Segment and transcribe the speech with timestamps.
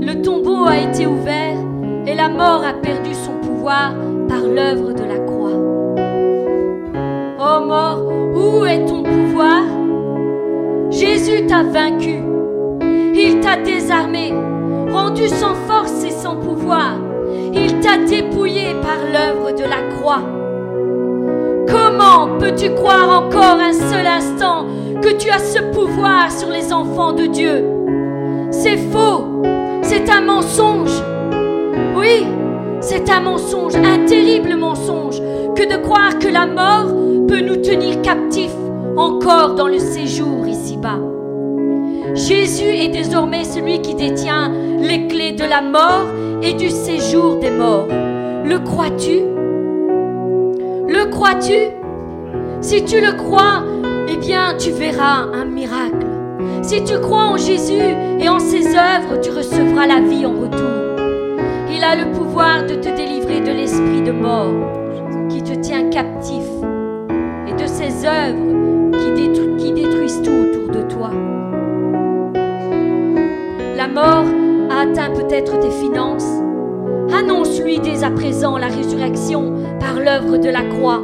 [0.00, 1.56] Le tombeau a été ouvert
[2.06, 3.94] et la mort a perdu son pouvoir
[4.28, 5.58] par l'œuvre de la croix.
[7.38, 9.64] Ô mort, où est ton pouvoir?
[10.90, 12.22] Jésus t'a vaincu.
[13.14, 14.32] Il t'a désarmé,
[14.92, 16.94] rendu sans force et sans pouvoir.
[17.52, 20.22] Il t'a dépouillé par l'œuvre de la croix.
[21.68, 24.66] Comment peux-tu croire encore un seul instant
[25.02, 27.73] que tu as ce pouvoir sur les enfants de Dieu?
[28.66, 29.42] C'est faux,
[29.82, 31.02] c'est un mensonge.
[31.94, 32.24] Oui,
[32.80, 35.20] c'est un mensonge, un terrible mensonge,
[35.54, 36.86] que de croire que la mort
[37.28, 38.56] peut nous tenir captifs
[38.96, 40.98] encore dans le séjour ici-bas.
[42.14, 44.50] Jésus est désormais celui qui détient
[44.80, 46.06] les clés de la mort
[46.42, 47.88] et du séjour des morts.
[47.90, 49.20] Le crois-tu?
[50.88, 51.68] Le crois-tu?
[52.62, 53.62] Si tu le crois,
[54.08, 56.03] eh bien tu verras un miracle.
[56.66, 60.96] Si tu crois en Jésus et en ses œuvres, tu recevras la vie en retour.
[61.70, 64.54] Il a le pouvoir de te délivrer de l'esprit de mort
[65.28, 66.42] qui te tient captif
[67.46, 68.90] et de ses œuvres
[69.58, 71.10] qui, détruisent tout autour de toi.
[73.76, 74.24] La mort
[74.70, 76.40] a atteint peut-être tes finances.
[77.14, 81.02] Annonce-lui dès à présent la résurrection par l'œuvre de la croix.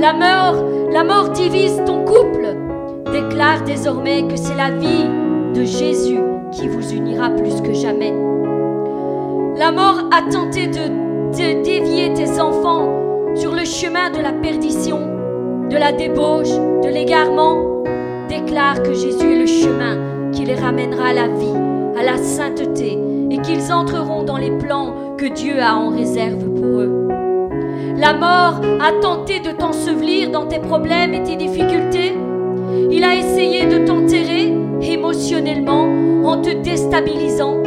[0.00, 2.43] La mort, la mort divise ton couple.
[3.34, 5.08] Déclare désormais que c'est la vie
[5.56, 6.20] de Jésus
[6.52, 8.12] qui vous unira plus que jamais.
[9.56, 12.88] La mort a tenté de, dévier tes enfants
[13.34, 15.00] sur le chemin de la perdition,
[15.68, 17.82] de la débauche, de l'égarement.
[18.28, 22.96] Déclare que Jésus est le chemin qui les ramènera à la vie à la sainteté
[23.32, 27.08] et qu'ils entreront dans les plans que Dieu a en réserve pour eux.
[27.96, 32.14] La mort a tenté de t'ensevelir dans tes problèmes et tes difficultés.
[32.90, 35.88] Il a essayé de t'enterrer émotionnellement
[36.24, 37.62] en te déstabilisant,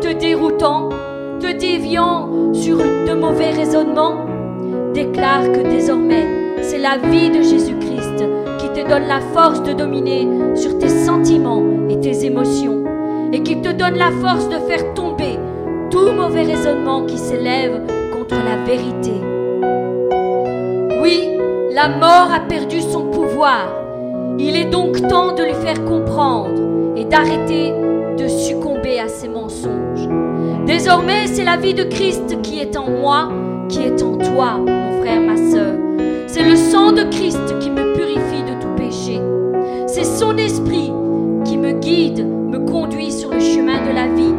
[0.00, 0.88] te déroutant,
[1.40, 4.26] te déviant sur de mauvais raisonnements.
[4.94, 6.26] Déclare que désormais,
[6.62, 8.24] c'est la vie de Jésus-Christ
[8.58, 12.84] qui te donne la force de dominer sur tes sentiments et tes émotions
[13.32, 15.38] et qu'il te donne la force de faire tomber
[15.90, 17.80] tout mauvais raisonnement qui s'élève
[18.12, 19.12] contre la vérité.
[21.02, 21.30] Oui,
[21.72, 23.79] la mort a perdu son pouvoir.
[24.42, 27.74] Il est donc temps de lui faire comprendre et d'arrêter
[28.16, 30.08] de succomber à ses mensonges.
[30.66, 33.28] Désormais, c'est la vie de Christ qui est en moi,
[33.68, 35.74] qui est en toi, mon frère, ma sœur.
[36.26, 39.20] C'est le sang de Christ qui me purifie de tout péché.
[39.86, 40.90] C'est son esprit
[41.44, 44.34] qui me guide me conduit sur le chemin de la vie.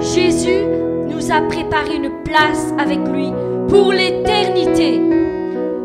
[0.00, 0.64] Jésus
[1.08, 3.28] nous a préparé une place avec lui
[3.68, 5.00] pour l'éternité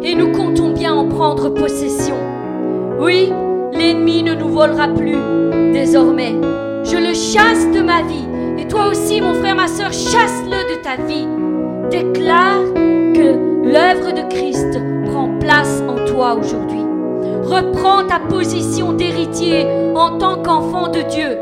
[0.02, 2.27] et nous comptons bien en prendre possession.
[3.00, 3.32] Oui,
[3.74, 5.18] l'ennemi ne nous volera plus
[5.72, 6.36] désormais.
[6.84, 8.26] Je le chasse de ma vie
[8.58, 11.28] et toi aussi, mon frère, ma soeur, chasse-le de ta vie.
[11.92, 12.74] Déclare
[13.14, 16.82] que l'œuvre de Christ prend place en toi aujourd'hui.
[17.44, 21.38] Reprends ta position d'héritier en tant qu'enfant de Dieu.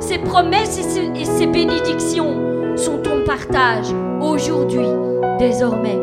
[0.00, 4.88] Ses promesses et ses, bénédictions sont ton partage aujourd'hui,
[5.38, 5.98] désormais.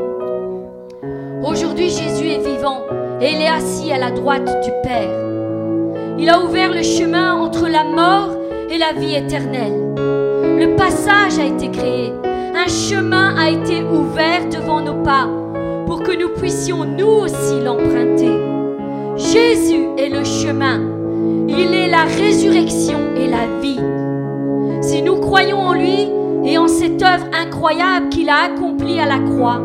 [1.44, 2.82] Aujourd'hui, Jésus est vivant
[3.22, 5.12] et il est assis à la droite du Père.
[6.18, 8.36] Il a ouvert le chemin entre la mort
[8.70, 9.94] et la vie éternelle.
[9.98, 12.14] Le passage a été créé.
[12.56, 15.28] Un chemin a été ouvert devant nos pas
[15.86, 18.38] pour que nous puissions nous aussi l'emprunter.
[19.16, 20.82] Jésus est le chemin.
[21.48, 23.80] Il est la résurrection et la vie.
[24.82, 26.10] Si nous croyons en lui
[26.46, 29.62] et en cette œuvre incroyable qu'il a accomplie à la croix,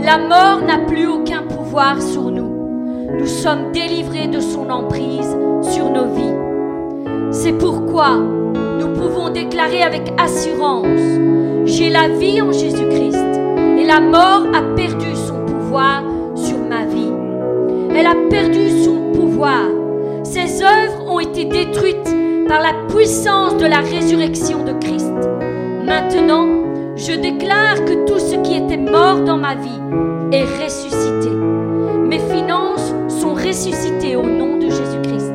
[0.00, 2.37] la mort n'a plus aucun pouvoir sur nous.
[3.10, 6.34] Nous sommes délivrés de son emprise sur nos vies.
[7.30, 10.86] C'est pourquoi nous pouvons déclarer avec assurance,
[11.64, 13.40] j'ai la vie en Jésus-Christ
[13.78, 16.02] et la mort a perdu son pouvoir
[16.34, 17.12] sur ma vie.
[17.96, 19.66] Elle a perdu son pouvoir.
[20.22, 22.14] Ses œuvres ont été détruites
[22.46, 25.12] par la puissance de la résurrection de Christ.
[25.84, 26.46] Maintenant,
[26.96, 29.80] je déclare que tout ce qui était mort dans ma vie
[30.32, 31.30] est ressuscité.
[32.08, 32.67] Mes finances
[33.52, 35.32] sont ressuscitées au nom de Jésus-Christ.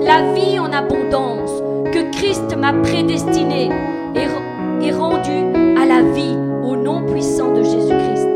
[0.00, 1.50] La vie en abondance
[1.92, 3.70] que Christ m'a prédestinée
[4.14, 8.28] est, est rendue à la vie au nom puissant de Jésus-Christ.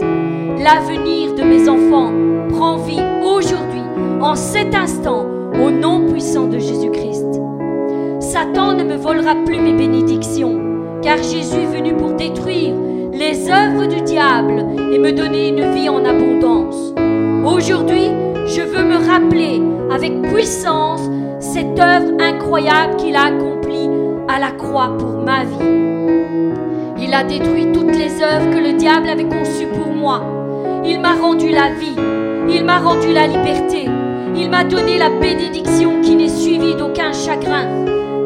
[0.58, 2.12] L'avenir de mes enfants
[2.50, 3.82] prend vie aujourd'hui,
[4.20, 5.26] en cet instant,
[5.64, 7.40] au nom puissant de Jésus-Christ.
[8.20, 10.60] Satan ne me volera plus mes bénédictions,
[11.02, 12.74] car Jésus est venu pour détruire
[13.12, 16.92] les œuvres du diable et me donner une vie en abondance.
[17.44, 18.10] Aujourd'hui,
[18.46, 19.60] je veux me rappeler
[19.92, 21.02] avec puissance
[21.40, 23.90] cette œuvre incroyable qu'il a accomplie
[24.28, 25.76] à la croix pour ma vie.
[26.98, 30.22] Il a détruit toutes les œuvres que le diable avait conçues pour moi.
[30.84, 31.96] Il m'a rendu la vie.
[32.48, 33.88] Il m'a rendu la liberté.
[34.36, 37.66] Il m'a donné la bénédiction qui n'est suivie d'aucun chagrin.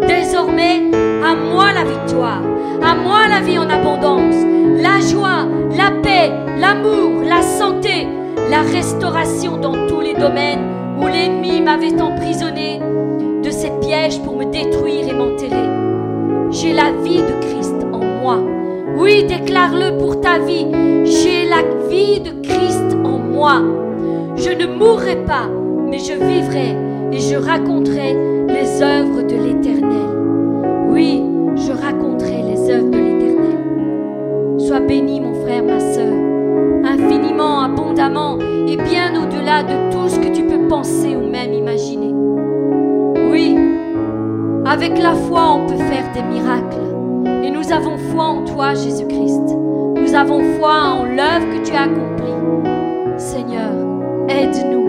[0.07, 0.83] Désormais,
[1.25, 2.43] à moi la victoire,
[2.83, 4.35] à moi la vie en abondance,
[4.79, 5.47] la joie,
[5.77, 8.07] la paix, l'amour, la santé,
[8.49, 10.61] la restauration dans tous les domaines
[11.01, 12.81] où l'ennemi m'avait emprisonné
[13.43, 15.69] de ses pièges pour me détruire et m'enterrer.
[16.51, 18.39] J'ai la vie de Christ en moi.
[18.97, 20.67] Oui, déclare-le pour ta vie.
[21.05, 23.63] J'ai la vie de Christ en moi.
[24.37, 25.49] Je ne mourrai pas,
[25.89, 26.77] mais je vivrai
[27.13, 28.15] et je raconterai
[28.49, 30.89] les œuvres de l'Éternel.
[30.89, 31.23] Oui,
[31.57, 34.59] je raconterai les œuvres de l'Éternel.
[34.59, 35.30] Sois béni, mon
[37.71, 38.39] abondamment
[38.69, 42.13] et bien au-delà de tout ce que tu peux penser ou même imaginer.
[43.31, 43.57] Oui,
[44.67, 47.45] avec la foi, on peut faire des miracles.
[47.45, 49.57] Et nous avons foi en toi, Jésus-Christ.
[49.97, 53.19] Nous avons foi en l'œuvre que tu as accomplie.
[53.19, 53.71] Seigneur,
[54.29, 54.80] aide-nous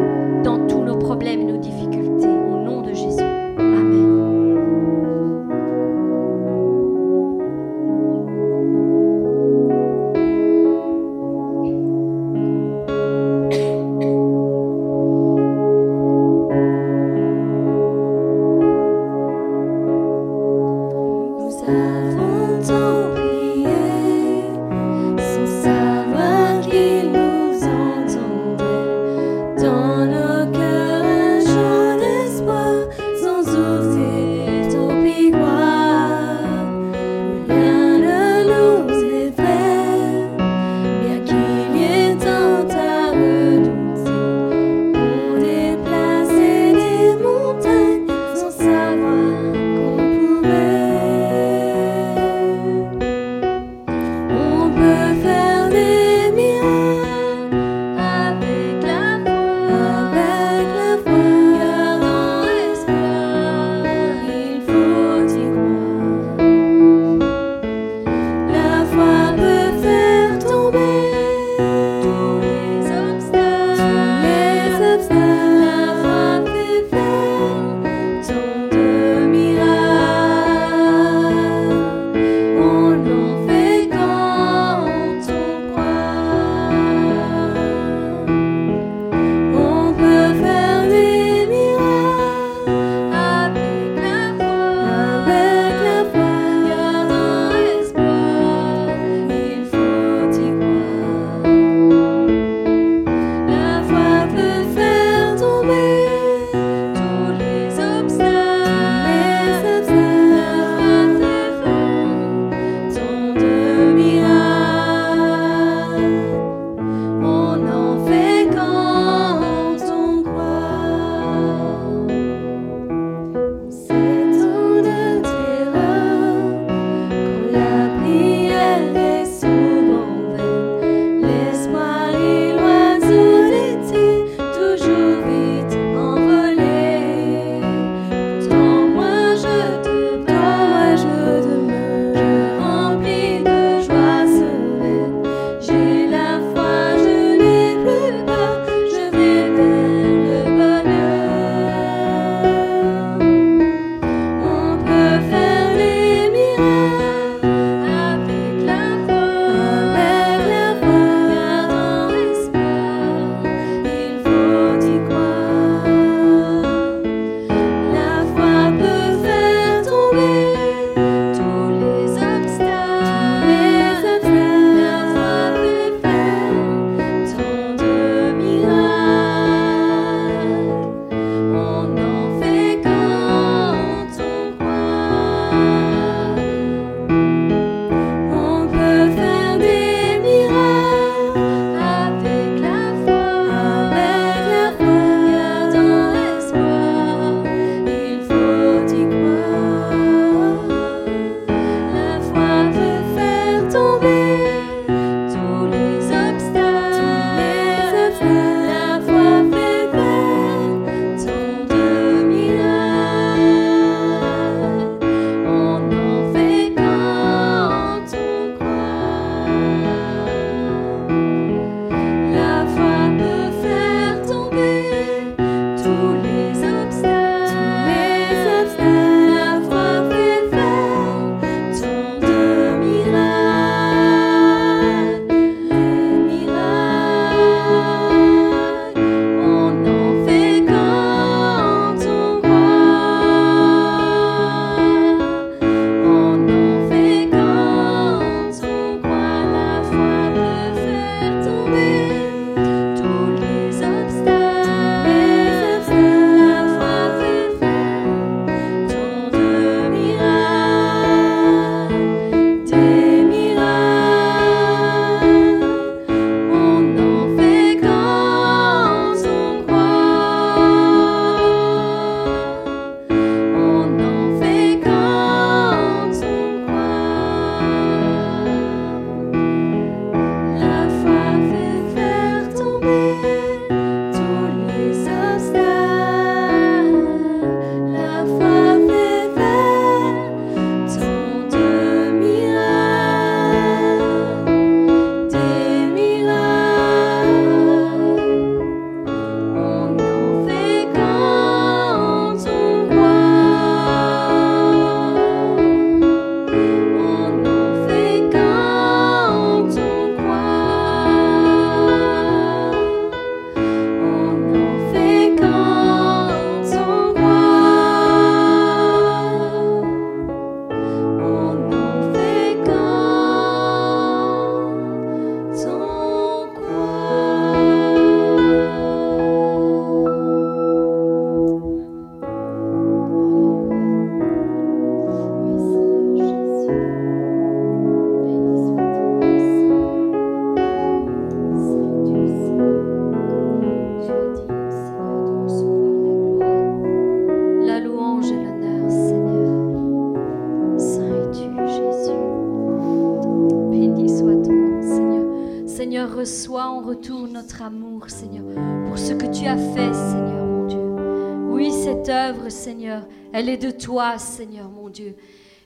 [363.42, 365.16] elle est de toi, Seigneur, mon Dieu.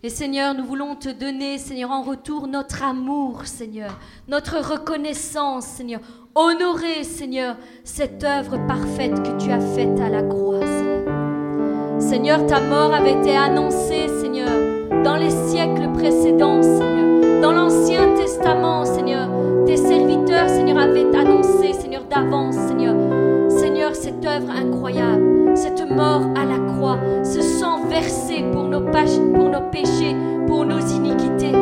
[0.01, 5.99] Et Seigneur, nous voulons te donner, Seigneur, en retour notre amour, Seigneur, notre reconnaissance, Seigneur.
[6.35, 11.99] Honorer, Seigneur, cette œuvre parfaite que tu as faite à la croix, Seigneur.
[11.99, 17.41] Seigneur, ta mort avait été annoncée, Seigneur, dans les siècles précédents, Seigneur.
[17.41, 19.27] Dans l'Ancien Testament, Seigneur,
[19.65, 22.95] tes serviteurs, Seigneur, avaient annoncé, Seigneur, d'avance, Seigneur.
[23.49, 27.41] Seigneur, cette œuvre incroyable, cette mort à la croix, ce
[28.51, 30.15] pour nos, pour nos péchés,
[30.47, 31.53] pour nos iniquités,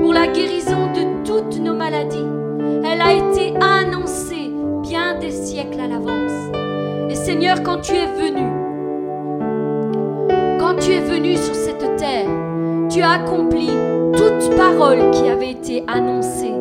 [0.00, 2.26] pour la guérison de toutes nos maladies.
[2.84, 4.50] Elle a été annoncée
[4.82, 6.32] bien des siècles à l'avance.
[7.08, 8.46] Et Seigneur, quand tu es venu,
[10.58, 12.28] quand tu es venu sur cette terre,
[12.90, 13.68] tu as accompli
[14.14, 16.52] toute parole qui avait été annoncée.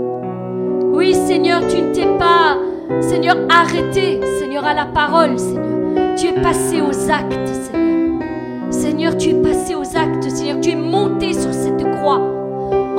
[0.93, 2.57] Oui, Seigneur, tu ne t'es pas,
[3.01, 6.15] Seigneur, arrêté, Seigneur, à la parole, Seigneur.
[6.15, 7.80] Tu es passé aux actes, Seigneur.
[9.01, 10.61] Seigneur, tu es passé aux actes, Seigneur.
[10.61, 12.21] Tu es monté sur cette croix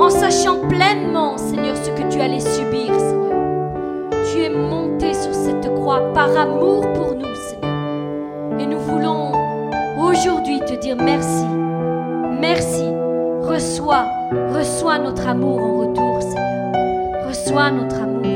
[0.00, 4.10] en sachant pleinement, Seigneur, ce que tu allais subir, Seigneur.
[4.32, 8.58] Tu es monté sur cette croix par amour pour nous, Seigneur.
[8.58, 9.30] Et nous voulons
[9.96, 11.46] aujourd'hui te dire merci.
[12.40, 12.82] Merci.
[13.42, 14.04] Reçois,
[14.52, 17.28] reçois notre amour en retour, Seigneur.
[17.28, 18.31] Reçois notre amour.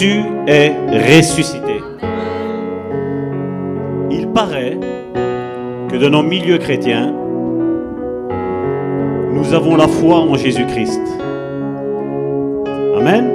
[0.00, 0.72] Jésus est
[1.18, 1.82] ressuscité.
[4.10, 4.78] Il paraît
[5.90, 7.12] que dans nos milieux chrétiens,
[9.30, 11.02] nous avons la foi en Jésus-Christ.
[12.96, 13.30] Amen.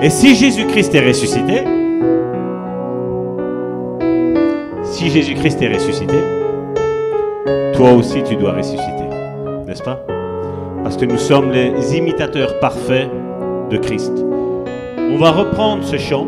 [0.00, 1.64] Et si Jésus-Christ est ressuscité,
[4.84, 6.16] si Jésus-Christ est ressuscité,
[7.74, 9.08] toi aussi tu dois ressusciter,
[9.66, 10.00] n'est-ce pas?
[10.82, 13.10] Parce que nous sommes les imitateurs parfaits
[13.70, 14.23] de Christ.
[15.14, 16.26] On va reprendre ce chant.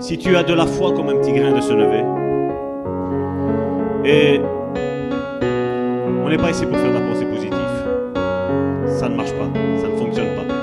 [0.00, 2.04] Si tu as de la foi comme un petit grain de se lever.
[4.04, 4.38] Et
[6.22, 7.52] on n'est pas ici pour faire de la pensée positive.
[8.86, 9.48] Ça ne marche pas,
[9.80, 10.54] ça ne fonctionne pas.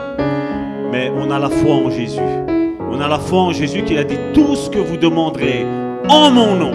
[0.91, 2.21] Mais on a la foi en Jésus.
[2.91, 5.65] On a la foi en Jésus qui a dit tout ce que vous demanderez
[6.07, 6.71] en mon nom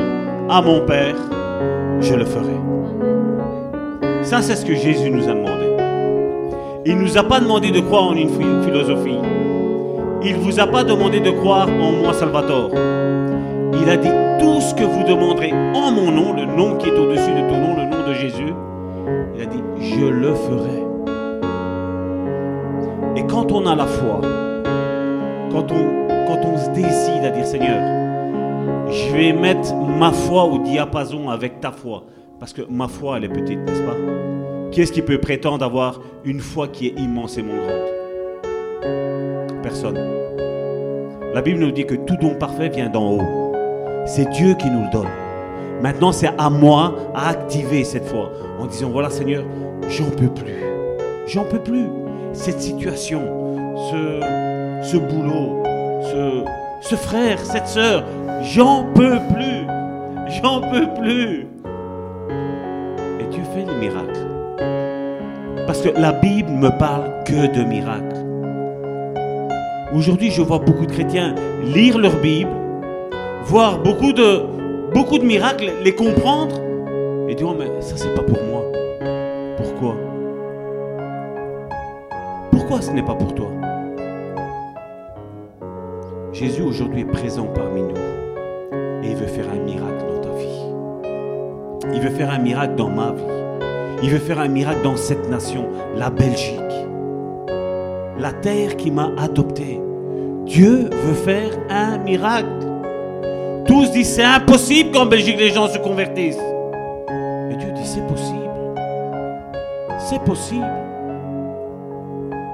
[0.51, 1.15] à mon Père,
[2.01, 2.57] je le ferai.
[4.25, 5.67] Ça, c'est ce que Jésus nous a demandé.
[6.85, 8.31] Il ne nous a pas demandé de croire en une
[8.65, 9.19] philosophie.
[10.27, 12.71] Il vous a pas demandé de croire en moi, Salvatore.
[13.75, 14.09] Il a dit
[14.41, 17.57] tout ce que vous demanderez en mon nom, le nom qui est au-dessus de tout
[17.57, 18.55] nom, le nom de Jésus.
[19.35, 20.83] Il a dit je le ferai.
[23.17, 24.23] Et quand on a la foi,
[25.51, 27.83] quand on, quand on se décide à dire Seigneur,
[28.91, 32.05] je vais mettre ma foi au diapason avec ta foi,
[32.41, 33.97] parce que ma foi elle est petite, n'est-ce pas?
[34.71, 37.94] Qui est-ce qui peut prétendre avoir une foi qui est immensément grande
[41.35, 43.53] La Bible nous dit que tout don parfait vient d'en haut.
[44.07, 45.09] C'est Dieu qui nous le donne.
[45.83, 49.45] Maintenant, c'est à moi à activer cette foi en disant voilà Seigneur,
[49.89, 50.63] j'en peux plus.
[51.27, 51.87] J'en peux plus.
[52.33, 53.21] Cette situation,
[53.91, 54.21] ce,
[54.83, 55.63] ce boulot,
[56.03, 56.45] ce,
[56.81, 58.05] ce frère, cette sœur,
[58.43, 59.67] j'en peux plus.
[60.43, 61.47] J'en peux plus.
[63.21, 64.27] Et Dieu fait les miracles.
[65.67, 68.24] Parce que la Bible me parle que de miracles.
[69.95, 72.51] Aujourd'hui, je vois beaucoup de chrétiens lire leur Bible,
[73.45, 74.43] voir beaucoup de,
[74.93, 76.57] beaucoup de miracles, les comprendre
[77.29, 78.65] et dire Oh, mais ça, c'est pas pour moi.
[79.57, 79.95] Pourquoi?
[82.51, 83.47] Pourquoi ce n'est pas pour toi?
[86.33, 91.95] Jésus aujourd'hui est présent parmi nous et il veut faire un miracle dans ta vie.
[91.95, 93.23] Il veut faire un miracle dans ma vie.
[94.03, 96.59] Il veut faire un miracle dans cette nation, la Belgique.
[98.19, 99.84] La terre qui m'a adopté.
[100.47, 102.47] Dieu veut faire un miracle.
[103.67, 106.39] Tous disent c'est impossible qu'en Belgique les gens se convertissent.
[107.51, 108.51] Et Dieu dit c'est possible.
[109.99, 110.67] C'est possible.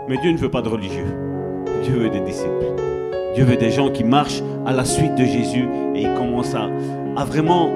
[0.09, 1.17] Mais Dieu ne veut pas de religieux.
[1.83, 2.51] Dieu veut des disciples.
[3.35, 6.69] Dieu veut des gens qui marchent à la suite de Jésus et ils commencent à,
[7.17, 7.71] à vraiment.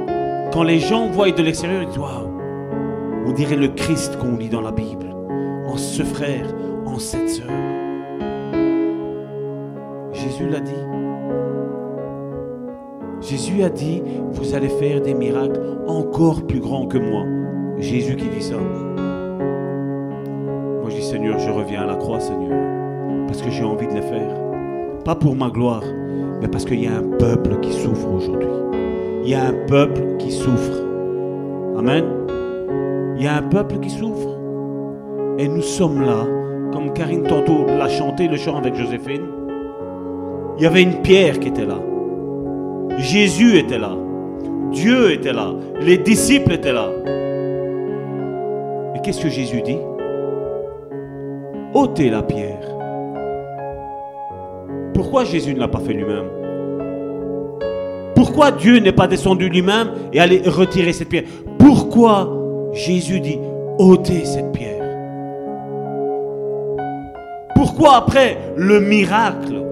[0.52, 2.30] Quand les gens voient de l'extérieur, ils disent Waouh,
[3.26, 5.06] on dirait le Christ qu'on lit dans la Bible.
[5.66, 6.46] En ce frère,
[6.86, 7.63] en cette sœur.
[10.24, 10.72] Jésus l'a dit.
[13.20, 17.24] Jésus a dit, vous allez faire des miracles encore plus grands que moi.
[17.78, 18.56] Jésus qui dit ça.
[20.80, 22.58] Moi je dis, Seigneur, je reviens à la croix, Seigneur,
[23.26, 24.34] parce que j'ai envie de les faire.
[25.04, 25.84] Pas pour ma gloire,
[26.40, 28.48] mais parce qu'il y a un peuple qui souffre aujourd'hui.
[29.24, 30.82] Il y a un peuple qui souffre.
[31.76, 32.04] Amen.
[33.16, 34.38] Il y a un peuple qui souffre.
[35.38, 36.24] Et nous sommes là,
[36.72, 39.33] comme Karine tantôt l'a chanté, le chant avec Joséphine.
[40.56, 41.78] Il y avait une pierre qui était là.
[42.98, 43.96] Jésus était là.
[44.70, 45.52] Dieu était là.
[45.80, 46.90] Les disciples étaient là.
[48.94, 49.78] Et qu'est-ce que Jésus dit?
[51.74, 52.60] Ôtez la pierre.
[54.94, 56.28] Pourquoi Jésus ne l'a pas fait lui-même?
[58.14, 61.24] Pourquoi Dieu n'est pas descendu lui-même et allé retirer cette pierre?
[61.58, 62.30] Pourquoi
[62.72, 63.38] Jésus dit
[63.78, 64.84] ôtez cette pierre?
[67.56, 69.63] Pourquoi après le miracle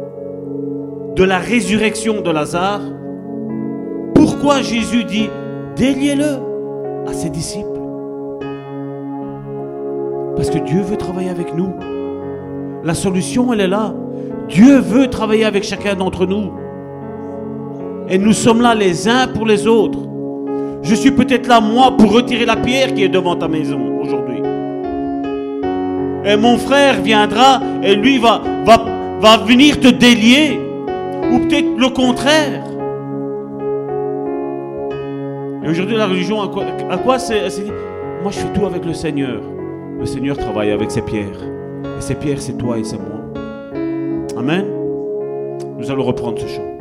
[1.14, 2.81] de la résurrection de Lazare,
[4.14, 5.29] pourquoi Jésus dit
[5.77, 6.38] déliez-le
[7.07, 7.68] à ses disciples?
[10.37, 11.70] Parce que Dieu veut travailler avec nous.
[12.85, 13.94] La solution, elle est là.
[14.48, 16.53] Dieu veut travailler avec chacun d'entre nous.
[18.09, 20.01] Et nous sommes là les uns pour les autres.
[20.83, 24.42] Je suis peut-être là, moi, pour retirer la pierre qui est devant ta maison aujourd'hui.
[26.25, 28.85] Et mon frère viendra et lui va, va,
[29.20, 30.59] va venir te délier.
[31.33, 32.64] Ou peut-être le contraire.
[35.64, 37.71] Et aujourd'hui, la religion, à quoi, c'est dit
[38.23, 39.40] Moi, je fais tout avec le Seigneur.
[39.99, 41.42] Le Seigneur travaille avec ses pierres.
[41.85, 43.21] Et ces pierres, c'est toi et c'est moi.
[44.37, 44.66] Amen.
[45.79, 46.71] Nous allons reprendre ce chant.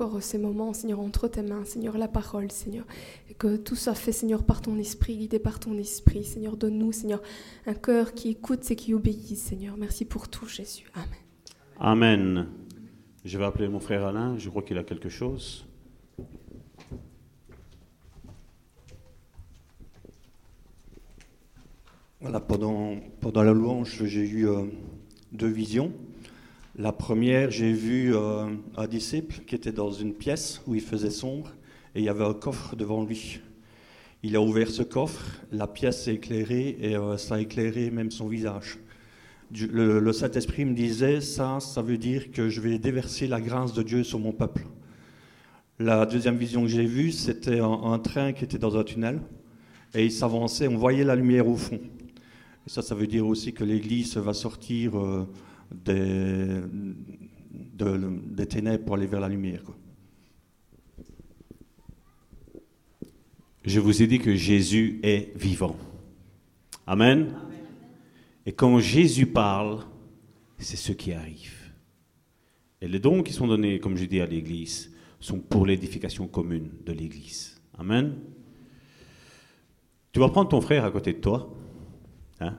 [0.00, 2.86] Encore ces moments, Seigneur, entre tes mains, Seigneur, la parole, Seigneur,
[3.28, 6.92] et que tout soit fait, Seigneur, par ton esprit, guidé par ton esprit, Seigneur, donne-nous,
[6.92, 7.22] Seigneur,
[7.66, 9.76] un cœur qui écoute et qui obéit, Seigneur.
[9.76, 10.90] Merci pour tout, Jésus.
[10.94, 11.08] Amen.
[11.78, 12.48] Amen.
[13.24, 15.66] Je vais appeler mon frère Alain, je crois qu'il a quelque chose.
[22.22, 24.64] Voilà, pendant, pendant la louange, j'ai eu euh,
[25.32, 25.92] deux visions.
[26.80, 28.46] La première, j'ai vu euh,
[28.78, 31.52] un disciple qui était dans une pièce où il faisait sombre
[31.94, 33.40] et il y avait un coffre devant lui.
[34.22, 38.10] Il a ouvert ce coffre, la pièce s'est éclairée et euh, ça a éclairé même
[38.10, 38.78] son visage.
[39.52, 43.82] Le, Saint-Esprit me disait, ça, ça veut dire que je vais déverser la grâce de
[43.82, 44.64] Dieu sur mon peuple.
[45.78, 49.20] La deuxième vision que j'ai vue, c'était un, train qui était dans un tunnel
[49.92, 51.78] et il s'avançait, on voyait la lumière au fond.
[52.66, 55.26] Ça, ça veut dire aussi que l'Église va sortir euh,
[55.72, 56.60] des,
[57.74, 59.62] de- des ténèbres pour aller vers la lumière.
[59.64, 59.76] quoi.
[63.64, 65.76] Je vous ai dit que Jésus est vivant.
[66.86, 67.34] Amen.
[68.46, 69.80] Et quand Jésus parle,
[70.58, 71.72] c'est ce qui arrive.
[72.80, 76.70] Et les dons qui sont donnés, comme je dis à l'Église, sont pour l'édification commune
[76.86, 77.60] de l'Église.
[77.76, 78.16] Amen.
[80.12, 81.54] Tu vas prendre ton frère à côté de toi,
[82.40, 82.56] hein,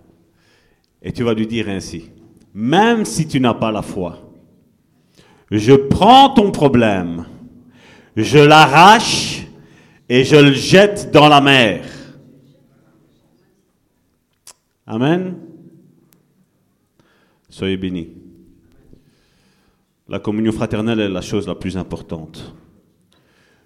[1.01, 2.09] et tu vas lui dire ainsi,
[2.53, 4.19] même si tu n'as pas la foi,
[5.49, 7.25] je prends ton problème,
[8.15, 9.45] je l'arrache
[10.09, 11.85] et je le jette dans la mer.
[14.85, 15.35] Amen.
[17.49, 18.09] Soyez bénis.
[20.07, 22.53] La communion fraternelle est la chose la plus importante.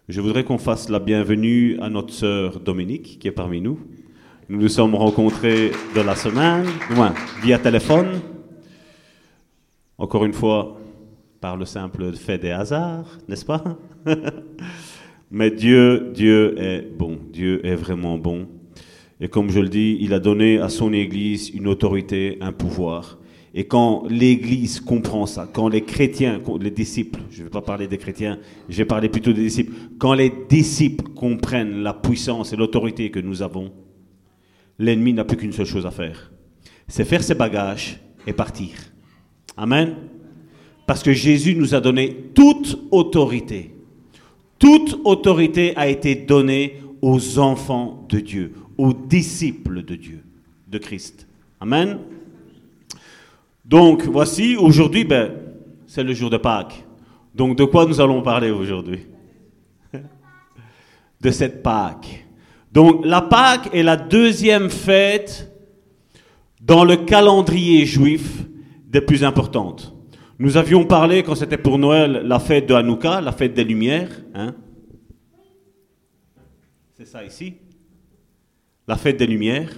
[0.08, 3.80] Je voudrais qu'on fasse la bienvenue à notre sœur Dominique qui est parmi nous.
[4.50, 8.22] Nous nous sommes rencontrés de la semaine, moins via téléphone.
[9.98, 10.78] Encore une fois,
[11.40, 13.64] par le simple fait des hasards, n'est-ce pas?
[15.32, 17.18] Mais Dieu, Dieu est bon.
[17.32, 18.48] Dieu est vraiment bon.
[19.22, 23.20] Et comme je le dis, il a donné à son Église une autorité, un pouvoir.
[23.54, 27.88] Et quand l'Église comprend ça, quand les chrétiens, les disciples, je ne vais pas parler
[27.88, 32.58] des chrétiens, je vais parler plutôt des disciples, quand les disciples comprennent la puissance et
[32.58, 33.72] l'autorité que nous avons,
[34.78, 36.34] l'ennemi n'a plus qu'une seule chose à faire.
[36.90, 38.72] C'est faire ses bagages et partir.
[39.58, 39.96] Amen.
[40.86, 43.74] Parce que Jésus nous a donné toute autorité.
[44.60, 50.24] Toute autorité a été donnée aux enfants de Dieu, aux disciples de Dieu,
[50.68, 51.28] de Christ.
[51.60, 52.00] Amen.
[53.64, 55.32] Donc, voici, aujourd'hui, ben,
[55.88, 56.86] c'est le jour de Pâques.
[57.34, 59.00] Donc, de quoi nous allons parler aujourd'hui?
[61.22, 62.26] De cette Pâques.
[62.72, 65.52] Donc, la Pâques est la deuxième fête
[66.62, 68.46] dans le calendrier juif
[68.96, 69.94] des plus importantes.
[70.40, 74.24] Nous avions parlé, quand c'était pour Noël, la fête de Hanouka, la fête des Lumières.
[74.34, 74.56] Hein
[76.94, 77.56] c'est ça ici.
[78.88, 79.74] La fête des Lumières.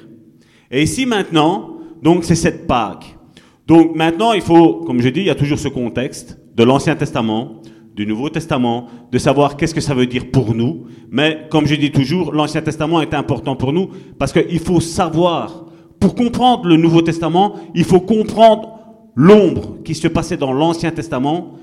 [0.70, 3.18] Et ici maintenant, donc c'est cette Pâques.
[3.66, 6.96] Donc maintenant, il faut, comme je dis, il y a toujours ce contexte de l'Ancien
[6.96, 7.64] Testament,
[7.96, 10.86] du Nouveau Testament, de savoir qu'est-ce que ça veut dire pour nous.
[11.10, 13.90] Mais comme je dis toujours, l'Ancien Testament est important pour nous
[14.20, 15.66] parce qu'il faut savoir,
[16.00, 18.77] pour comprendre le Nouveau Testament, il faut comprendre
[19.18, 21.56] l'ombre qui se passait dans l'Ancien Testament.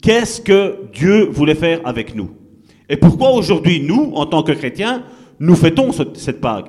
[0.00, 2.30] Qu'est-ce que Dieu voulait faire avec nous?
[2.88, 5.02] Et pourquoi aujourd'hui, nous, en tant que chrétiens,
[5.40, 6.66] nous fêtons ce- cette Pâque?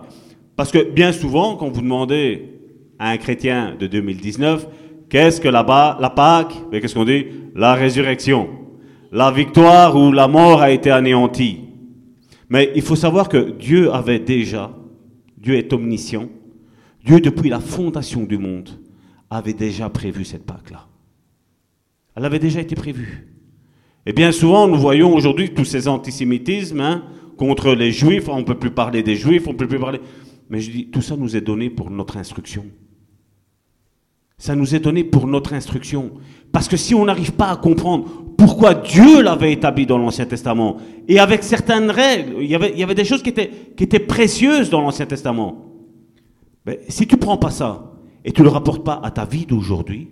[0.56, 2.60] Parce que bien souvent, quand vous demandez
[3.00, 4.68] à un chrétien de 2019,
[5.10, 6.54] qu'est-ce que là-bas, la Pâque?
[6.72, 7.26] Mais qu'est-ce qu'on dit?
[7.56, 8.50] La résurrection.
[9.12, 11.60] La victoire où la mort a été anéantie.
[12.50, 14.72] Mais il faut savoir que Dieu avait déjà,
[15.38, 16.28] Dieu est omniscient,
[17.06, 18.70] Dieu depuis la fondation du monde
[19.32, 20.88] avait déjà prévu cette Pâque-là.
[22.16, 23.28] Elle avait déjà été prévue.
[24.06, 27.04] Et bien souvent, nous voyons aujourd'hui tous ces antisémitismes hein,
[27.38, 28.28] contre les juifs.
[28.28, 30.02] On ne peut plus parler des juifs, on ne peut plus parler.
[30.50, 32.66] Mais je dis, tout ça nous est donné pour notre instruction.
[34.38, 36.12] Ça nous est donné pour notre instruction.
[36.52, 40.78] Parce que si on n'arrive pas à comprendre pourquoi Dieu l'avait établi dans l'Ancien Testament,
[41.08, 43.84] et avec certaines règles, il y avait, il y avait des choses qui étaient, qui
[43.84, 45.68] étaient précieuses dans l'Ancien Testament.
[46.66, 47.91] Mais si tu prends pas ça
[48.24, 50.10] et tu ne le rapportes pas à ta vie d'aujourd'hui,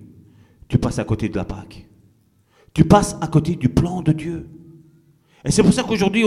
[0.67, 1.87] tu passes à côté de la Pâque.
[2.73, 4.47] Tu passes à côté du plan de Dieu.
[5.45, 6.25] Et c'est pour ça qu'aujourd'hui,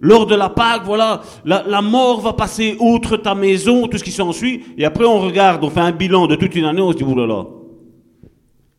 [0.00, 4.10] lors de la Pâque, voilà, la, mort va passer outre ta maison, tout ce qui
[4.10, 6.96] s'ensuit, et après on regarde, on fait un bilan de toute une année, on se
[6.96, 7.46] dit, oulala,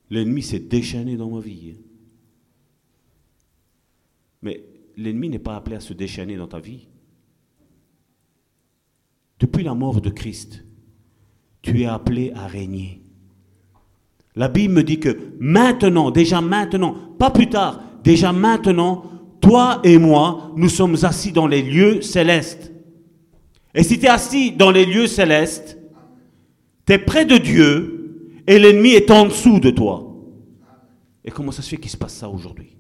[0.09, 1.75] l'ennemi s'est déchaîné dans ma vie.
[4.41, 4.63] Mais
[4.97, 6.87] l'ennemi n'est pas appelé à se déchaîner dans ta vie.
[9.39, 10.63] Depuis la mort de Christ,
[11.65, 13.01] tu es appelé à régner.
[14.35, 19.05] La Bible me dit que maintenant, déjà maintenant, pas plus tard, déjà maintenant,
[19.41, 22.71] toi et moi, nous sommes assis dans les lieux célestes.
[23.73, 25.77] Et si tu es assis dans les lieux célestes,
[26.85, 30.13] tu es près de Dieu et l'ennemi est en dessous de toi.
[31.23, 32.77] Et comment ça se fait qu'il se passe ça aujourd'hui?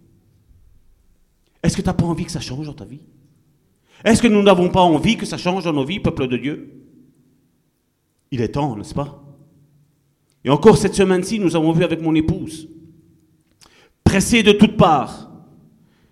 [1.63, 3.01] Est-ce que tu n'as pas envie que ça change dans ta vie?
[4.03, 6.84] Est-ce que nous n'avons pas envie que ça change dans nos vies, peuple de Dieu?
[8.35, 9.23] Il est temps, n'est-ce pas?
[10.43, 12.67] Et encore cette semaine-ci, nous avons vu avec mon épouse,
[14.03, 15.31] pressée de toutes parts,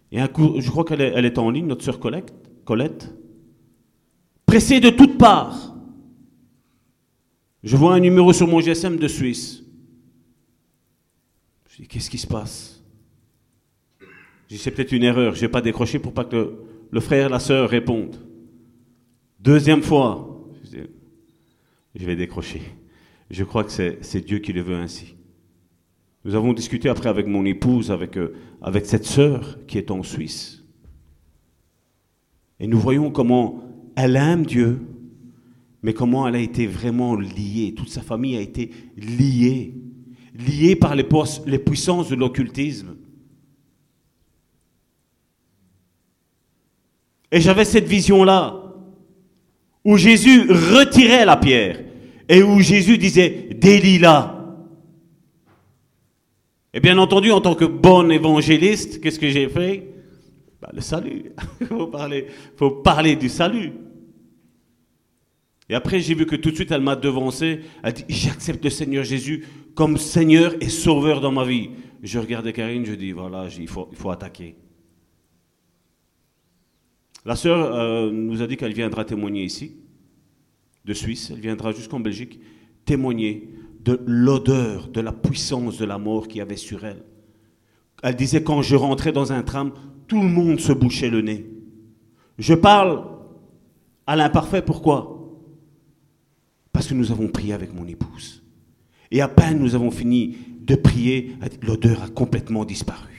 [0.09, 3.13] et un coup, je crois qu'elle est, en ligne, notre sœur Colette, Colette,
[4.45, 5.75] pressée de toutes parts.
[7.61, 9.61] Je vois un numéro sur mon GSM de Suisse.
[11.71, 12.81] Je dis, qu'est-ce qui se passe?
[13.99, 14.05] Je
[14.47, 16.55] dis, c'est peut-être une erreur, je n'ai pas décroché pour pas que
[16.89, 18.15] le, frère et la sœur répondent.
[19.41, 20.32] Deuxième fois,
[21.95, 22.61] je vais décrocher.
[23.29, 25.15] Je crois que c'est Dieu qui le veut ainsi.
[26.25, 30.03] Nous avons discuté après avec mon épouse, avec, euh, avec cette sœur qui est en
[30.03, 30.63] Suisse.
[32.59, 33.63] Et nous voyons comment
[33.95, 34.79] elle aime Dieu,
[35.81, 37.73] mais comment elle a été vraiment liée.
[37.75, 39.73] Toute sa famille a été liée
[40.33, 41.07] liés par les,
[41.45, 42.95] les puissances de l'occultisme.
[47.31, 48.62] Et j'avais cette vision-là,
[49.85, 51.79] où Jésus retirait la pierre,
[52.29, 54.29] et où Jésus disait, délie-la.
[56.73, 59.87] Et bien entendu, en tant que bon évangéliste, qu'est-ce que j'ai fait?
[60.61, 61.31] Bah, Le salut.
[61.61, 63.73] Il faut parler, du salut.
[65.69, 67.61] Et après, j'ai vu que tout de suite, elle m'a devancé.
[67.83, 71.69] Elle dit, j'accepte le Seigneur Jésus comme Seigneur et Sauveur dans ma vie.
[72.01, 74.55] Je regardais Karine, je dis, voilà, il il faut attaquer.
[77.25, 79.77] La sœur euh, nous a dit qu'elle viendra témoigner ici,
[80.85, 81.31] de Suisse.
[81.31, 82.39] Elle viendra jusqu'en Belgique,
[82.85, 83.49] témoigner
[83.81, 87.03] de l'odeur, de la puissance de la mort qu'il y avait sur elle.
[88.01, 89.71] Elle disait, quand je rentrais dans un tram,
[90.07, 91.49] tout le monde se bouchait le nez.
[92.37, 93.05] Je parle
[94.05, 95.09] à l'imparfait, pourquoi?
[96.73, 98.43] Parce que nous avons prié avec mon épouse.
[99.11, 103.12] Et à peine nous avons fini de prier, l'odeur a complètement disparu.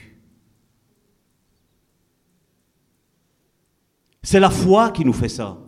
[4.25, 5.59] C'est la foi qui nous fait ça.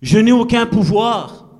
[0.00, 1.50] Je n'ai aucun pouvoir.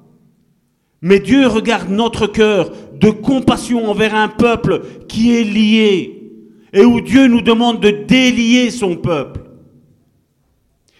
[1.02, 6.32] Mais Dieu regarde notre cœur de compassion envers un peuple qui est lié
[6.72, 9.40] et où Dieu nous demande de délier son peuple.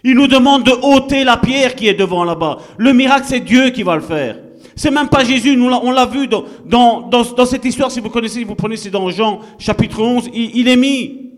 [0.03, 2.59] Il nous demande de ôter la pierre qui est devant là-bas.
[2.77, 4.37] Le miracle, c'est Dieu qui va le faire.
[4.75, 8.53] C'est même pas Jésus, nous on l'a vu dans, cette histoire, si vous connaissez, vous
[8.53, 11.31] prenez, c'est dans Jean chapitre 11, il, il est mis.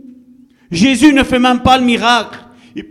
[0.70, 2.38] Jésus ne fait même pas le miracle.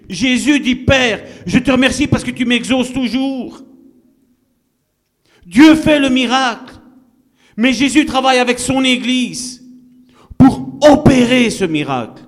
[0.08, 3.62] Jésus dit, Père, je te remercie parce que tu m'exauces toujours.
[5.46, 6.74] Dieu fait le miracle.
[7.56, 9.64] Mais Jésus travaille avec son Église
[10.38, 12.22] pour opérer ce miracle.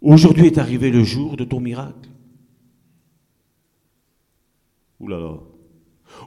[0.00, 2.08] Aujourd'hui est arrivé le jour de ton miracle.
[5.00, 5.10] Ouh.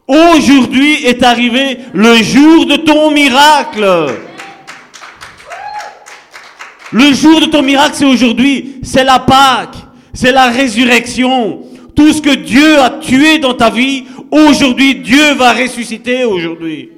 [0.07, 4.19] Aujourd'hui est arrivé le jour de ton miracle.
[6.91, 8.75] Le jour de ton miracle, c'est aujourd'hui.
[8.83, 9.82] C'est la Pâque.
[10.13, 11.61] C'est la résurrection.
[11.95, 16.89] Tout ce que Dieu a tué dans ta vie, aujourd'hui, Dieu va ressusciter aujourd'hui.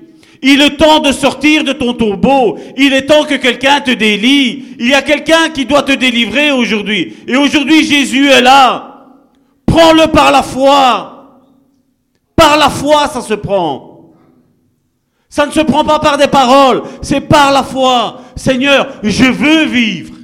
[0.42, 2.58] Il est temps de sortir de ton tombeau.
[2.78, 4.66] Il est temps que quelqu'un te délie.
[4.80, 7.16] Il y a quelqu'un qui doit te délivrer aujourd'hui.
[7.28, 9.08] Et aujourd'hui, Jésus est là.
[9.66, 11.42] Prends-le par la foi.
[12.36, 13.96] Par la foi, ça se prend.
[15.36, 18.22] Ça ne se prend pas par des paroles, c'est par la foi.
[18.38, 20.15] Seigneur, je veux vivre.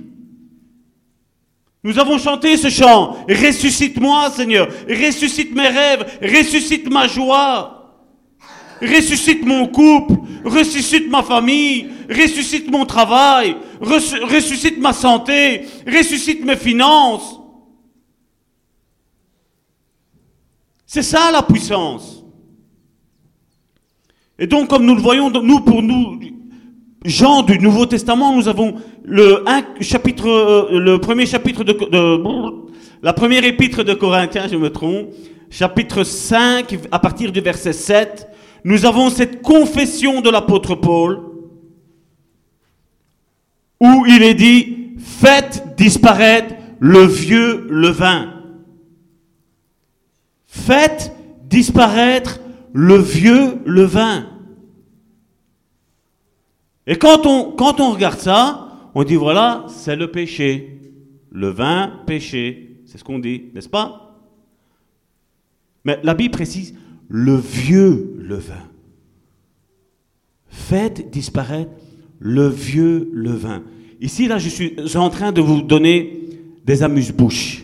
[1.84, 3.18] Nous avons chanté ce chant.
[3.28, 4.68] Ressuscite-moi, Seigneur.
[4.88, 6.20] Ressuscite mes rêves.
[6.22, 7.78] Ressuscite ma joie.
[8.82, 10.14] Ressuscite mon couple.
[10.46, 11.90] Ressuscite ma famille.
[12.10, 13.56] Ressuscite mon travail.
[13.80, 15.66] Ressu- Ressuscite ma santé.
[15.88, 17.40] Ressuscite mes finances.
[20.86, 22.24] C'est ça la puissance.
[24.38, 26.20] Et donc, comme nous le voyons, nous, pour nous,
[27.06, 32.72] gens du Nouveau Testament, nous avons le, un chapitre, euh, le premier chapitre de, de-
[33.02, 35.08] la première épître de Corinthiens, je me trompe,
[35.50, 38.28] chapitre 5, à partir du verset 7,
[38.64, 41.20] nous avons cette confession de l'apôtre Paul,
[43.80, 48.34] où il est dit, faites disparaître le vieux levain.
[50.46, 51.12] Faites
[51.50, 52.40] disparaître
[52.74, 54.28] le vieux levain.
[56.92, 60.78] Et quand on, regarde ça, on dit voilà, c'est le péché.
[61.32, 62.82] Le vin, péché.
[62.86, 64.20] C'est ce qu'on dit, n'est-ce pas?
[65.86, 66.76] Mais la Bible précise
[67.08, 68.68] le vieux levain.
[70.48, 71.72] Faites disparaître
[72.20, 73.64] le vieux levain.
[74.02, 76.20] Ici, là, je suis en train de vous donner
[76.66, 77.64] des amuse-bouches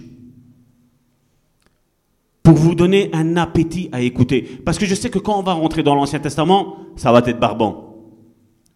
[2.43, 4.41] pour vous donner un appétit à écouter.
[4.63, 7.41] Parce que je sais que quand on va rentrer dans l'Ancien Testament, ça va être
[7.41, 7.86] barbant.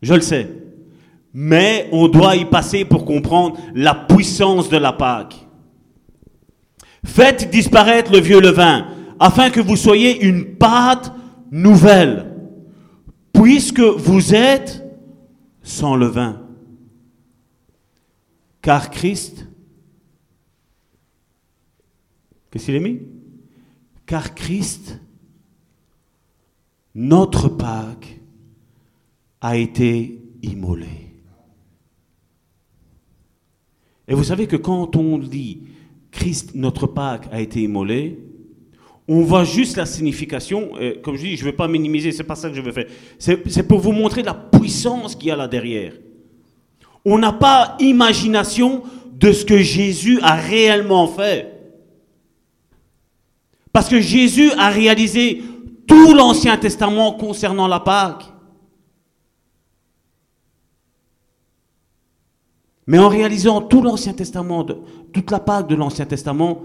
[0.01, 0.49] Je le sais.
[1.33, 5.47] Mais on doit y passer pour comprendre la puissance de la Pâque.
[7.03, 8.87] Faites disparaître le vieux levain,
[9.19, 11.11] afin que vous soyez une pâte
[11.51, 12.35] nouvelle,
[13.33, 14.83] puisque vous êtes
[15.63, 16.47] sans levain.
[18.61, 19.47] Car Christ,
[22.49, 23.01] qu'est-ce qu'il est mis?
[24.05, 24.99] Car Christ,
[26.93, 28.20] notre Pâque,
[29.41, 30.87] a été immolé.
[34.07, 35.63] Et vous savez que quand on dit
[36.11, 38.19] Christ, notre Pâque, a été immolé,
[39.07, 40.71] on voit juste la signification.
[41.03, 42.87] comme je dis, je ne veux pas minimiser, c'est pas ça que je veux faire.
[43.17, 45.93] C'est c'est pour vous montrer la puissance qu'il y a là derrière.
[47.03, 48.83] On n'a pas imagination
[49.13, 51.47] de ce que Jésus a réellement fait.
[53.73, 55.41] Parce que Jésus a réalisé
[55.87, 58.25] tout l'Ancien Testament concernant la Pâque.
[62.87, 64.65] Mais en réalisant tout l'Ancien Testament,
[65.13, 66.63] toute la Pâque de l'Ancien Testament,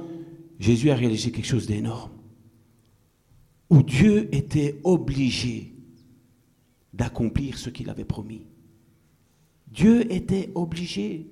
[0.59, 2.11] Jésus a réalisé quelque chose d'énorme.
[3.69, 5.75] Où Dieu était obligé
[6.95, 8.47] d'accomplir ce qu'il avait promis.
[9.67, 11.27] Dieu était obligé.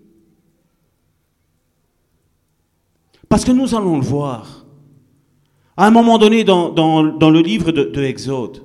[3.29, 4.67] Parce que nous allons le voir.
[5.77, 8.63] À un moment donné, dans le livre de, de Exode,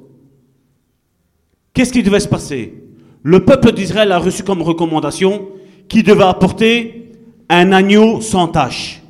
[1.73, 2.83] qu'est-ce qui devait se passer?
[3.23, 5.47] Le peuple d'Israël a reçu comme recommandation
[5.89, 7.11] qu'il devait apporter
[7.49, 9.01] un agneau sans tache,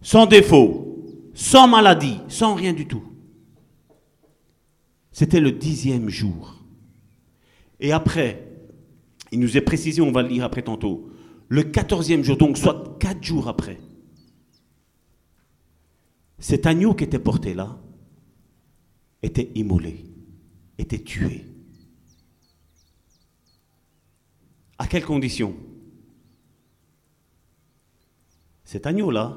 [0.00, 1.04] sans défaut,
[1.34, 3.02] sans maladie, sans rien du tout.
[5.12, 6.54] C'était le dixième jour.
[7.80, 8.46] Et après,
[9.32, 11.10] il nous est précisé, on va le lire après tantôt,
[11.48, 13.78] le quatorzième jour, donc soit quatre jours après,
[16.38, 17.76] cet agneau qui était porté là
[19.22, 20.04] était immolé,
[20.78, 21.44] était tué.
[24.80, 25.54] À quelles conditions
[28.64, 29.36] Cet agneau-là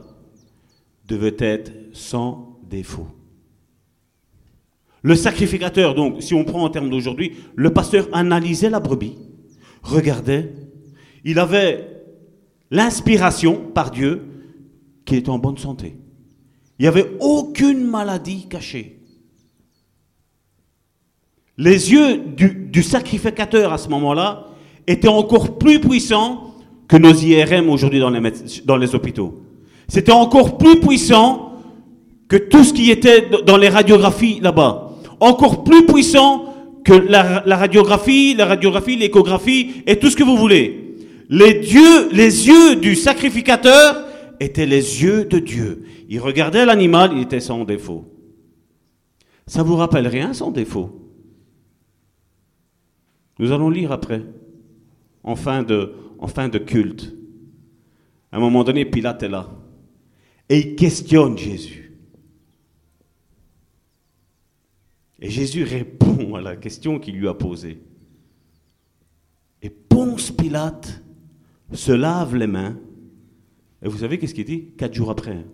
[1.06, 3.08] devait être sans défaut.
[5.02, 9.18] Le sacrificateur, donc, si on prend en termes d'aujourd'hui, le pasteur analysait la brebis,
[9.82, 10.54] regardait,
[11.26, 11.90] il avait
[12.72, 14.22] l'inspiration par Dieu
[15.04, 15.98] qu'il était en bonne santé.
[16.80, 19.02] Il n'y avait aucune maladie cachée.
[21.58, 24.52] Les yeux du, du sacrificateur à ce moment-là
[24.88, 26.56] étaient encore plus puissants
[26.88, 29.42] que nos IRM aujourd'hui dans les, hôpitaux.
[29.88, 31.54] C'était encore plus puissant
[32.28, 34.92] que tout ce qui était dans les radiographies là-bas.
[35.20, 36.46] Encore plus puissant
[36.84, 40.98] que la, radiographie, la radiographie, l'échographie et tout ce que vous voulez.
[41.30, 41.62] Les,
[42.12, 44.06] les yeux du sacrificateur
[44.40, 45.86] étaient les yeux de Dieu.
[46.10, 48.06] Il regardait l'animal, il était sans défaut.
[49.48, 51.00] Ça vous rappelle rien sans défaut?
[53.40, 54.22] Nous allons lire après,
[55.24, 57.14] en fin de, culte.
[58.32, 59.50] À un moment donné, Pilate est là.
[60.50, 61.94] Et il questionne Jésus.
[65.20, 67.82] Et Jésus répond à la question qu'il lui a posée.
[69.62, 71.02] Et Ponce Pilate
[71.72, 72.78] se lave les mains.
[73.82, 74.72] Et vous savez qu'est-ce qu'il dit?
[74.78, 75.36] Quatre jours après.
[75.38, 75.46] hein.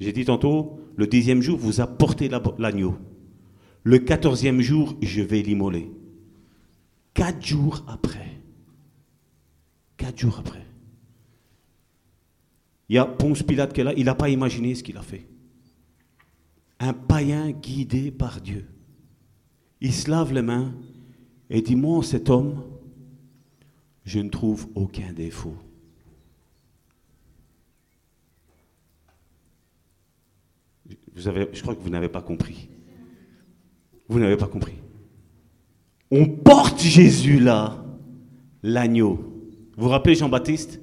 [0.00, 2.96] J'ai dit tantôt, le dixième jour, vous apportez la- l'agneau.
[3.84, 5.90] Le quatorzième jour, je vais l'immoler.
[7.14, 8.40] Quatre jours après.
[9.96, 10.66] Quatre jours après.
[12.88, 15.02] Il y a Ponce Pilate qui est là, il n'a pas imaginé ce qu'il a
[15.02, 15.26] fait.
[16.80, 18.66] Un païen guidé par Dieu.
[19.80, 20.74] Il se lave les mains
[21.48, 22.64] et dit, moi, cet homme,
[24.04, 25.56] je ne trouve aucun défaut.
[31.14, 32.68] Vous avez, je crois que vous n'avez pas compris.
[34.08, 34.74] Vous n'avez pas compris.
[36.16, 37.84] On porte Jésus là,
[38.62, 39.16] l'agneau.
[39.76, 40.80] Vous vous rappelez Jean-Baptiste?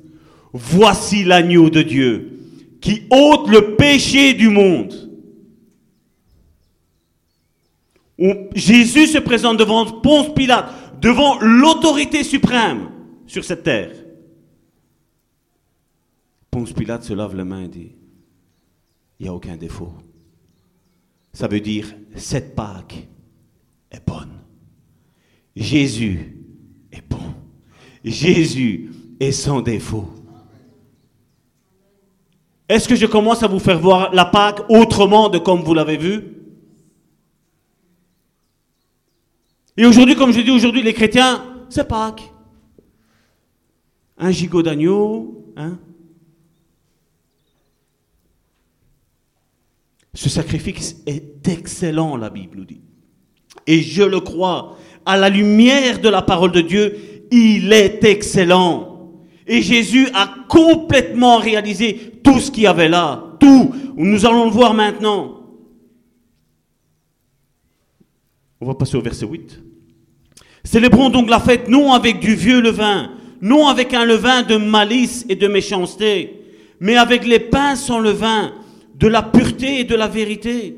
[0.52, 2.38] Voici l'agneau de Dieu
[2.82, 4.94] qui ôte le péché du monde.
[8.20, 12.90] On- Jésus se présente devant Ponce Pilate, devant l'autorité suprême
[13.26, 13.96] sur cette terre.
[16.52, 17.96] Ponce Pilate se lave la main et dit,
[19.18, 19.94] il n'y a aucun défaut.
[21.32, 23.08] Ça veut dire, cette Pâque
[23.92, 24.41] est bonne.
[25.56, 26.38] Jésus
[26.92, 27.34] est bon.
[28.04, 30.10] Jésus est sans défaut.
[32.70, 35.98] Est-ce que je commence à vous faire voir la Pâque autrement de comme vous l'avez
[35.98, 36.38] vu?
[39.76, 42.32] Et aujourd'hui, comme je dis aujourd'hui, les chrétiens, c'est Pâques.
[44.18, 45.80] Un gigot d'agneau, hein?
[50.14, 52.82] Ce sacrifice est excellent, la Bible nous dit.
[53.66, 59.12] Et je le crois, à la lumière de la parole de Dieu, il est excellent.
[59.48, 63.24] Et Jésus a complètement réalisé tout ce qu'il y avait là.
[63.40, 63.74] Tout.
[63.96, 65.42] Nous allons le voir maintenant.
[68.60, 69.60] On va passer au verset 8.
[70.64, 75.26] Célébrons donc la fête non avec du vieux levain, non avec un levain de malice
[75.28, 76.42] et de méchanceté,
[76.80, 78.54] mais avec les pains sans levain,
[78.96, 80.78] de la pureté et de la vérité.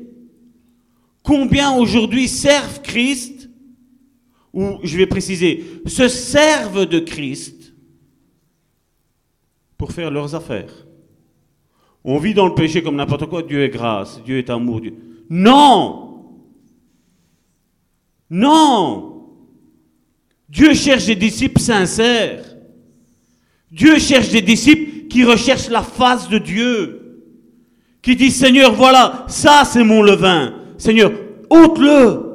[1.22, 3.33] Combien aujourd'hui servent Christ,
[4.54, 7.74] ou je vais préciser, se servent de Christ
[9.76, 10.72] pour faire leurs affaires.
[12.04, 14.80] On vit dans le péché comme n'importe quoi, Dieu est grâce, Dieu est amour.
[14.80, 14.94] Dieu...
[15.28, 16.34] Non
[18.30, 19.10] Non
[20.48, 22.44] Dieu cherche des disciples sincères.
[23.72, 27.00] Dieu cherche des disciples qui recherchent la face de Dieu.
[28.00, 30.54] Qui disent, Seigneur, voilà, ça c'est mon levain.
[30.78, 31.10] Seigneur,
[31.50, 32.33] ôte-le.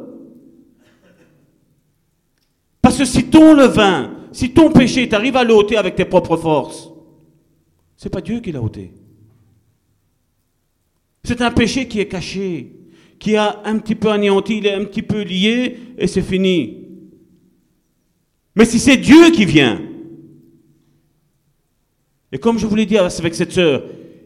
[2.89, 6.37] Parce que si ton levain, si ton péché, tu arrives à l'ôter avec tes propres
[6.37, 6.89] forces,
[7.95, 8.95] c'est pas Dieu qui l'a ôté.
[11.23, 12.79] C'est un péché qui est caché,
[13.19, 16.87] qui a un petit peu anéanti, il est un petit peu lié, et c'est fini.
[18.55, 19.79] Mais si c'est Dieu qui vient,
[22.31, 23.83] et comme je vous l'ai dit avec cette sœur,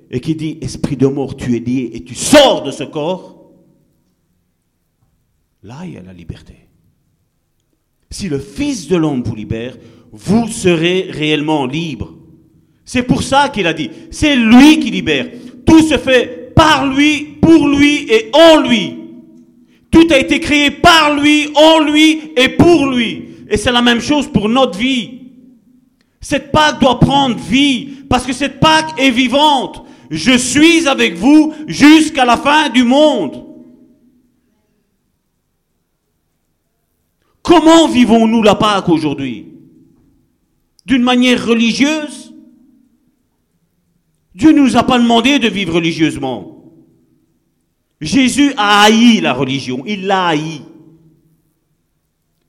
[0.09, 3.51] et qui dit, esprit de mort, tu es lié et tu sors de ce corps,
[5.63, 6.62] là il y a la liberté.
[8.13, 9.75] Si le Fils de l'homme vous libère,
[10.11, 12.13] vous serez réellement libre.
[12.85, 15.29] C'est pour ça qu'il a dit, c'est lui qui libère.
[15.65, 18.93] Tout se fait par lui, pour lui et en lui.
[19.89, 23.29] Tout a été créé par lui, en lui et pour lui.
[23.49, 25.21] Et c'est la même chose pour notre vie.
[26.21, 29.85] Cette Pâque doit prendre vie parce que cette Pâque est vivante.
[30.11, 33.43] Je suis avec vous jusqu'à la fin du monde.
[37.43, 39.47] Comment vivons-nous la Pâque aujourd'hui?
[40.85, 42.33] D'une manière religieuse?
[44.33, 46.71] Dieu ne nous a pas demandé de vivre religieusement.
[48.01, 50.61] Jésus a haï la religion, il l'a haï.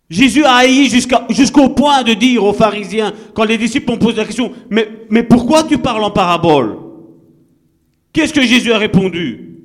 [0.09, 0.89] Jésus a haï
[1.31, 5.23] jusqu'au point de dire aux pharisiens, quand les disciples ont posé la question, mais, mais
[5.25, 6.79] pourquoi tu parles en parabole?
[8.13, 9.59] Qu'est-ce que Jésus a répondu?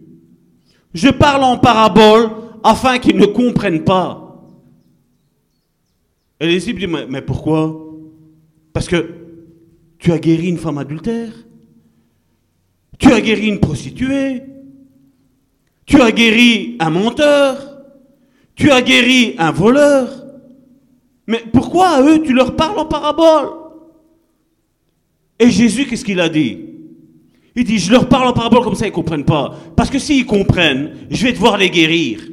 [0.94, 2.32] Je parle en parabole
[2.64, 4.29] afin qu'ils ne comprennent pas.
[6.40, 7.86] Et les disciples disent, mais, mais pourquoi?
[8.74, 9.14] Parce que
[9.98, 11.34] tu as guéri une femme adultère,
[12.98, 14.44] tu as guéri une prostituée,
[15.86, 17.82] tu as guéri un menteur,
[18.56, 20.26] tu as guéri un voleur.
[21.28, 23.50] Mais pourquoi à eux tu leur parles en parabole?
[25.40, 26.60] Et Jésus, qu'est-ce qu'il a dit?
[27.56, 29.56] Il dit, je leur parle en parabole comme ça, ils ne comprennent pas.
[29.76, 32.29] Parce que s'ils comprennent, je vais devoir les guérir.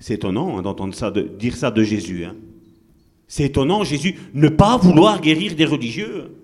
[0.00, 2.24] C'est étonnant hein, d'entendre ça, de dire ça de Jésus.
[2.24, 2.34] Hein.
[3.28, 6.34] C'est étonnant, Jésus, ne pas vouloir guérir des religieux.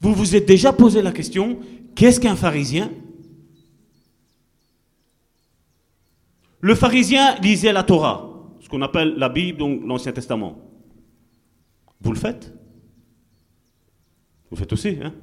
[0.00, 1.60] Vous vous êtes déjà posé la question,
[1.94, 2.90] qu'est-ce qu'un pharisien?
[6.60, 8.28] Le pharisien lisait la Torah,
[8.60, 10.58] ce qu'on appelle la Bible, donc l'Ancien Testament.
[12.00, 12.52] Vous le faites?
[14.50, 15.14] Vous le faites aussi, hein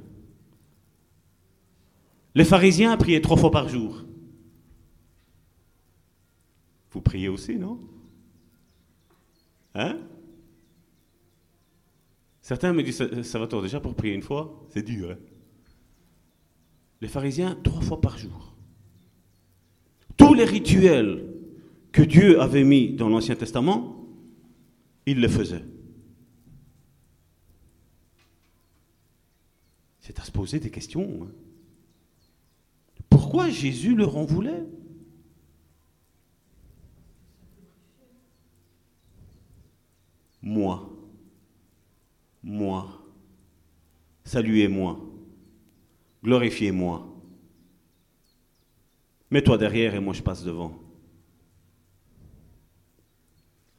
[2.34, 4.04] Les pharisiens priaient trois fois par jour.
[6.98, 7.80] Vous priez aussi, non?
[9.76, 10.00] Hein?
[12.42, 14.66] Certains me disent, ça, va toi déjà pour prier une fois?
[14.72, 15.12] C'est dur.
[15.12, 15.18] Hein?
[17.00, 18.56] Les pharisiens, trois fois par jour.
[20.18, 21.36] Tous les rituels
[21.92, 24.04] que Dieu avait mis dans l'Ancien Testament,
[25.06, 25.66] ils le faisaient.
[30.00, 31.20] C'est à se poser des questions.
[31.22, 31.32] hein.
[33.08, 34.66] Pourquoi Jésus leur en voulait
[40.48, 40.90] Moi.
[42.42, 42.88] Moi.
[44.24, 44.98] Saluez-moi.
[46.24, 47.06] Glorifiez-moi.
[49.30, 50.80] Mets-toi derrière et moi je passe devant.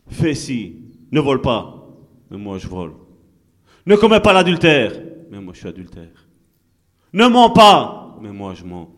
[0.09, 0.83] Fais ci.
[1.11, 1.89] Ne vole pas.
[2.31, 2.93] Mais moi je vole.
[3.87, 4.93] Ne commets pas l'adultère.
[5.31, 6.29] Mais moi je suis adultère.
[7.15, 8.19] Ne mens pas.
[8.21, 8.95] Mais moi je mens.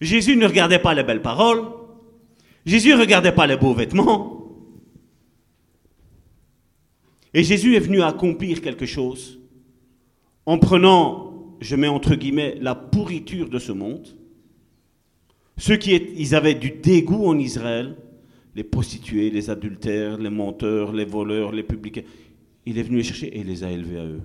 [0.00, 1.81] Jésus ne regardait pas les belles paroles.
[2.64, 4.38] Jésus ne regardait pas les beaux vêtements.
[7.34, 9.42] Et Jésus est venu accomplir quelque chose
[10.46, 14.08] en prenant, je mets entre guillemets, la pourriture de ce monde.
[15.56, 15.94] Ceux qui
[16.34, 17.96] avaient du dégoût en Israël,
[18.54, 22.02] les prostituées, les adultères, les menteurs, les voleurs, les publicains,
[22.66, 24.22] il est venu les chercher et les a élevés à eux.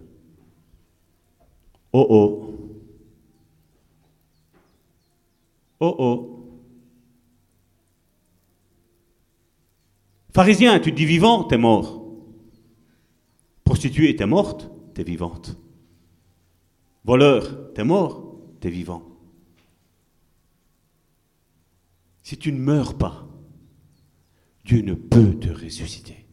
[1.94, 2.54] Oh oh.
[5.80, 6.37] Oh oh.
[10.34, 12.04] Pharisien, tu te dis vivant, t'es mort.
[13.64, 15.58] Prostituée, t'es morte, t'es vivante.
[17.04, 19.04] Voleur, t'es mort, t'es vivant.
[22.24, 23.26] Si tu ne meurs pas,
[24.66, 26.26] Dieu ne peut te ressusciter.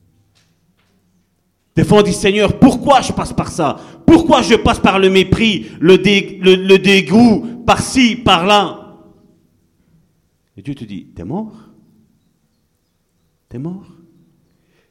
[1.76, 3.80] Des fois, on dit Seigneur, pourquoi je passe par ça?
[4.06, 9.00] Pourquoi je passe par le mépris, le, le- le dégoût, par-ci, par-là?
[10.56, 11.52] Et Dieu te dit T'es mort
[13.58, 13.86] Mort?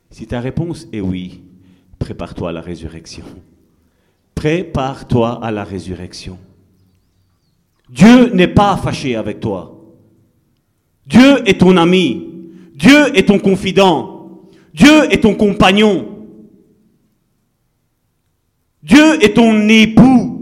[0.09, 1.41] Si ta réponse est oui,
[1.99, 3.25] prépare-toi à la résurrection.
[4.35, 6.37] Prépare-toi à la résurrection.
[7.89, 9.79] Dieu n'est pas fâché avec toi.
[11.05, 12.27] Dieu est ton ami.
[12.75, 14.41] Dieu est ton confident.
[14.73, 16.09] Dieu est ton compagnon.
[18.81, 20.41] Dieu est ton époux.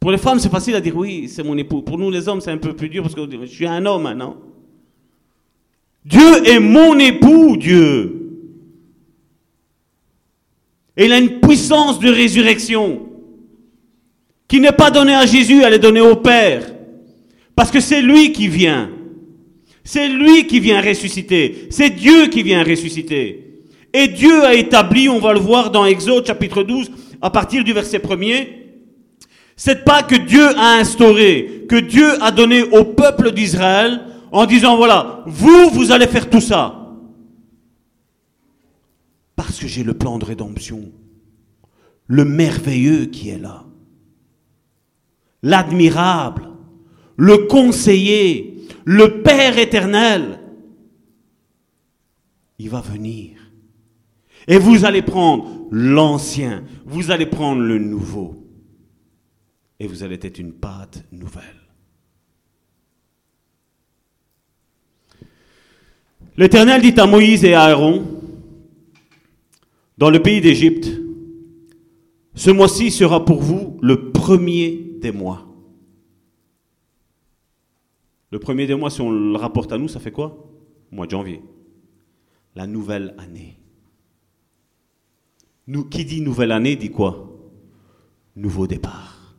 [0.00, 1.82] Pour les femmes, c'est facile à dire oui, c'est mon époux.
[1.82, 4.02] Pour nous, les hommes, c'est un peu plus dur parce que je suis un homme
[4.02, 4.36] maintenant.
[6.06, 8.12] Dieu est mon époux, Dieu.
[10.96, 13.08] Et il a une puissance de résurrection
[14.46, 16.62] qui n'est pas donnée à Jésus, elle est donnée au Père.
[17.56, 18.88] Parce que c'est lui qui vient.
[19.82, 21.66] C'est lui qui vient ressusciter.
[21.70, 23.64] C'est Dieu qui vient ressusciter.
[23.92, 26.90] Et Dieu a établi, on va le voir dans Exode chapitre 12,
[27.20, 28.46] à partir du verset 1er,
[29.56, 34.02] c'est pas que Dieu a instauré, que Dieu a donné au peuple d'Israël
[34.36, 36.94] en disant voilà, vous, vous allez faire tout ça.
[39.34, 40.92] Parce que j'ai le plan de rédemption,
[42.06, 43.64] le merveilleux qui est là,
[45.42, 46.50] l'admirable,
[47.16, 50.38] le conseiller, le Père éternel.
[52.58, 53.38] Il va venir.
[54.48, 58.46] Et vous allez prendre l'ancien, vous allez prendre le nouveau.
[59.80, 61.55] Et vous allez être une pâte nouvelle.
[66.38, 68.04] L'Éternel dit à Moïse et à Aaron,
[69.96, 70.90] dans le pays d'Égypte,
[72.34, 75.46] ce mois-ci sera pour vous le premier des mois.
[78.30, 80.36] Le premier des mois, si on le rapporte à nous, ça fait quoi?
[80.90, 81.42] Mois de janvier.
[82.54, 83.56] La nouvelle année.
[85.90, 87.32] Qui dit nouvelle année dit quoi?
[88.36, 89.34] Nouveau départ.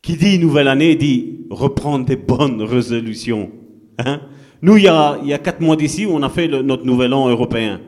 [0.00, 3.50] Qui dit nouvelle année dit reprendre des bonnes résolutions.
[3.98, 4.20] Hein?
[4.60, 7.80] Nous, il y, a, quatre mois d'ici, on a fait notre nouvel an européen.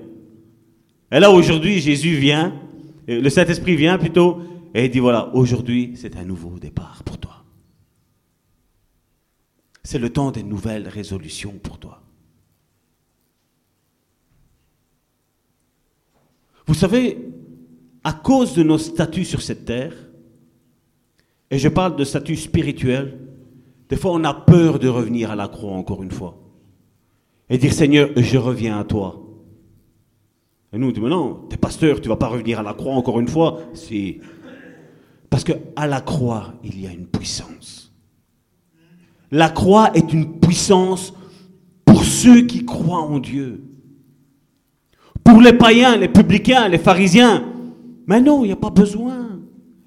[1.11, 2.55] Et là, aujourd'hui, Jésus vient,
[3.09, 4.43] le Saint-Esprit vient plutôt,
[4.75, 7.45] et il dit voilà, aujourd'hui, c'est un nouveau départ pour toi.
[9.83, 12.03] C'est le temps des nouvelles résolutions pour toi.
[16.67, 17.19] Vous savez,
[18.05, 19.95] à cause de nos statuts sur cette terre,
[21.51, 23.19] et je parle de statut spirituel,
[23.89, 26.40] des fois on a peur de revenir à la croix encore une fois.
[27.51, 29.21] Et dire Seigneur, je reviens à toi.
[30.73, 32.95] Et nous on dit, mais non, t'es pasteur, tu vas pas revenir à la croix
[32.95, 33.59] encore une fois.
[33.75, 34.21] Si.
[35.29, 37.93] Parce que à la croix, il y a une puissance.
[39.33, 41.13] La croix est une puissance
[41.85, 43.65] pour ceux qui croient en Dieu.
[45.25, 47.45] Pour les païens, les publicains, les pharisiens.
[48.07, 49.41] Mais non, il n'y a pas besoin.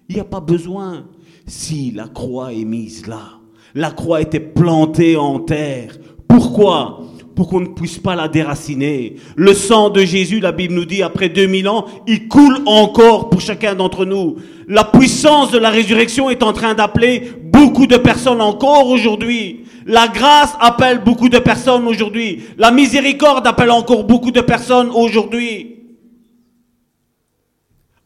[0.09, 1.07] Il n'y a pas besoin.
[1.45, 3.39] Si la croix est mise là,
[3.73, 5.97] la croix était plantée en terre.
[6.27, 7.01] Pourquoi?
[7.35, 9.15] Pour qu'on ne puisse pas la déraciner.
[9.35, 13.41] Le sang de Jésus, la Bible nous dit, après 2000 ans, il coule encore pour
[13.41, 14.35] chacun d'entre nous.
[14.67, 19.65] La puissance de la résurrection est en train d'appeler beaucoup de personnes encore aujourd'hui.
[19.85, 22.43] La grâce appelle beaucoup de personnes aujourd'hui.
[22.57, 25.69] La miséricorde appelle encore beaucoup de personnes aujourd'hui.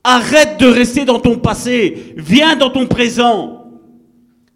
[0.04, 2.14] Arrête de rester dans ton passé.
[2.16, 3.66] Viens dans ton présent.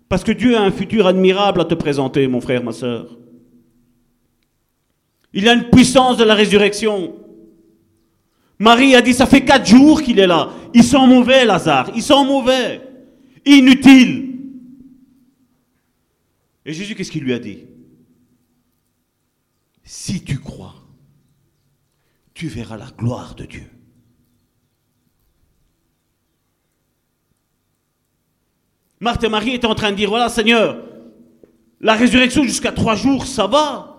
[0.08, 3.21] Parce que Dieu a un futur admirable à te présenter, mon frère, ma soeur.
[5.34, 7.16] Il a une puissance de la résurrection.
[8.60, 10.52] Marie a dit, ça fait quatre jours qu'il est là.
[10.74, 11.92] Il sent mauvais, Lazare.
[11.96, 12.82] Il sent mauvais.
[13.46, 14.40] Inutile.
[16.66, 17.66] Et Jésus, qu'est-ce qu'il lui a dit?
[19.84, 20.76] Si tu crois,
[22.34, 23.70] tu verras la gloire de Dieu.
[29.00, 30.78] Marthe et Marie étaient en train de dire, voilà Seigneur,
[31.80, 33.91] la résurrection jusqu'à trois jours, ça va.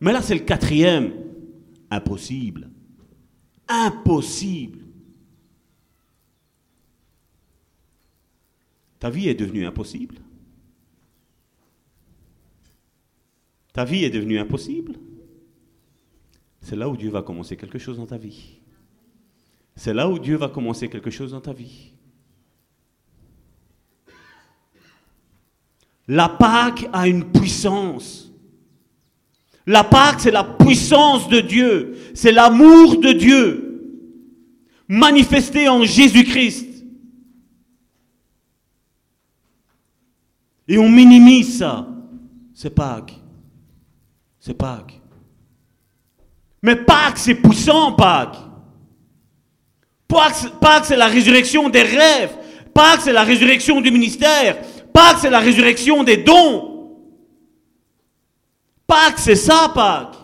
[0.00, 1.12] Mais là, c'est le quatrième.
[1.90, 2.70] Impossible.
[3.66, 4.84] Impossible.
[8.98, 10.16] Ta vie est devenue impossible.
[13.72, 14.96] Ta vie est devenue impossible.
[16.60, 18.60] C'est là où Dieu va commencer quelque chose dans ta vie.
[19.76, 21.92] C'est là où Dieu va commencer quelque chose dans ta vie.
[26.08, 28.27] La Pâque a une puissance.
[29.68, 31.98] La Pâque, c'est la puissance de Dieu.
[32.14, 33.68] C'est l'amour de Dieu
[34.88, 36.86] manifesté en Jésus-Christ.
[40.68, 41.86] Et on minimise ça.
[42.54, 43.20] C'est Pâques.
[44.40, 45.02] C'est Pâques.
[46.62, 48.38] Mais Pâques, c'est puissant, Pâques.
[50.08, 52.34] Pâques, Pâques c'est la résurrection des rêves.
[52.72, 54.62] Pâques, c'est la résurrection du ministère.
[54.94, 56.67] Pâques, c'est la résurrection des dons.
[58.88, 60.16] Pâques, c'est ça, Pâques.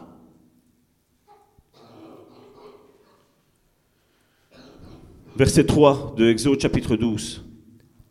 [5.36, 7.44] Verset 3 de Exode chapitre 12.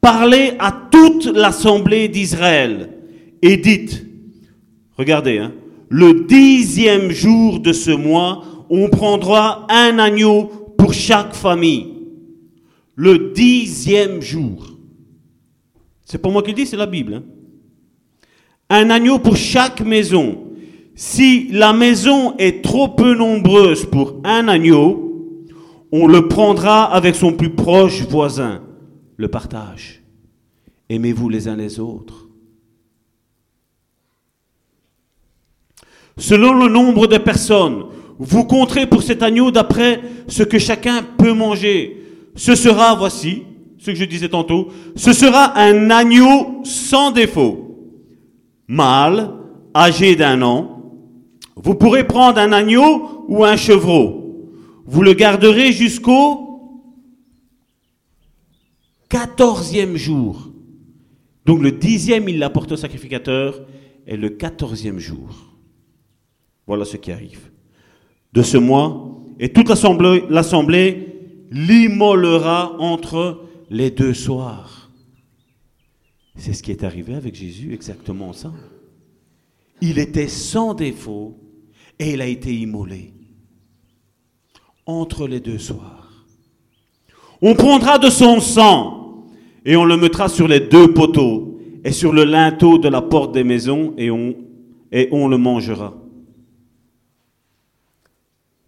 [0.02, 2.90] Parlez à toute l'assemblée d'Israël
[3.42, 4.06] et dites,
[4.98, 5.54] regardez, hein,
[5.90, 10.46] le dixième jour de ce mois, on prendra un agneau
[10.78, 11.94] pour chaque famille.
[12.96, 14.78] Le dixième jour.
[16.06, 17.16] C'est pas moi qui le dis, c'est la Bible.
[17.16, 17.24] hein.
[18.70, 20.43] Un agneau pour chaque maison.
[20.96, 25.46] Si la maison est trop peu nombreuse pour un agneau,
[25.92, 28.62] on le prendra avec son plus proche voisin.
[29.16, 30.02] Le partage.
[30.90, 32.28] Aimez-vous les uns les autres.
[36.18, 37.86] Selon le nombre de personnes,
[38.20, 42.04] vous compterez pour cet agneau d'après ce que chacun peut manger.
[42.36, 43.44] Ce sera, voici,
[43.78, 47.78] ce que je disais tantôt, ce sera un agneau sans défaut,
[48.68, 49.32] mâle,
[49.76, 50.73] âgé d'un an.
[51.56, 54.50] Vous pourrez prendre un agneau ou un chevreau.
[54.86, 56.44] Vous le garderez jusqu'au
[59.10, 60.52] quatorzième jour.
[61.46, 63.66] Donc le dixième, il l'apporte au sacrificateur,
[64.08, 65.56] et le quatorzième jour.
[66.68, 67.52] Voilà ce qui arrive.
[68.34, 71.14] De ce mois, et toute l'assemblée,
[71.52, 74.92] l'immolera entre les deux soirs.
[76.36, 78.52] C'est ce qui est arrivé avec Jésus, exactement ça.
[79.82, 81.38] Il était sans défaut
[82.00, 83.14] et il a été immolé
[84.86, 86.26] entre les deux soirs.
[87.42, 89.26] On prendra de son sang
[89.66, 93.34] et on le mettra sur les deux poteaux et sur le linteau de la porte
[93.34, 94.36] des maisons et on,
[94.92, 95.94] et on le mangera.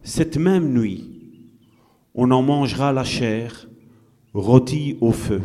[0.03, 1.09] Cette même nuit,
[2.13, 3.67] on en mangera la chair
[4.34, 5.41] rôtie au feu.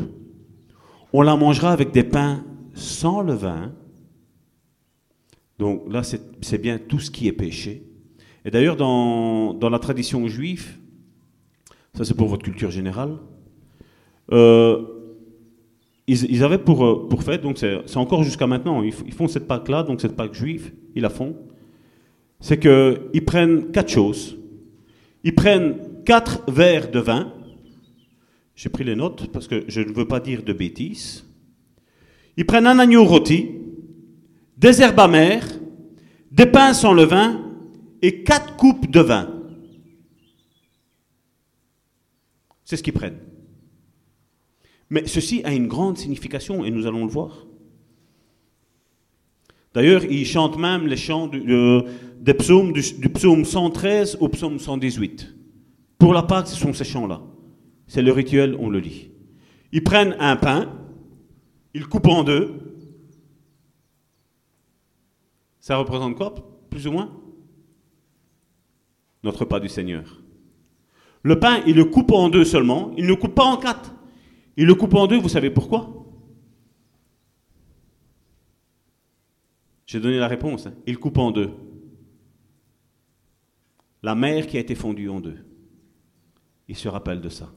[1.12, 3.72] On la mangera avec des pains sans levain.
[5.61, 7.82] Donc là, c'est bien tout ce qui est péché.
[8.46, 10.78] Et d'ailleurs, dans, dans la tradition juive,
[11.94, 13.18] ça c'est pour votre culture générale,
[14.32, 14.82] euh,
[16.06, 19.46] ils, avaient pour, euh, pour fête, donc c'est encore jusqu'à maintenant, ils, ils font cette
[19.46, 21.36] Pâque-là, donc cette Pâque juive, ils la font,
[22.40, 24.38] c'est qu'ils prennent quatre choses.
[25.24, 27.34] Ils prennent quatre verres de vin.
[28.56, 31.26] J'ai pris les notes parce que je ne veux pas dire de bêtises.
[32.38, 33.59] Ils prennent un agneau rôti,
[34.61, 35.46] des herbes amères,
[36.30, 37.40] des pains sans levain
[38.02, 39.28] et quatre coupes de vin.
[42.64, 43.18] C'est ce qu'ils prennent.
[44.90, 47.46] Mais ceci a une grande signification et nous allons le voir.
[49.72, 51.84] D'ailleurs, ils chantent même les chants du- de-
[52.20, 55.34] des psaumes, du, du psaume 113 au psaume 118.
[55.98, 57.22] Pour la Pâque, ce sont ces chants-là.
[57.86, 59.11] C'est le rituel, on le lit.
[59.72, 60.76] Ils prennent un pain,
[61.72, 62.70] ils coupent en deux.
[65.61, 66.34] Ça représente quoi,
[66.70, 67.16] plus ou moins?
[69.22, 70.22] Notre repas du Seigneur.
[71.22, 73.94] Le pain, il le coupe en deux seulement, il ne coupe pas en quatre.
[74.56, 75.96] Il le coupe en deux, vous savez pourquoi?
[79.86, 80.66] J'ai donné la réponse.
[80.66, 80.74] hein.
[80.86, 81.50] Il coupe en deux.
[84.02, 85.36] La mer qui a été fondue en deux.
[86.68, 87.52] Ils se rappellent de ça.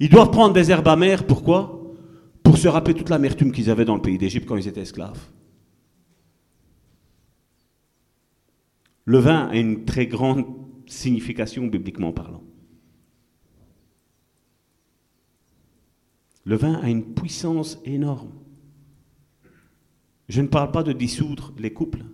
[0.00, 1.92] Ils doivent prendre des herbes amères, pourquoi?
[2.42, 5.20] Pour se rappeler toute l'amertume qu'ils avaient dans le pays d'Égypte quand ils étaient esclaves.
[9.04, 10.44] Le vin a une très grande
[10.86, 12.42] signification bibliquement parlant.
[16.44, 18.32] Le vin a une puissance énorme.
[20.28, 22.04] Je ne parle pas de dissoudre les couples.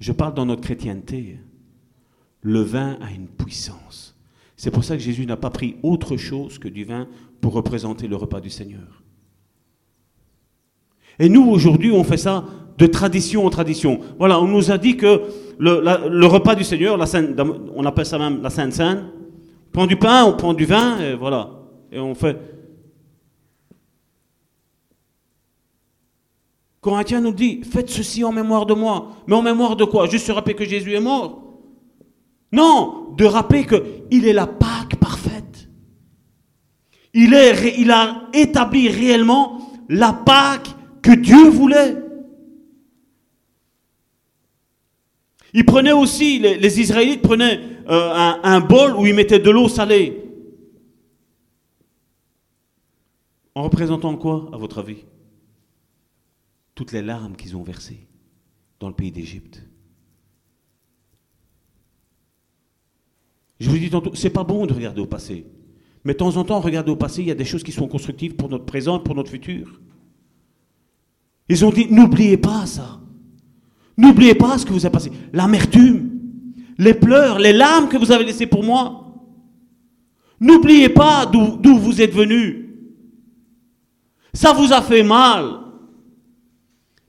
[0.00, 1.38] Je parle dans notre chrétienté.
[2.42, 4.18] Le vin a une puissance.
[4.56, 7.08] C'est pour ça que Jésus n'a pas pris autre chose que du vin
[7.40, 8.97] pour représenter le repas du Seigneur.
[11.18, 12.44] Et nous, aujourd'hui, on fait ça
[12.76, 14.00] de tradition en tradition.
[14.18, 15.22] Voilà, on nous a dit que
[15.58, 17.40] le, repas du Seigneur, la Sainte-
[17.74, 19.10] on appelle ça même la Sainte Seine,
[19.68, 21.50] on prend du pain, on prend du vin, et voilà.
[21.90, 22.36] Et on fait.
[26.80, 29.10] Corinthiens nous dit, faites ceci en mémoire de moi.
[29.26, 30.06] Mais en mémoire de quoi?
[30.06, 31.42] Juste se rappeler que Jésus est mort?
[32.52, 35.68] Non, de rappeler qu'il est la Pâque parfaite.
[37.12, 39.58] Il, est, il a établi réellement
[39.88, 40.68] la Pâque
[41.02, 41.96] que Dieu voulait.
[45.54, 50.22] Il prenait aussi, les, Israélites prenaient euh, un, bol où ils mettaient de l'eau salée.
[53.54, 55.04] En représentant quoi, à votre avis?
[56.74, 58.06] Toutes les larmes qu'ils ont versées
[58.78, 59.62] dans le pays d'Égypte.
[63.58, 65.46] Je vous dis tantôt, c'est pas bon de regarder au passé.
[66.04, 67.88] Mais de temps en temps, regarder au passé, il y a des choses qui sont
[67.88, 69.80] constructives pour notre présent, pour notre futur.
[71.48, 73.00] Ils ont dit, n'oubliez pas ça.
[73.96, 75.10] N'oubliez pas ce que vous avez passé.
[75.32, 76.10] L'amertume,
[76.78, 79.04] les pleurs, les larmes que vous avez laissées pour moi.
[80.40, 82.66] N'oubliez pas d'où vous êtes venus.
[84.32, 85.58] Ça vous a fait mal.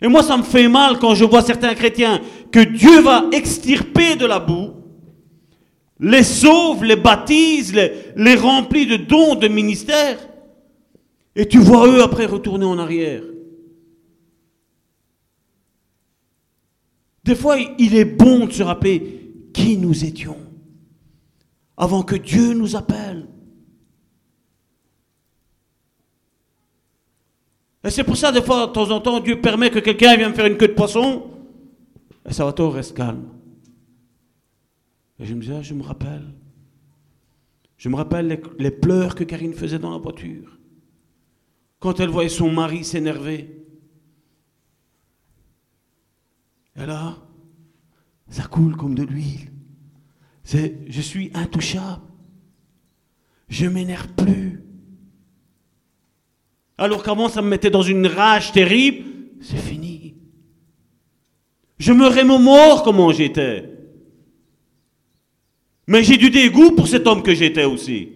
[0.02, 2.22] Et moi, ça me fait mal quand je vois certains chrétiens
[2.52, 4.72] que Dieu va extirper de la boue,
[6.00, 10.18] les sauve, les baptise, les, les remplit de dons, de ministères.
[11.36, 13.22] Et tu vois eux après retourner en arrière.
[17.24, 20.38] Des fois, il est bon de se rappeler qui nous étions
[21.78, 23.28] avant que Dieu nous appelle.
[27.84, 30.34] Et c'est pour ça, des fois, de temps en temps, Dieu permet que quelqu'un vienne
[30.34, 31.32] faire une queue de poisson.
[32.28, 33.30] Et Salvatore reste calme.
[35.20, 36.34] Et je me dis, ah, je me rappelle.
[37.78, 40.60] Je me rappelle les pleurs que Karine faisait dans la voiture.
[41.80, 43.59] Quand elle voyait son mari s'énerver.
[46.82, 47.18] Et là,
[48.30, 49.52] ça coule comme de l'huile.
[50.44, 52.02] C'est, je suis intouchable.
[53.50, 54.64] Je m'énerve plus.
[56.78, 59.06] Alors qu'avant, ça me mettait dans une rage terrible?
[59.42, 60.16] C'est fini.
[61.78, 63.78] Je me remémore comment j'étais.
[65.88, 68.10] Mais j'ai du dégoût pour cet homme que j'étais aussi.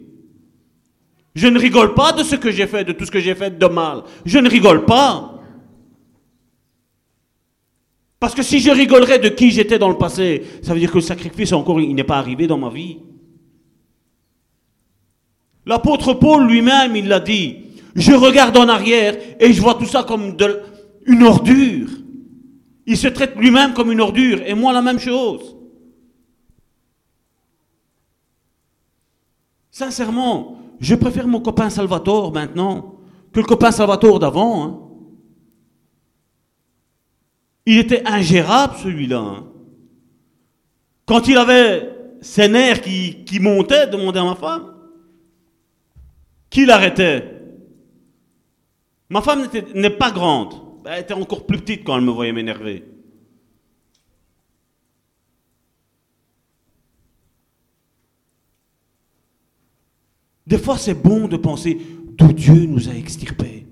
[1.36, 3.58] Je ne rigole pas de ce que j'ai fait, de tout ce que j'ai fait
[3.58, 4.04] de mal.
[4.26, 5.33] Je ne rigole pas.
[8.24, 10.96] Parce que si je rigolerais de qui j'étais dans le passé, ça veut dire que
[10.96, 13.00] le sacrifice encore, il n'est pas arrivé dans ma vie.
[15.66, 17.58] L'apôtre Paul lui-même, il l'a dit.
[17.96, 20.38] Je regarde en arrière et je vois tout ça comme
[21.06, 21.90] une ordure.
[22.86, 25.58] Il se traite lui-même comme une ordure et moi la même chose.
[29.70, 33.00] Sincèrement, je préfère mon copain Salvatore maintenant
[33.34, 34.64] que le copain Salvatore d'avant.
[34.64, 34.83] hein.
[37.66, 39.20] Il était ingérable celui-là.
[39.20, 39.48] hein.
[41.06, 41.90] Quand il avait
[42.22, 44.74] ses nerfs qui, montaient, demandait à ma femme,
[46.50, 47.42] qui l'arrêtait?
[49.10, 50.56] Ma femme n'est pas grande.
[50.86, 52.84] Elle était encore plus petite quand elle me voyait m'énerver.
[60.46, 61.80] Des fois, c'est bon de penser
[62.18, 63.66] d'où Dieu nous a extirpés,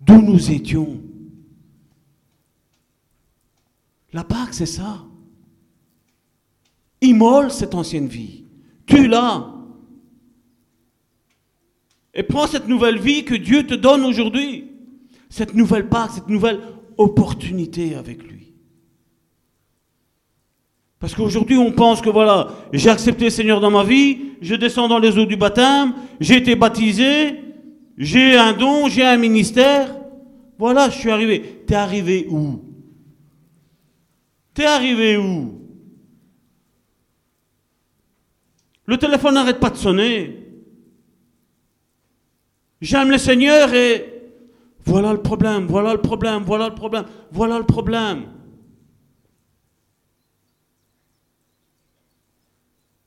[0.00, 1.01] d'où nous étions.
[4.12, 5.04] La Pâque, c'est ça.
[7.00, 8.44] Immole cette ancienne vie.
[8.86, 9.54] Tue-la.
[12.14, 14.70] Et prends cette nouvelle vie que Dieu te donne aujourd'hui.
[15.30, 16.60] Cette nouvelle Pâque, cette nouvelle
[16.98, 18.52] opportunité avec lui.
[20.98, 24.86] Parce qu'aujourd'hui, on pense que voilà, j'ai accepté le Seigneur dans ma vie, je descends
[24.86, 27.40] dans les eaux du baptême, j'ai été baptisé,
[27.98, 29.96] j'ai un don, j'ai un ministère.
[30.58, 31.64] Voilà, je suis arrivé.
[31.66, 32.71] T'es arrivé où?
[34.54, 35.60] T'es arrivé où?
[38.86, 40.38] Le téléphone n'arrête pas de sonner.
[42.80, 44.12] J'aime le Seigneur et
[44.84, 48.26] voilà le problème, voilà le problème, voilà le problème, voilà le problème.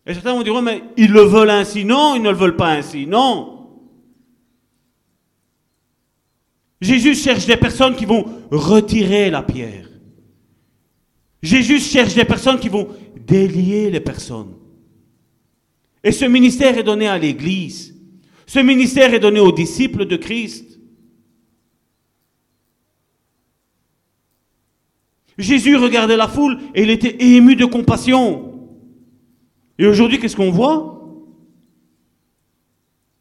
[0.06, 1.84] Et certains vont dire, mais ils le veulent ainsi.
[1.84, 3.08] Non, ils ne le veulent pas ainsi.
[3.08, 3.68] Non.
[6.80, 9.88] Jésus cherche des personnes qui vont retirer la pierre.
[11.46, 14.56] Jésus cherche des personnes qui vont délier les personnes.
[16.04, 17.96] Et ce ministère est donné à l'Église.
[18.48, 20.80] Ce ministère est donné aux disciples de Christ.
[25.38, 28.68] Jésus regardait la foule et il était ému de compassion.
[29.78, 31.00] Et aujourd'hui, qu'est-ce qu'on voit?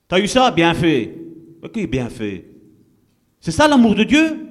[0.09, 0.51] T'as eu ça?
[0.51, 1.15] Bien fait.
[1.63, 2.49] Ok, bien fait.
[3.41, 4.44] C'est ça l'amour de Dieu?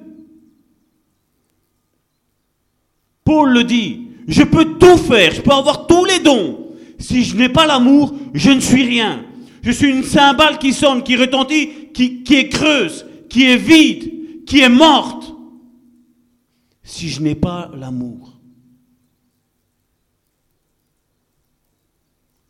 [3.24, 6.74] Paul le dit, je peux tout faire, je peux avoir tous les dons.
[6.98, 9.24] Si je n'ai pas l'amour, je ne suis rien.
[9.62, 14.60] Je suis une cymbale qui sonne, qui retentit, qui, est creuse, qui est vide, qui
[14.60, 15.34] est morte.
[16.82, 18.32] Si je n'ai pas l'amour.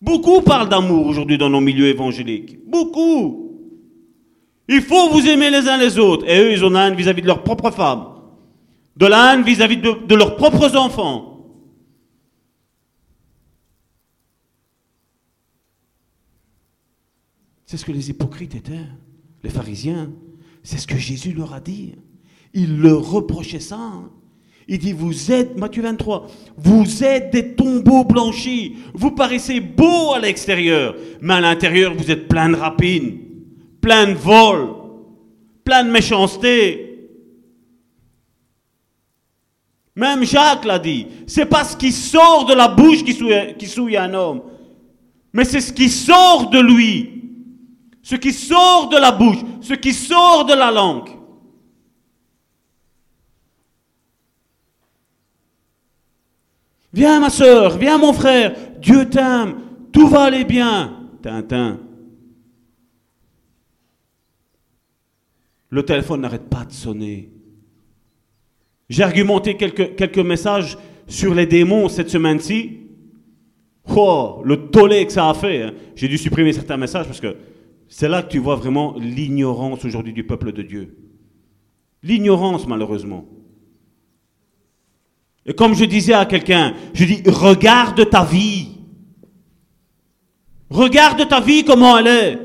[0.02, 2.58] Beaucoup parlent d'amour aujourd'hui dans nos milieux évangéliques.
[2.68, 3.52] Beaucoup.
[4.68, 6.28] Il faut vous aimer les uns les autres.
[6.28, 8.13] Et eux, ils ont la haine vis-à-vis de leurs propres femmes.
[8.96, 11.30] De la haine vis-à-vis de, leurs propres enfants.
[17.66, 18.86] C'est ce que les hypocrites étaient,
[19.42, 20.12] les pharisiens.
[20.62, 21.94] C'est ce que Jésus leur a dit.
[22.52, 23.90] Il leur reprochait ça.
[24.68, 26.26] Il dit, vous êtes, Matthieu 23,
[26.56, 28.76] vous êtes des tombeaux blanchis.
[28.94, 33.18] Vous paraissez beaux à l'extérieur, mais à l'intérieur, vous êtes plein de rapines,
[33.80, 34.68] plein de vols,
[35.64, 36.93] plein de méchanceté.
[39.96, 41.06] Même Jacques l'a dit.
[41.26, 44.42] C'est pas ce qui sort de la bouche qui souille, un homme,
[45.32, 47.10] mais c'est ce qui sort de lui.
[48.02, 51.08] Ce qui sort de la bouche, ce qui sort de la langue.
[56.92, 59.58] Viens ma soeur, viens mon frère, Dieu t'aime,
[59.90, 61.08] tout va aller bien.
[61.22, 61.80] Tintin.
[65.70, 67.33] Le téléphone n'arrête pas de sonner.
[68.88, 70.76] J'ai argumenté quelques, messages
[71.06, 72.80] sur les démons cette semaine-ci.
[73.94, 75.62] Oh, le tollé que ça a fait.
[75.62, 75.72] hein.
[75.94, 77.36] J'ai dû supprimer certains messages parce que
[77.88, 80.96] c'est là que tu vois vraiment l'ignorance aujourd'hui du peuple de Dieu.
[82.02, 83.26] L'ignorance, malheureusement.
[85.46, 88.68] Et comme je disais à quelqu'un, je dis, regarde ta vie.
[90.70, 92.38] Regarde ta vie, comment elle est.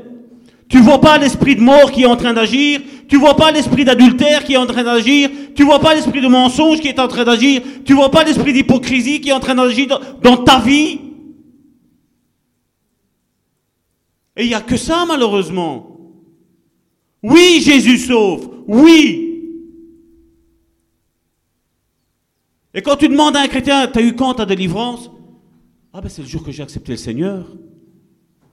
[0.68, 2.80] Tu vois pas l'esprit de mort qui est en train d'agir?
[3.10, 5.28] Tu vois pas l'esprit d'adultère qui est en train d'agir.
[5.56, 7.60] Tu vois pas l'esprit de mensonge qui est en train d'agir.
[7.84, 9.88] Tu vois pas l'esprit d'hypocrisie qui est en train d'agir
[10.22, 11.00] dans, ta vie.
[14.36, 15.98] Et il n'y a que ça, malheureusement.
[17.20, 18.48] Oui, Jésus sauve.
[18.68, 19.26] Oui.
[22.72, 25.10] Et quand tu demandes à un chrétien, t'as eu quand ta délivrance?
[25.92, 27.44] Ah ben c'est le jour que j'ai accepté le Seigneur.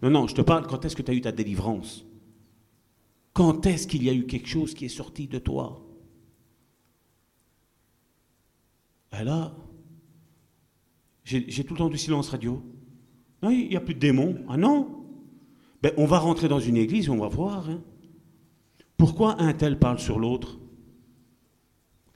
[0.01, 2.06] Non, non, je te parle, quand est-ce que tu as eu ta délivrance?
[3.37, 5.85] Quand est-ce qu'il y a eu quelque chose qui est sorti de toi?
[9.13, 9.55] Et là,
[11.23, 12.63] j'ai tout le temps du silence radio.
[13.43, 14.43] Non, il n'y a plus de démons.
[14.49, 15.05] Ah non?
[15.83, 17.69] Ben, On va rentrer dans une église on va voir.
[17.69, 17.83] hein.
[18.97, 20.57] Pourquoi un tel parle sur l'autre?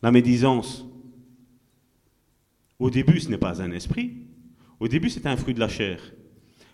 [0.02, 0.88] La médisance.
[2.80, 4.26] Au début, ce n'est pas un esprit.
[4.80, 6.02] Au début, c'est un fruit de la chair.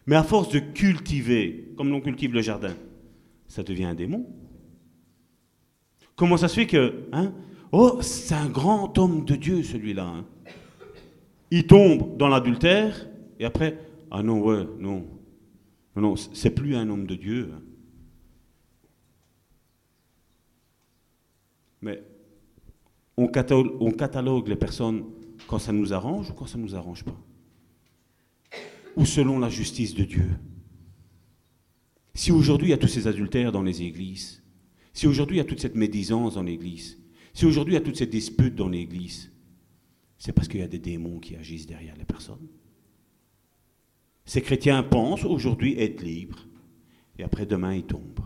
[0.05, 2.77] Mais à force de cultiver, comme l'on cultive le jardin,
[3.47, 4.25] ça devient un démon.
[6.15, 7.33] Comment ça se fait que, hein,
[7.71, 10.05] oh, c'est un grand homme de Dieu celui-là.
[10.05, 10.25] hein.
[11.51, 13.07] Il tombe dans l'adultère
[13.39, 13.79] et après,
[14.11, 15.05] ah non, ouais, non,
[15.95, 17.51] non, c'est plus un homme de Dieu.
[17.53, 17.61] hein.
[21.81, 22.03] Mais
[23.15, 25.05] on catalogue, on catalogue les personnes
[25.47, 27.15] quand ça nous arrange ou quand ça ne nous arrange pas?
[28.95, 30.27] Ou selon la justice de Dieu?
[32.17, 34.41] Si aujourd'hui il y a tous ces adultères dans les églises,
[34.91, 36.97] si aujourd'hui il y a toute cette médisance dans l'église,
[37.31, 39.31] si aujourd'hui il y a toutes ces disputes dans l'église,
[40.17, 42.47] c'est parce qu'il y a des démons qui agissent derrière les personnes.
[44.25, 46.47] Ces chrétiens pensent aujourd'hui être libres,
[47.19, 48.25] et après demain ils tombent.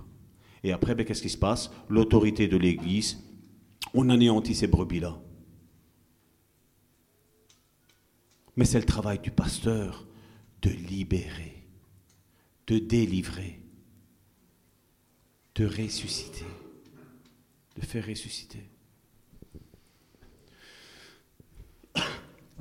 [0.63, 1.69] Et après, ben, qu'est-ce qui se passe?
[1.89, 3.22] L'autorité de l'église,
[3.93, 5.22] on anéantit ces brebis-là.
[8.55, 10.07] Mais c'est le travail du pasteur
[10.61, 11.68] de libérer,
[12.68, 13.61] de délivrer,
[15.62, 16.46] de ressusciter,
[17.80, 18.64] de faire ressusciter.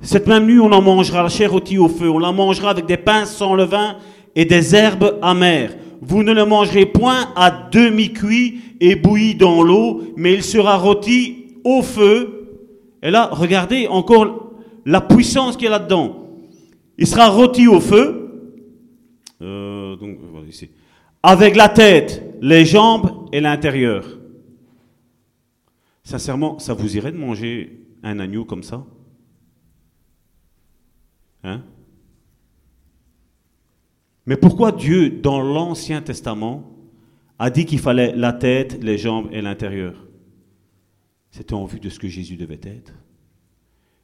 [0.03, 2.85] Cette même nuit, on en mangera la chair rôtie au feu, on la mangera avec
[2.85, 3.97] des pains sans levain
[4.35, 5.75] et des herbes amères.
[6.01, 11.55] Vous ne le mangerez point à demi-cuit et bouilli dans l'eau, mais il sera rôti
[11.63, 12.59] au feu.
[13.01, 14.51] Et là, regardez encore
[14.85, 16.27] la puissance qu'il y a là-dedans.
[16.99, 18.57] Il sera rôti au feu.
[19.41, 20.69] Euh, donc, voilà, ici.
[21.23, 24.19] Avec la tête, les jambes et l'intérieur.
[26.03, 28.85] Sincèrement, ça vous irait de manger un agneau comme ça?
[31.43, 31.63] Hein?
[34.25, 36.71] Mais pourquoi Dieu, dans l'Ancien Testament,
[37.37, 40.07] a dit qu'il fallait la tête, les jambes et l'intérieur?
[41.31, 42.93] C'était en vue de ce que Jésus devait être.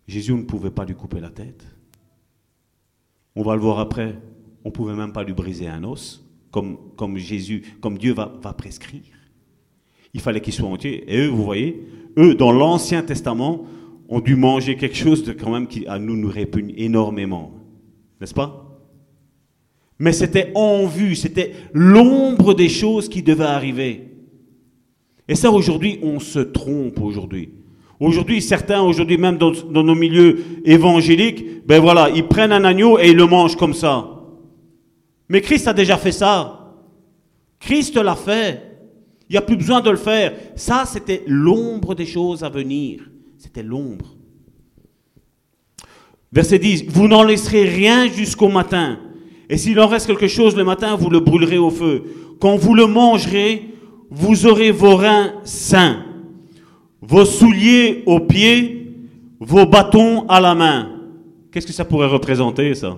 [0.07, 1.65] Jésus ne pouvait pas lui couper la tête.
[3.35, 4.18] On va le voir après.
[4.64, 6.26] On ne pouvait même pas lui briser un os,
[6.95, 8.27] comme, Jésus, comme Dieu va,
[8.57, 9.01] prescrire.
[10.13, 11.03] Il fallait qu'il soit entier.
[11.07, 11.84] Et eux, vous voyez,
[12.17, 13.65] eux, dans l'Ancien Testament,
[14.09, 17.51] ont dû manger quelque chose de quand même qui à nous nous répugne énormément.
[18.19, 18.79] N'est-ce pas?
[19.99, 24.03] Mais c'était en vue, c'était l'ombre des choses qui devaient arriver.
[25.27, 27.49] Et ça, aujourd'hui, on se trompe aujourd'hui.
[27.99, 32.99] Aujourd'hui, certains, aujourd'hui même dans, dans nos milieux évangéliques, ben voilà, ils prennent un agneau
[32.99, 34.16] et ils le mangent comme ça.
[35.29, 36.75] Mais Christ a déjà fait ça.
[37.59, 38.63] Christ l'a fait.
[39.29, 40.33] Il n'y a plus besoin de le faire.
[40.55, 43.01] Ça, c'était l'ombre des choses à venir.
[43.37, 44.15] C'était l'ombre.
[46.31, 46.85] Verset 10.
[46.87, 48.99] Vous n'en laisserez rien jusqu'au matin.
[49.49, 52.03] Et s'il en reste quelque chose le matin, vous le brûlerez au feu.
[52.39, 53.73] Quand vous le mangerez,
[54.09, 56.05] vous aurez vos reins sains,
[57.01, 58.93] vos souliers aux pieds,
[59.39, 60.91] vos bâtons à la main.
[61.51, 62.97] Qu'est-ce que ça pourrait représenter, ça?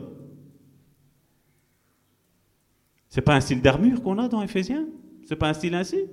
[3.10, 4.86] C'est pas un style d'armure qu'on a dans Éphésiens.
[5.26, 6.06] C'est pas un style ainsi.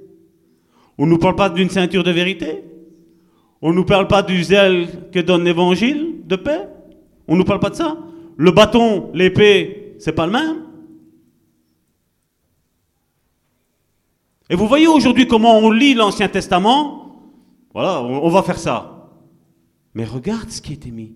[0.98, 2.64] On ne nous parle pas d'une ceinture de vérité.
[3.60, 6.68] On ne nous parle pas du zèle que donne l'évangile de paix.
[7.28, 7.98] On ne nous parle pas de ça.
[8.36, 10.62] Le bâton, l'épée, c'est pas le même.
[14.48, 17.02] Et vous voyez aujourd'hui comment on lit l'Ancien Testament.
[17.74, 19.10] Voilà, on, va faire ça.
[19.94, 21.14] Mais regarde ce qui était mis.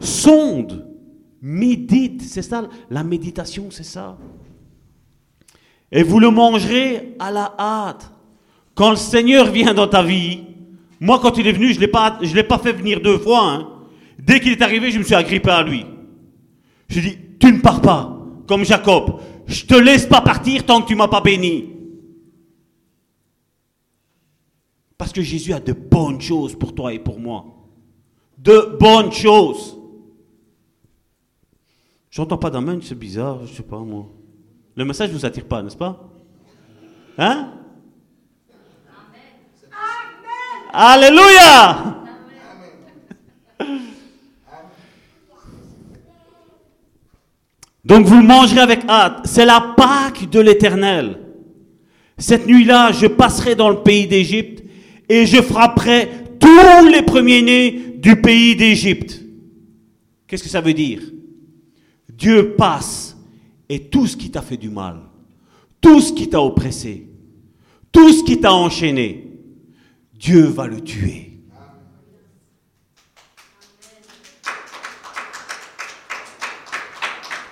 [0.00, 0.95] Sonde,
[1.42, 4.18] médite, c'est ça, la méditation, c'est ça.
[5.92, 8.12] Et vous le mangerez à la hâte.
[8.74, 10.40] Quand le Seigneur vient dans ta vie,
[11.00, 13.42] moi quand il est venu, je ne l'ai pas fait venir deux fois.
[13.42, 13.68] hein.
[14.18, 15.86] Dès qu'il est arrivé, je me suis agrippé à lui.
[16.88, 19.20] Je dis, tu ne pars pas, comme Jacob.
[19.46, 21.66] Je te laisse pas partir tant que tu m'as pas béni.
[24.98, 27.44] Parce que Jésus a de bonnes choses pour toi et pour moi.
[28.38, 29.76] De bonnes choses.
[32.16, 34.06] J'entends pas d'amen, c'est bizarre, je sais pas moi.
[34.74, 36.08] Le message vous attire pas, n'est-ce pas?
[37.18, 37.52] Hein?
[40.72, 42.06] Alléluia
[47.84, 49.20] Donc vous mangerez avec hâte.
[49.26, 51.20] C'est la Pâque de l'Éternel.
[52.16, 54.64] Cette nuit-là, je passerai dans le pays d'Égypte
[55.10, 56.08] et je frapperai
[56.40, 59.20] tous les premiers-nés du pays d'Égypte.
[60.26, 61.02] Qu'est-ce que ça veut dire?
[62.16, 63.16] Dieu passe
[63.68, 65.00] et tout ce qui t'a fait du mal,
[65.80, 67.08] tout ce qui t'a oppressé,
[67.92, 69.32] tout ce qui t'a enchaîné,
[70.14, 71.32] Dieu va le tuer.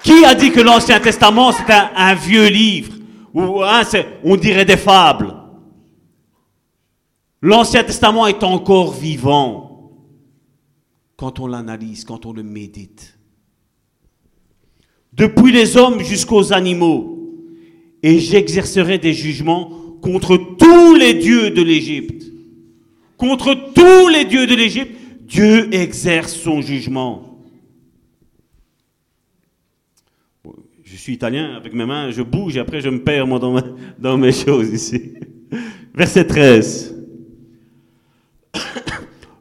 [0.02, 2.92] Qui a dit que l'Ancien Testament c'est un, vieux livre
[3.34, 5.34] on dirait des fables?
[7.42, 9.92] L'Ancien Testament est encore vivant
[11.16, 13.18] quand on l'analyse, quand on le médite.
[15.16, 17.14] Depuis les hommes jusqu'aux animaux,
[18.02, 19.70] et j'exercerai des jugements
[20.02, 22.30] contre tous les dieux de l'Égypte.
[23.16, 27.40] Contre tous les dieux de l'Égypte, Dieu exerce son jugement.
[30.82, 33.26] Je suis italien, avec mes mains, je bouge et après je me perds
[33.98, 35.14] dans mes choses ici.
[35.94, 36.94] Verset 13.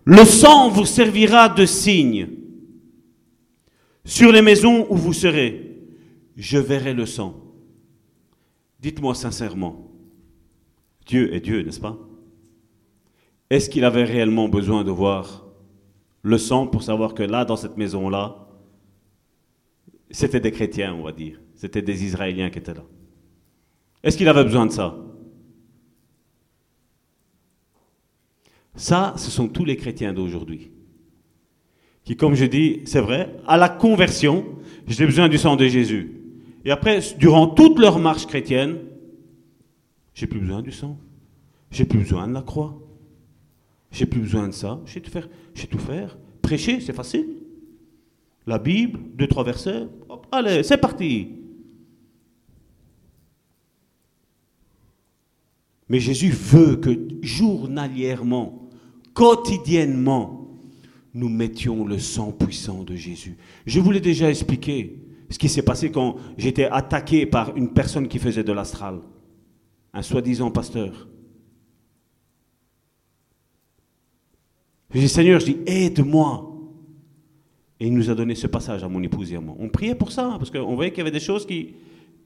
[0.06, 2.28] Le sang vous servira de signe
[4.06, 5.78] sur les maisons où vous serez.
[6.36, 7.40] Je verrai le sang.
[8.80, 9.92] Dites-moi sincèrement,
[11.06, 11.98] Dieu est Dieu, n'est-ce pas?
[13.50, 15.46] Est-ce qu'il avait réellement besoin de voir
[16.22, 18.48] le sang pour savoir que là, dans cette maison-là,
[20.10, 21.40] c'était des chrétiens, on va dire.
[21.56, 22.84] C'était des Israéliens qui étaient là.
[24.04, 24.98] Est-ce qu'il avait besoin de ça?
[28.76, 30.73] Ça, ce sont tous les chrétiens d'aujourd'hui
[32.04, 34.46] qui, comme je dis, c'est vrai, à la conversion,
[34.88, 36.22] j'ai besoin du sang de Jésus.
[36.66, 38.78] Et après, durant toute leur marche chrétienne,
[40.14, 40.98] j'ai plus besoin du sang.
[41.72, 42.80] J'ai plus besoin de la croix.
[43.92, 44.80] J'ai plus besoin de ça.
[44.86, 45.30] J'ai tout faire.
[45.54, 46.18] J'ai tout faire.
[46.42, 47.28] Prêcher, c'est facile.
[48.46, 49.88] La Bible, deux, trois versets.
[50.32, 51.30] Allez, c'est parti.
[55.90, 58.70] Mais Jésus veut que journalièrement,
[59.14, 60.43] quotidiennement,
[61.14, 63.38] nous mettions le sang puissant de Jésus.
[63.66, 65.00] Je vous l'ai déjà expliqué
[65.30, 69.00] ce qui s'est passé quand j'étais attaqué par une personne qui faisait de l'astral,
[69.94, 71.08] un soi-disant pasteur.
[74.92, 76.50] Je dis, Seigneur, je dis, aide-moi.
[77.80, 79.56] Et il nous a donné ce passage à mon épouse et à moi.
[79.60, 81.74] On priait pour ça, parce qu'on voyait qu'il y avait des choses qui,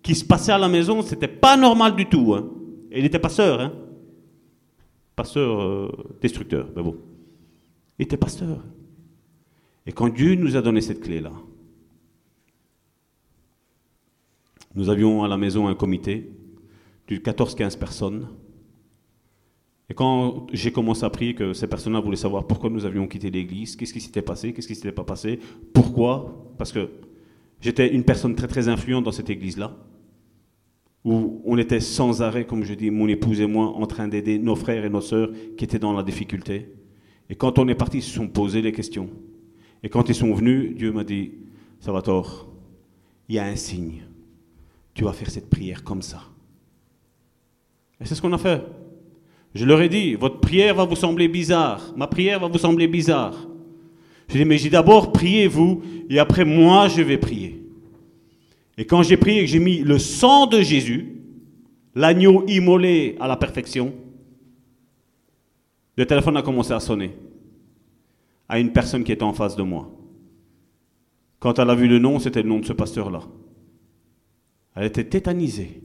[0.03, 2.33] qui se passaient à la maison, c'était pas normal du tout.
[2.35, 2.49] Hein.
[2.91, 3.73] Et il était pasteur, hein.
[5.15, 6.97] Pasteur euh, destructeur, mais bon.
[7.97, 8.63] Il était pasteur.
[9.87, 11.31] Et quand Dieu nous a donné cette clé-là,
[14.75, 16.29] nous avions à la maison un comité
[17.07, 18.27] de 14-15 personnes.
[19.89, 23.31] Et quand j'ai commencé à prier que ces personnes-là voulaient savoir pourquoi nous avions quitté
[23.31, 25.39] l'église, qu'est-ce qui s'était passé, qu'est-ce qui s'était pas passé,
[25.73, 26.89] pourquoi, parce que
[27.61, 29.77] j'étais une personne très très influente dans cette église-là,
[31.05, 34.37] où on était sans arrêt, comme je dis, mon épouse et moi, en train d'aider
[34.37, 36.73] nos frères et nos sœurs qui étaient dans la difficulté.
[37.29, 39.09] Et quand on est parti, ils se sont posés les questions.
[39.83, 41.31] Et quand ils sont venus, Dieu m'a dit,
[41.79, 42.47] ça va tort,
[43.29, 44.03] il y a un signe.
[44.93, 46.23] Tu vas faire cette prière comme ça.
[47.99, 48.63] Et c'est ce qu'on a fait.
[49.53, 52.87] Je leur ai dit, votre prière va vous sembler bizarre, ma prière va vous sembler
[52.87, 53.35] bizarre.
[54.27, 57.63] Je dit, mais j'ai d'abord priez vous, et après moi je vais prier.
[58.77, 61.15] Et quand j'ai prié et que j'ai mis le sang de Jésus,
[61.95, 63.93] l'agneau immolé à la perfection,
[65.95, 67.15] le téléphone a commencé à sonner
[68.49, 69.91] à une personne qui était en face de moi.
[71.39, 73.21] Quand elle a vu le nom, c'était le nom de ce pasteur-là.
[74.75, 75.81] Elle était tétanisée.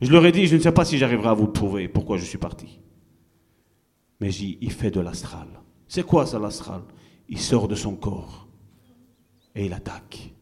[0.00, 2.16] Je leur ai dit, je ne sais pas si j'arriverai à vous le prouver pourquoi
[2.16, 2.80] je suis parti.
[4.20, 5.48] Mais j'ai il fait de l'astral.
[5.86, 6.82] C'est quoi ça l'astral?
[7.28, 8.48] Il sort de son corps
[9.54, 10.34] et il attaque.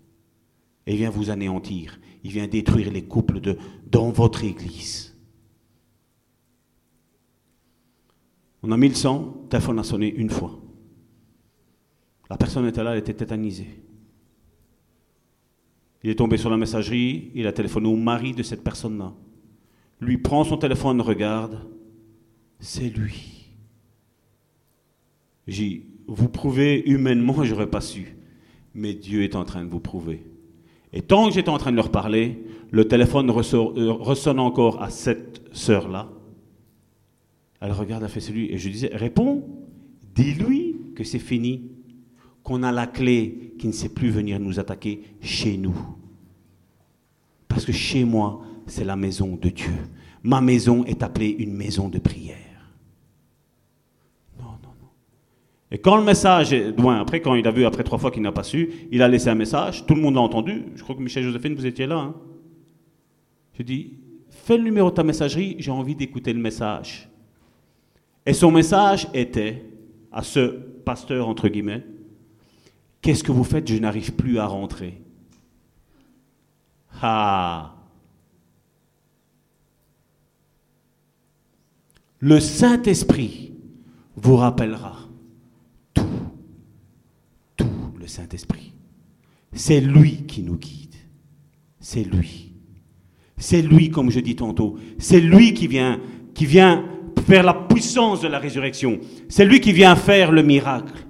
[0.86, 2.01] Et il vient vous anéantir.
[2.24, 5.16] Il vient détruire les couples de, dans votre église.
[8.62, 10.61] On a mis le téléphone a sonné une fois.
[12.32, 13.68] La personne était là, elle était tétanisée.
[16.02, 19.12] Il est tombé sur la messagerie, il a téléphoné au mari de cette personne-là.
[20.00, 21.59] Lui prend son téléphone, regarde,
[22.59, 23.50] c'est lui.
[25.46, 28.16] J'ai vous prouvez humainement, j'aurais pas su.
[28.74, 30.24] Mais Dieu est en train de vous prouver.
[30.94, 34.88] Et tant que j'étais en train de leur parler, le téléphone euh, ressonne encore à
[34.88, 36.09] cette sœur-là.
[37.60, 39.44] Elle regarde, elle fait celui, et je disais, réponds,
[40.14, 41.71] dis-lui que c'est fini,
[42.43, 45.77] qu'on a la clé, qui ne sait plus venir nous attaquer chez nous.
[47.48, 49.73] Parce que chez moi, c'est la maison de Dieu.
[50.23, 52.36] Ma maison est appelée une maison de prière.
[54.39, 54.89] Non, non, non.
[55.70, 58.23] Et quand le message est loin, après, quand il a vu après trois fois qu'il
[58.23, 60.64] n'a pas su, il a laissé un message, tout le monde l'a entendu.
[60.74, 61.98] Je crois que Michel Josephine, vous étiez là.
[61.98, 62.14] Hein.
[63.59, 63.94] Je dis,
[64.31, 67.09] fais le numéro de ta messagerie, j'ai envie d'écouter le message.
[68.24, 69.64] Et son message était
[70.10, 70.40] à ce
[70.85, 71.85] pasteur, entre guillemets,
[73.02, 73.68] Qu'est-ce que vous faites?
[73.68, 75.02] Je n'arrive plus à rentrer.
[77.02, 77.74] Ah
[82.20, 83.52] Le Saint-Esprit
[84.14, 84.96] vous rappellera
[85.92, 86.06] tout.
[87.56, 87.66] Tout
[87.98, 88.72] le Saint-Esprit.
[89.52, 90.94] C'est lui qui nous guide.
[91.80, 92.52] C'est lui.
[93.36, 94.78] C'est lui, comme je dis tantôt.
[94.98, 96.00] C'est lui qui vient,
[96.32, 96.84] qui vient
[97.26, 99.00] faire la puissance de la résurrection.
[99.28, 101.04] C'est lui qui vient faire le miracle.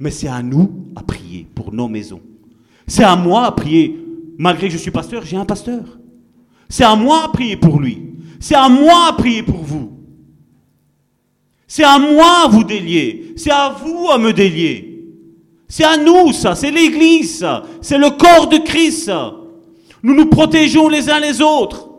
[0.00, 2.22] Mais c'est à nous à prier pour nos maisons.
[2.86, 3.96] C'est à moi à prier.
[4.38, 5.84] Malgré que je suis pasteur, j'ai un pasteur.
[6.70, 8.14] C'est à moi à prier pour lui.
[8.40, 9.92] C'est à moi à prier pour vous.
[11.68, 13.34] C'est à moi à vous délier.
[13.36, 15.04] C'est à vous à me délier.
[15.68, 16.54] C'est à nous ça.
[16.54, 17.46] C'est l'Église.
[17.82, 19.12] C'est le corps de Christ.
[20.02, 21.90] Nous nous protégeons les uns les autres.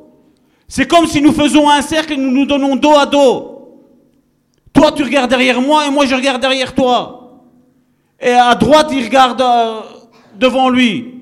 [0.68, 3.84] C'est comme si nous faisons un cercle et nous nous donnons dos à dos.
[4.74, 7.21] Toi tu regardes derrière moi et moi je regarde derrière toi.
[8.22, 9.80] Et à droite, il regarde euh,
[10.40, 11.16] devant lui.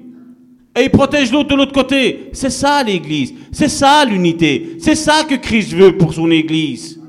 [0.76, 2.30] Et il protège l'autre de l'autre côté.
[2.34, 3.34] C'est ça l'Église.
[3.51, 4.77] C'est ça l'unité.
[4.80, 6.99] C'est ça que Christ veut pour son Église.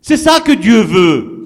[0.00, 1.36] C'est ça que Dieu veut.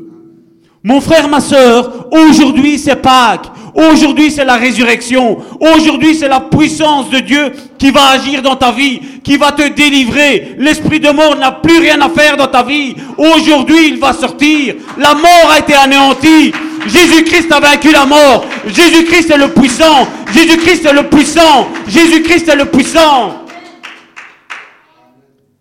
[0.83, 3.51] Mon frère, ma soeur, aujourd'hui c'est Pâques.
[3.75, 5.39] Aujourd'hui c'est la résurrection.
[5.61, 9.67] Aujourd'hui c'est la puissance de Dieu qui va agir dans ta vie, qui va te
[9.69, 10.57] délivrer.
[10.59, 12.95] L'esprit de mort n'a plus rien à faire dans ta vie.
[13.17, 14.75] Aujourd'hui il va sortir.
[14.99, 16.53] La mort a été anéantie.
[16.87, 18.45] Jésus-Christ a vaincu la mort.
[18.67, 20.09] Jésus-Christ est le puissant.
[20.33, 21.69] Jésus-Christ est le puissant.
[21.87, 23.45] Jésus-Christ est le puissant.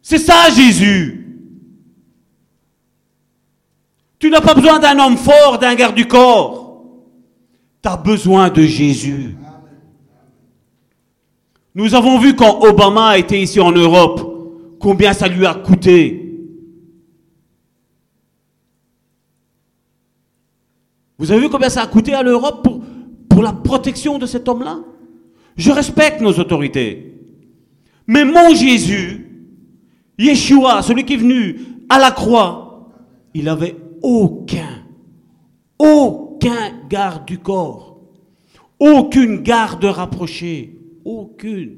[0.02, 1.26] C'est ça Jésus.
[4.20, 6.69] Tu n'as pas besoin d'un homme fort, d'un garde du corps.
[7.82, 9.36] Tu as besoin de Jésus.
[11.76, 16.26] Nous avons vu quand Obama a été ici en Europe, combien ça lui a coûté.
[21.18, 22.82] Vous avez vu combien ça a coûté à l'Europe pour,
[23.30, 24.80] pour la protection de cet homme-là?
[25.56, 27.14] Je respecte nos autorités.
[28.08, 29.28] Mais mon Jésus,
[30.18, 32.90] Yeshua, celui qui est venu à la croix,
[33.34, 34.84] il n'avait aucun,
[35.78, 38.00] aucun garde du corps,
[38.80, 41.78] aucune garde rapprochée, aucune.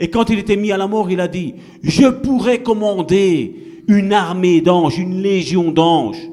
[0.00, 4.12] Et quand il était mis à la mort, il a dit, je pourrais commander une
[4.12, 6.30] armée d'anges, une légion d'anges,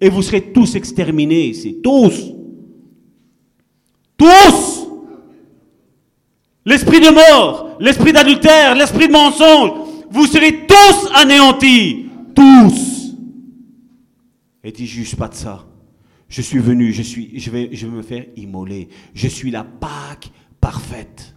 [0.00, 2.32] et vous serez tous exterminés ici, tous.
[4.16, 4.72] Tous
[6.64, 9.72] L'esprit de mort, l'esprit d'adultère, l'esprit de mensonge,
[10.10, 12.06] vous serez tous anéantis.
[12.34, 13.14] Tous.
[14.62, 15.66] Et dit juste pas de ça.
[16.32, 18.88] Je suis venu, je, vais me faire immoler.
[19.12, 20.32] Je suis la Pâque
[20.62, 21.34] parfaite.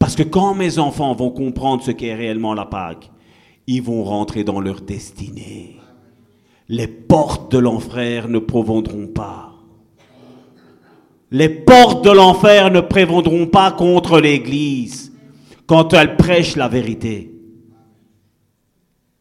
[0.00, 3.08] Parce que quand mes enfants vont comprendre ce qu'est réellement la Pâque,
[3.68, 5.76] ils vont rentrer dans leur destinée.
[6.68, 9.52] Les portes de l'enfer ne prévendront pas.
[11.30, 15.12] Les portes de l'enfer ne prévendront pas contre l'Église
[15.68, 17.32] quand elle prêche la vérité.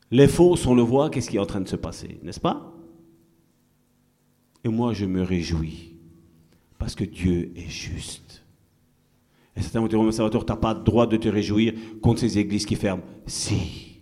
[0.10, 2.79] Les fausses, on le voit, qu'est-ce qui est en train de se passer, n'est-ce pas?
[4.64, 5.96] Et moi, je me réjouis
[6.78, 8.44] parce que Dieu est juste.
[9.56, 12.38] Et certains vont dire, Salvatore, tu n'as pas le droit de te réjouir contre ces
[12.38, 13.04] églises qui ferment.
[13.26, 14.00] Si.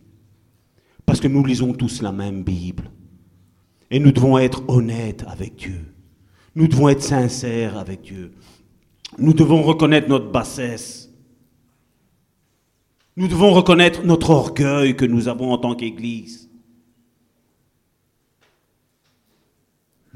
[1.06, 2.92] Parce que nous lisons tous la même Bible.
[3.90, 5.94] Et nous devons être honnêtes avec Dieu.
[6.56, 8.32] Nous devons être sincères avec Dieu.
[9.18, 11.12] Nous devons reconnaître notre bassesse.
[13.16, 16.47] Nous devons reconnaître notre orgueil que nous avons en tant qu'Église.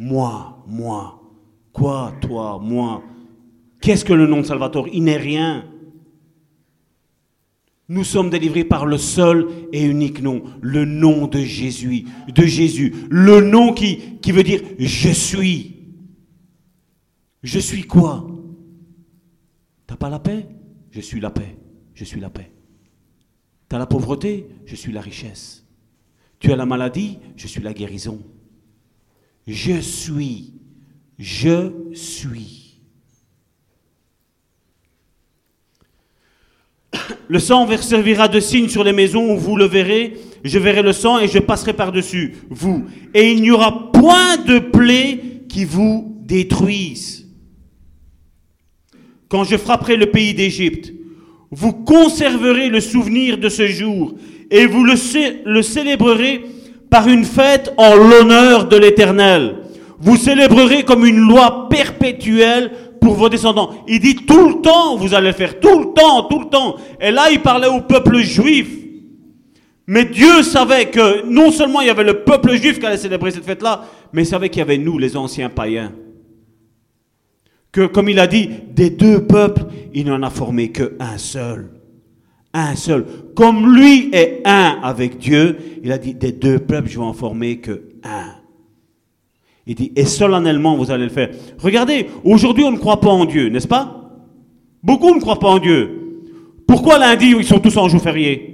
[0.04, 1.22] Moi, moi,
[1.72, 3.04] quoi, toi, moi?
[3.82, 4.88] Qu'est-ce que le nom de Salvatore?
[4.88, 5.70] Il n'est rien.
[7.88, 12.96] Nous sommes délivrés par le seul et unique nom, le nom de Jésus, de Jésus,
[13.12, 15.76] le nom qui, qui veut dire je suis.
[17.44, 18.26] Je suis quoi?
[19.86, 20.48] T'as pas la paix?
[20.90, 21.56] Je suis la paix.
[21.94, 22.52] Je suis la paix.
[23.70, 24.48] T'as la pauvreté?
[24.66, 25.64] Je suis la richesse.
[26.40, 27.20] Tu as la maladie?
[27.36, 28.20] Je suis la guérison.
[29.48, 30.54] Je suis.
[31.18, 32.80] Je suis.
[37.28, 40.18] Le sang servira de signe sur les maisons où vous le verrez.
[40.44, 42.86] Je verrai le sang et je passerai par-dessus vous.
[43.14, 47.22] Et il n'y aura point de plaie qui vous détruise
[49.32, 50.94] quand je frapperai le pays d'Égypte.
[51.52, 54.14] Vous conserverez le souvenir de ce jour
[54.50, 56.44] et vous le, célébrerez
[56.92, 59.56] par une fête en l'honneur de l'Éternel.
[59.98, 63.72] Vous célébrerez comme une loi perpétuelle pour vos descendants.
[63.88, 66.76] Il dit tout le temps, vous allez le faire, tout le temps, tout le temps.
[67.00, 68.68] Et là, il parlait au peuple juif.
[69.88, 73.32] Mais Dieu savait que non seulement il y avait le peuple juif qui allait célébrer
[73.32, 75.92] cette fête-là, mais il savait qu'il y avait nous, les anciens païens
[77.72, 79.64] que, comme il a dit, des deux peuples,
[79.94, 81.70] il n'en a formé qu'un seul.
[82.54, 83.06] Un seul.
[83.36, 87.14] Comme lui est un avec Dieu, il a dit, des deux peuples, je vais en
[87.14, 88.36] former que un.
[89.66, 91.30] Il dit, et solennellement, vous allez le faire.
[91.60, 94.12] Regardez, aujourd'hui, on ne croit pas en Dieu, n'est-ce pas?
[94.84, 95.98] Beaucoup ne croient pas en Dieu.
[96.68, 98.48] Pourquoi lundi, ils sont tous en jour férié?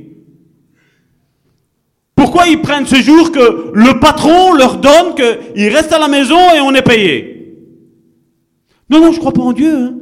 [2.14, 6.38] Pourquoi ils prennent ce jour que le patron leur donne, qu'ils restent à la maison
[6.56, 7.56] et on est payé?
[8.90, 9.74] Non, non, je ne crois pas en Dieu.
[9.74, 9.96] Hein.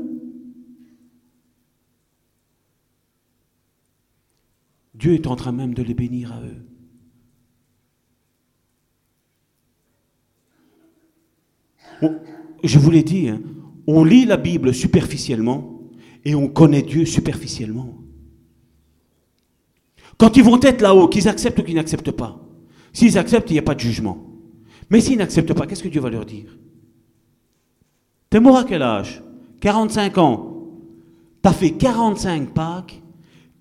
[4.97, 6.65] Dieu est en train même de les bénir à eux.
[12.63, 13.41] je vous l'ai dit, hein,
[13.87, 15.81] on lit la Bible superficiellement
[16.23, 17.93] et on connaît Dieu superficiellement.
[20.17, 22.41] Quand ils vont être là-haut, qu'ils acceptent ou qu'ils n'acceptent pas,
[22.93, 24.25] s'ils acceptent, il n'y a pas de jugement.
[24.89, 26.57] Mais s'ils n'acceptent pas, qu'est-ce que Dieu va leur dire?
[28.29, 29.21] T'es mort à quel âge?
[29.61, 30.51] 45 ans.
[31.41, 33.01] T'as fait 45 Pâques,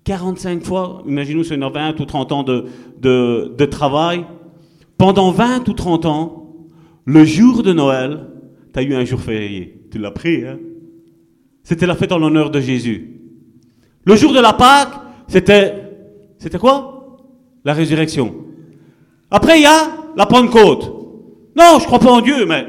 [0.05, 4.25] 45 fois, imaginez-nous, c'est 20 ou 30 ans de, travail.
[4.97, 6.55] Pendant 20 ou 30 ans,
[7.05, 8.27] le jour de Noël,
[8.73, 9.81] tu as eu un jour férié.
[9.91, 10.59] Tu l'as pris, hein
[11.63, 13.19] C'était la fête en l'honneur de Jésus.
[14.05, 14.93] Le jour de la Pâque,
[15.27, 15.73] c'était,
[16.37, 17.17] c'était quoi?
[17.65, 18.35] La résurrection.
[19.31, 20.93] Après, il y a la Pentecôte.
[21.57, 22.67] Non, je crois pas en Dieu, mais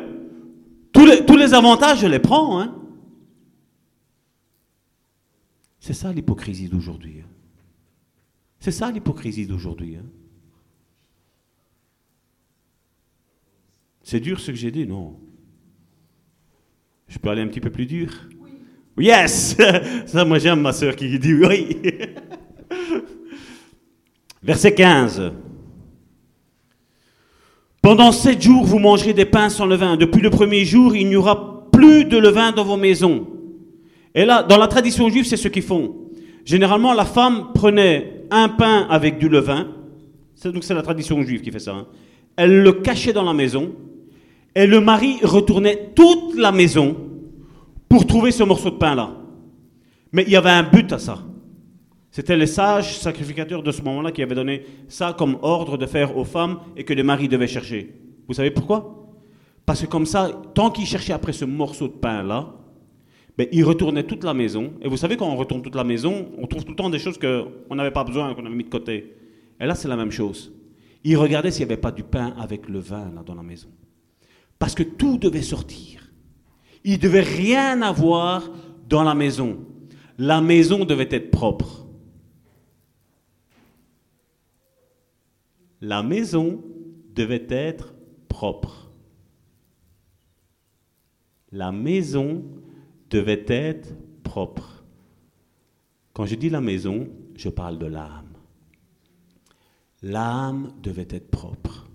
[0.93, 2.61] tous les, avantages, je les prends.
[2.61, 2.76] Hein.
[5.87, 7.19] C'est ça l'hypocrisie d'aujourd'hui.
[7.23, 7.29] Hein.
[8.59, 9.95] C'est ça l'hypocrisie d'aujourd'hui.
[9.95, 10.07] Hein.
[14.03, 15.17] C'est dur ce que j'ai dit, non
[17.07, 18.11] Je peux aller un petit peu plus dur?
[18.97, 19.05] Oui.
[19.05, 19.57] Yes
[20.07, 21.81] Ça, moi j'aime ma soeur qui dit oui.
[24.43, 25.35] Verset 15.
[27.81, 29.97] Pendant sept jours, vous mangerez des pains sans levain.
[29.97, 33.36] Depuis le premier jour, il n'y aura plus de levain dans vos maisons.
[34.17, 35.95] Et là, dans la tradition juive, c'est ce qu'ils font.
[36.45, 39.69] Généralement, la femme prenait un pain avec du levain.
[40.35, 41.75] C'est donc c'est la tradition juive qui fait ça.
[41.75, 41.87] hein.
[42.35, 43.73] Elle le cachait dans la maison.
[44.55, 46.97] Et le mari retournait toute la maison
[47.91, 49.11] pour trouver ce morceau de pain-là.
[50.13, 51.19] Mais il y avait un but à ça.
[52.11, 56.17] C'était les sages sacrificateurs de ce moment-là qui avaient donné ça comme ordre de faire
[56.17, 57.95] aux femmes et que les maris devaient chercher.
[58.27, 59.11] Vous savez pourquoi?
[59.67, 62.55] Parce que comme ça, tant qu'ils cherchaient après ce morceau de pain-là,
[63.37, 64.73] ben, ils retournaient toute la maison.
[64.81, 66.99] Et vous savez, quand on retourne toute la maison, on trouve tout le temps des
[66.99, 69.15] choses qu'on n'avait pas besoin, qu'on avait mis de côté.
[69.61, 70.53] Et là, c'est la même chose.
[71.05, 73.69] Ils regardaient s'il n'y avait pas du pain avec le vin là, dans la maison.
[74.59, 76.11] Parce que tout devait sortir.
[76.83, 78.51] Il ne devait rien avoir
[78.89, 79.59] dans la maison.
[80.19, 81.87] La maison devait être propre.
[85.83, 86.63] La maison
[87.15, 87.95] devait être
[88.29, 88.91] propre.
[91.53, 92.45] La maison
[93.11, 94.85] devait être propre.
[96.13, 98.33] Quand je dis la maison, je parle de l'âme.
[100.03, 101.91] L'âme devait être propre.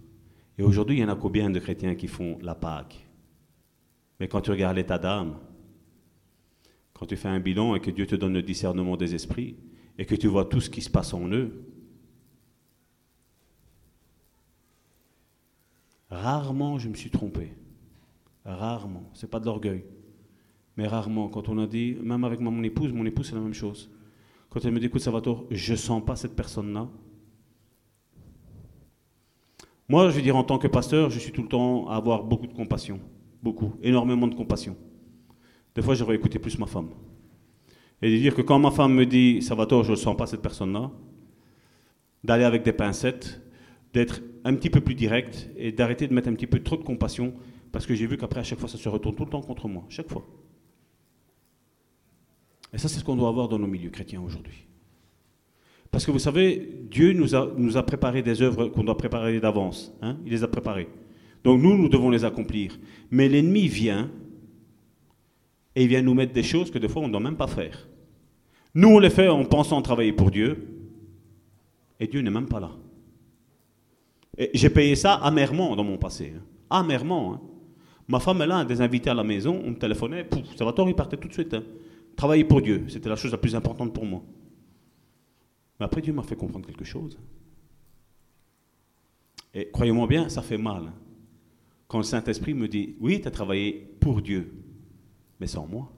[0.57, 3.07] Et aujourd'hui, il y en a combien de chrétiens qui font la Pâque?
[4.19, 5.39] Mais quand tu regardes l'état d'âme,
[6.93, 9.57] quand tu fais un bilan et que Dieu te donne le discernement des esprits
[9.97, 11.65] et que tu vois tout ce qui se passe en eux,
[16.11, 17.53] rarement je me suis trompé.
[18.45, 19.09] Rarement.
[19.13, 19.83] C'est pas de l'orgueil.
[20.81, 23.53] Mais rarement, quand on a dit, même avec mon épouse, mon épouse, c'est la même
[23.53, 23.87] chose.
[24.49, 26.89] Quand elle me dit, écoute, Salvatore, je sens pas cette personne-là.
[29.87, 32.23] Moi, je veux dire, en tant que pasteur, je suis tout le temps à avoir
[32.23, 32.99] beaucoup de compassion.
[33.43, 33.75] Beaucoup.
[33.83, 34.75] Énormément de compassion.
[35.75, 36.89] Des fois, j'aurais écouté plus ma femme.
[38.01, 40.41] Et de dire que quand ma femme me dit, Salvatore, je ne sens pas cette
[40.41, 40.89] personne-là,
[42.23, 43.39] d'aller avec des pincettes,
[43.93, 46.83] d'être un petit peu plus direct et d'arrêter de mettre un petit peu trop de
[46.83, 47.35] compassion
[47.71, 49.67] parce que j'ai vu qu'après, à chaque fois, ça se retourne tout le temps contre
[49.67, 49.83] moi.
[49.87, 50.25] Chaque fois.
[52.73, 54.65] Et ça, c'est ce qu'on doit avoir dans nos milieux chrétiens aujourd'hui.
[55.91, 59.39] Parce que vous savez, Dieu nous a, nous a préparé des œuvres qu'on doit préparer
[59.41, 59.93] d'avance.
[60.01, 60.87] Hein Il les a préparées.
[61.43, 62.79] Donc nous, nous devons les accomplir.
[63.09, 64.09] Mais l'ennemi vient
[65.75, 67.47] et il vient nous mettre des choses que des fois on ne doit même pas
[67.47, 67.87] faire.
[68.73, 70.65] Nous, on les fait en pensant travailler pour Dieu
[71.99, 72.71] et Dieu n'est même pas là.
[74.53, 76.33] J'ai payé ça amèrement dans mon passé.
[76.37, 76.41] hein.
[76.69, 77.33] Amèrement.
[77.33, 77.41] hein.
[78.07, 80.73] Ma femme, elle a des invités à la maison, on me téléphonait, pouf, ça va
[80.87, 81.55] il partait tout de suite.
[82.21, 84.21] Travailler pour Dieu, c'était la chose la plus importante pour moi.
[85.79, 87.19] Mais après, Dieu m'a fait comprendre quelque chose.
[89.55, 90.83] Et croyez-moi bien, ça fait mal.
[90.83, 90.93] hein.
[91.87, 94.53] Quand le Saint-Esprit me dit, oui, tu as travaillé pour Dieu,
[95.39, 95.91] mais sans moi.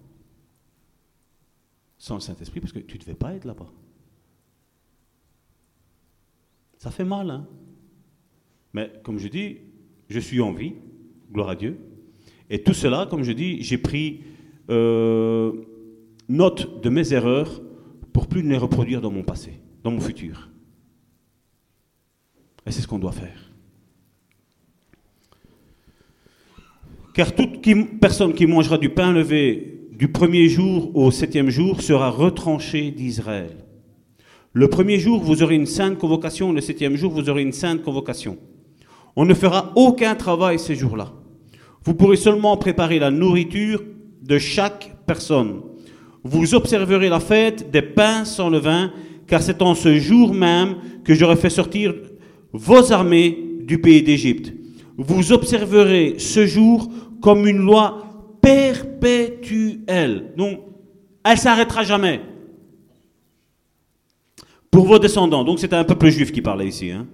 [1.98, 3.70] Sans le Saint-Esprit, parce que tu ne devais pas être là-bas.
[6.78, 7.46] Ça fait mal, hein.
[8.72, 9.58] Mais comme je dis,
[10.08, 10.76] je suis en vie,
[11.34, 11.78] gloire à Dieu.
[12.50, 14.24] Et tout cela, comme je dis, j'ai pris
[14.70, 15.66] euh,
[16.30, 17.62] note de mes erreurs
[18.12, 20.50] pour plus les reproduire dans mon passé, dans mon futur.
[22.66, 23.52] Et c'est ce qu'on doit faire.
[27.14, 27.62] Car toute
[28.00, 33.58] personne qui mangera du pain levé du premier jour au septième jour sera retranchée d'Israël.
[34.52, 37.84] Le premier jour, vous aurez une sainte convocation, le septième jour, vous aurez une sainte
[37.84, 38.38] convocation.
[39.16, 41.14] On ne fera aucun travail ces jours-là.
[41.84, 43.84] Vous pourrez seulement préparer la nourriture
[44.22, 45.62] de chaque personne.
[46.24, 48.92] Vous observerez la fête des pains sans levain,
[49.28, 51.94] car c'est en ce jour même que j'aurai fait sortir
[52.54, 54.54] vos armées du pays d'Égypte.
[54.98, 56.90] Vous observerez ce jour
[57.22, 58.06] comme une loi
[58.42, 60.34] perpétuelle.
[60.38, 60.60] Donc,
[61.24, 62.22] elle s'arrêtera jamais.
[64.70, 65.44] Pour vos descendants.
[65.44, 66.92] Donc, c'était un peuple juif qui parlait ici.
[66.92, 67.06] hein.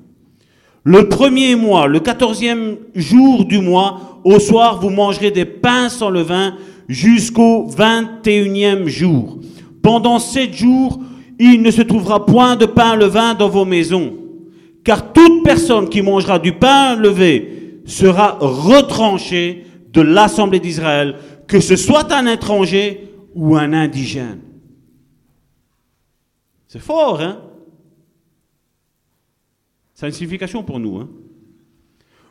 [0.84, 6.10] Le premier mois, le quatorzième jour du mois, au soir, vous mangerez des pains sans
[6.10, 6.56] levain
[6.90, 9.40] jusqu'au vingt et unième jour.
[9.82, 11.00] Pendant sept jours,
[11.40, 14.18] il ne se trouvera point de pain levain dans vos maisons.
[14.84, 21.18] Car toute personne qui mangera du pain levé sera retranchée de l'assemblée d'Israël,
[21.48, 24.42] que ce soit un étranger ou un indigène.
[26.68, 27.42] C'est fort, hein?
[29.94, 30.98] Ça a une signification pour nous.
[30.98, 31.10] hein?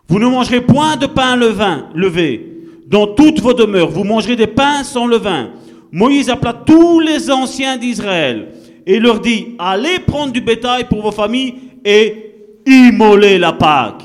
[0.09, 2.58] Vous ne mangerez point de pain levain, levé.
[2.89, 5.53] Dans toutes vos demeures, vous mangerez des pains sans levain.
[5.93, 8.55] Moïse appela tous les anciens d'Israël
[8.87, 11.55] et leur dit, allez prendre du bétail pour vos familles
[11.85, 12.35] et
[12.65, 14.05] immolez la Pâque.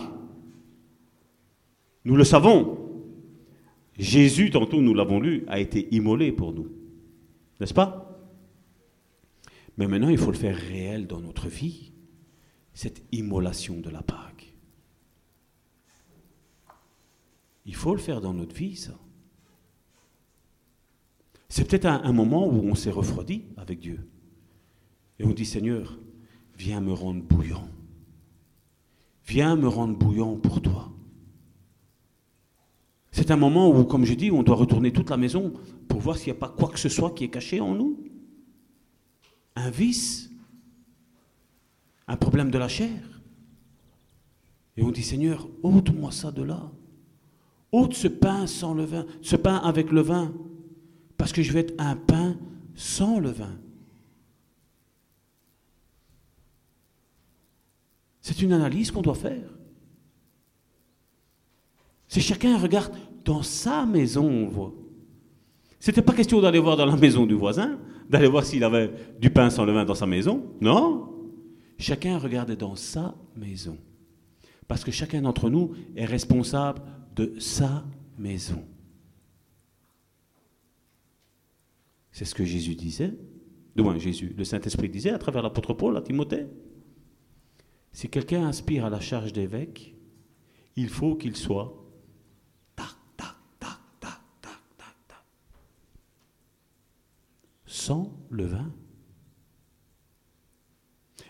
[2.03, 2.77] Nous le savons.
[3.97, 6.67] Jésus, tantôt nous l'avons lu, a été immolé pour nous.
[7.61, 8.19] N'est-ce pas?
[9.77, 11.93] Mais maintenant, il faut le faire réel dans notre vie.
[12.73, 14.32] cette immolation de la Pâque.
[17.65, 18.93] Il faut le faire dans notre vie, ça.
[21.49, 24.09] C'est peut-être un, moment où on s'est refroidi avec Dieu.
[25.19, 25.99] Et on dit, Seigneur,
[26.57, 27.69] viens me rendre bouillant.
[29.27, 30.91] Viens me rendre bouillant pour toi.
[33.11, 35.53] C'est un moment où, comme je dis, on doit retourner toute la maison
[35.87, 38.03] pour voir s'il n'y a pas quoi que ce soit qui est caché en nous.
[39.55, 40.31] Un vice,
[42.07, 43.21] un problème de la chair.
[44.75, 46.71] Et on dit, Seigneur, ôte-moi ça de là.
[47.73, 50.31] Ôte ce pain sans levain, ce pain avec le vin,
[51.17, 52.37] parce que je vais être un pain
[52.75, 53.57] sans levain.
[58.21, 59.49] C'est une analyse qu'on doit faire.
[62.07, 62.93] Si chacun regarde
[63.25, 64.73] dans sa maison, on voit.
[65.79, 69.31] C'était pas question d'aller voir dans la maison du voisin, d'aller voir s'il avait du
[69.31, 70.45] pain sans levain dans sa maison.
[70.61, 71.09] Non.
[71.79, 73.77] Chacun regardait dans sa maison.
[74.67, 76.83] Parce que chacun d'entre nous est responsable
[77.15, 77.85] de sa
[78.17, 78.65] maison.
[82.11, 83.13] C'est ce que Jésus disait.
[83.75, 86.45] Du moins, Jésus, le Saint-Esprit disait à travers l'apôtre Paul à Timothée.
[87.91, 89.95] Si quelqu'un aspire à la charge d'évêque,
[90.75, 91.75] il faut qu'il soit
[92.75, 92.87] tac,
[93.17, 95.23] tac, tac, tac, tac, tac, tac.
[97.65, 98.71] Sans levain.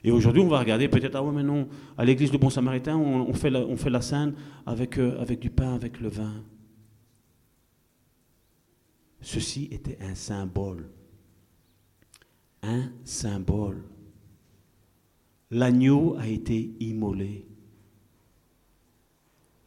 [0.03, 1.67] Et aujourd'hui, on va regarder peut-être, ah ouais, mais non,
[1.97, 4.33] à l'église du Bon Samaritain, on, fait, la, on fait la scène
[4.65, 6.43] avec, euh, avec du pain, avec le vin.
[9.21, 10.89] Ceci était un symbole.
[12.61, 13.83] Un symbole.
[15.51, 17.45] L'agneau a été immolé.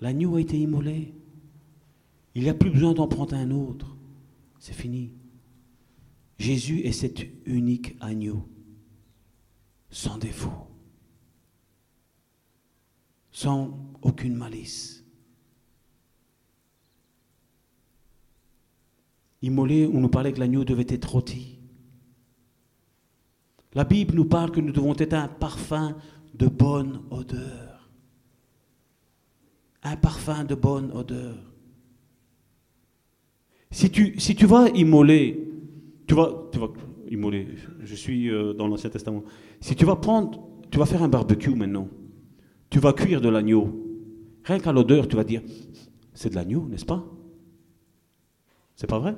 [0.01, 1.15] L'agneau a été immolé.
[2.35, 3.97] Il n'y a plus besoin d'en prendre un autre.
[4.59, 5.13] C'est fini.
[6.39, 8.47] Jésus est cet unique agneau,
[9.97, 10.69] sans défaut,
[13.31, 15.03] sans aucune malice.
[19.41, 21.59] Immolé, on nous parlait que l'agneau devait être rôti.
[23.73, 25.97] La Bible nous parle que nous devons être un parfum
[26.35, 27.89] de bonne odeur.
[29.83, 31.39] Un parfum de bonne odeur.
[33.71, 35.49] Si tu, vas immoler,
[36.07, 36.51] tu vas
[37.11, 37.49] immoler,
[37.83, 39.25] je suis euh, dans l'Ancien Testament.
[39.61, 41.89] Si tu vas prendre, tu vas faire un barbecue maintenant,
[42.71, 43.83] tu vas cuire de l'agneau.
[44.45, 45.43] Rien qu'à l'odeur, tu vas dire,
[46.15, 47.05] c'est de l'agneau, n'est-ce pas?
[48.75, 49.17] C'est pas vrai?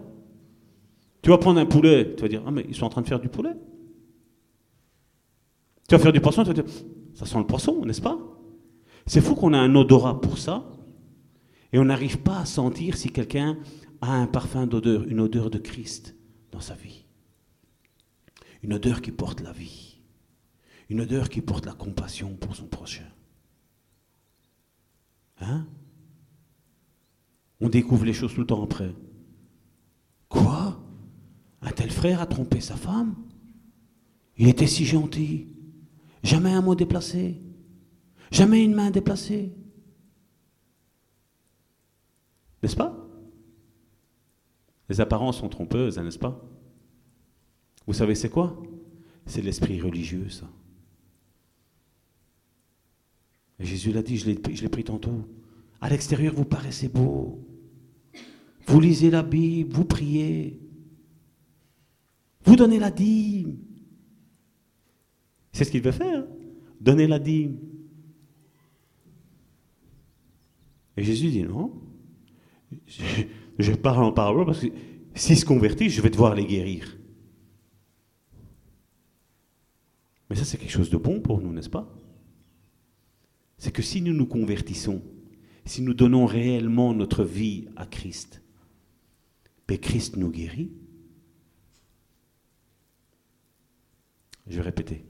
[1.23, 3.09] Tu vas prendre un poulet, tu vas dire, ah mais ils sont en train de
[3.09, 3.55] faire du poulet.
[5.89, 6.67] Tu vas faire du poisson, tu vas dire,
[7.15, 8.19] ça sent le poisson, n'est-ce pas?
[9.07, 10.71] C'est fou qu'on a un odorat pour ça,
[11.73, 13.59] et on n'arrive pas à sentir si quelqu'un
[14.01, 16.15] a un parfum d'odeur, une odeur de Christ
[16.53, 17.05] dans sa vie.
[18.63, 20.01] Une odeur qui porte la vie.
[20.89, 23.09] Une odeur qui porte la compassion pour son prochain.
[25.41, 25.67] Hein?
[27.61, 28.95] On découvre les choses tout le temps après.
[30.29, 30.81] Quoi?
[31.61, 33.15] Un tel frère a trompé sa femme?
[34.37, 35.55] Il était si gentil.
[36.23, 37.41] Jamais un mot déplacé.
[38.31, 39.53] Jamais une main déplacée.
[42.63, 42.95] N'est-ce pas?
[44.89, 46.41] Les apparences sont trompeuses, hein, n'est-ce pas?
[47.89, 48.63] Vous savez c'est quoi?
[49.25, 50.47] C'est l'esprit religieux, ça.
[53.59, 55.27] Et Jésus l'a dit, je l'ai pris tantôt.
[55.81, 57.43] À l'extérieur, vous paraissez beau.
[58.67, 60.61] Vous lisez la Bible, vous priez.
[62.45, 63.57] Vous donnez la dîme.
[65.51, 66.27] C'est ce qu'il veut faire.
[66.79, 67.57] Donner la dîme.
[70.99, 71.73] Et Jésus dit non.
[73.59, 74.67] Je, parle en parabole parce que
[75.15, 76.98] s'ils se convertissent, je vais devoir les guérir.
[80.29, 81.89] Mais ça, c'est quelque chose de bon pour nous, n'est-ce pas?
[83.57, 85.03] C'est que si nous nous convertissons,
[85.65, 88.43] si nous donnons réellement notre vie à Christ,
[89.67, 90.71] ben Christ nous guérit.
[94.47, 95.05] Je vais répéter.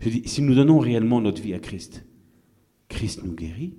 [0.00, 2.04] Je dis, si nous donnons réellement notre vie à Christ,
[2.88, 3.74] Christ nous guérit,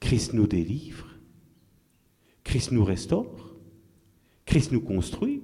[0.00, 1.06] Christ nous délivre,
[2.42, 3.54] Christ nous restaure,
[4.46, 5.42] Christ nous construit.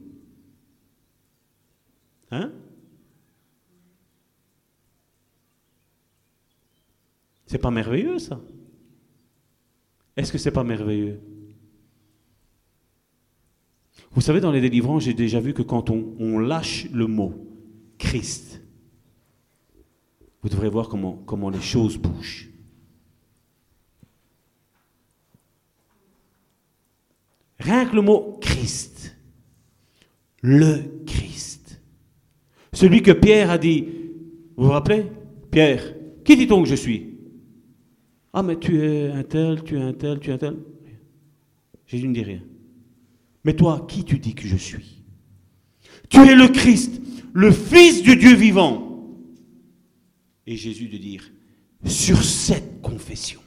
[2.30, 2.52] Hein?
[7.46, 8.40] C'est pas merveilleux ça.
[10.16, 11.20] Est-ce que c'est pas merveilleux?
[14.12, 17.34] Vous savez, dans les délivrances, j'ai déjà vu que quand on, lâche le mot
[17.98, 18.62] Christ,
[20.42, 22.50] vous devrez voir comment, comment les choses bougent.
[27.58, 29.16] Rien que le mot Christ,
[30.42, 31.80] le Christ,
[32.72, 33.88] celui que Pierre a dit,
[34.56, 35.06] vous vous rappelez?
[35.50, 35.94] Pierre,
[36.24, 37.13] qui dit-on que je suis?
[38.36, 40.56] Ah, mais tu es un tel, tu es un tel, tu es un tel.
[41.86, 42.42] Jésus ne dit rien.
[43.44, 45.04] Mais toi, qui tu dis que je suis?
[46.08, 47.00] Tu es le Christ,
[47.32, 49.14] le Fils du Dieu vivant.
[50.48, 51.30] Et Jésus de dire,
[51.84, 53.40] sur cette confession,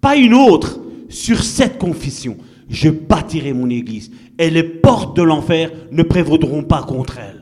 [0.00, 2.36] pas une autre, sur cette confession,
[2.68, 7.39] je bâtirai mon Église, et les portes de l'enfer ne prévaudront pas contre elle.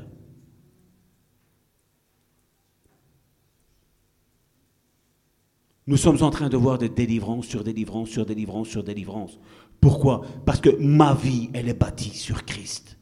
[5.88, 9.38] Nous sommes en train de voir des délivrances sur délivrances sur délivrances sur délivrances.
[9.80, 10.20] Pourquoi?
[10.44, 12.98] Parce que ma vie, elle est bâtie sur Christ.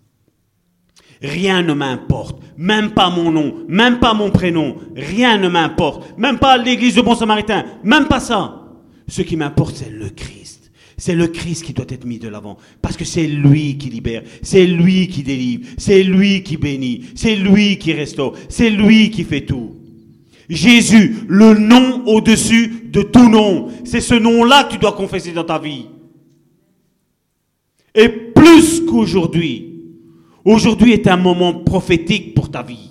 [1.20, 6.38] Rien ne m'importe, même pas mon nom, même pas mon prénom, rien ne m'importe, même
[6.38, 8.68] pas l'église de Bon Samaritain, même pas ça.
[9.08, 10.70] Ce qui m'importe, c'est le Christ.
[10.96, 14.22] C'est le Christ qui doit être mis de l'avant, parce que c'est lui qui libère,
[14.42, 19.24] c'est lui qui délivre, c'est lui qui bénit, c'est lui qui restaure, c'est lui qui
[19.24, 19.74] fait tout.
[20.48, 25.44] Jésus, le nom au-dessus de tout nom, c'est ce nom-là que tu dois confesser dans
[25.44, 25.86] ta vie.
[27.94, 29.82] Et plus qu'aujourd'hui,
[30.44, 32.90] aujourd'hui est un moment prophétique pour ta vie.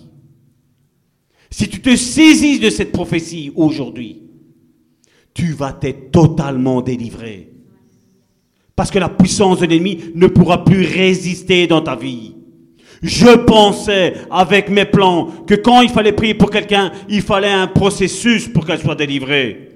[1.49, 4.23] Si tu te saisis de cette prophétie aujourd'hui,
[5.34, 7.52] tu vas être totalement délivré.
[8.76, 12.35] Parce que la puissance de l'ennemi ne pourra plus résister dans ta vie.
[13.01, 17.67] Je pensais avec mes plans que quand il fallait prier pour quelqu'un, il fallait un
[17.67, 19.69] processus pour qu'elle soit délivrée.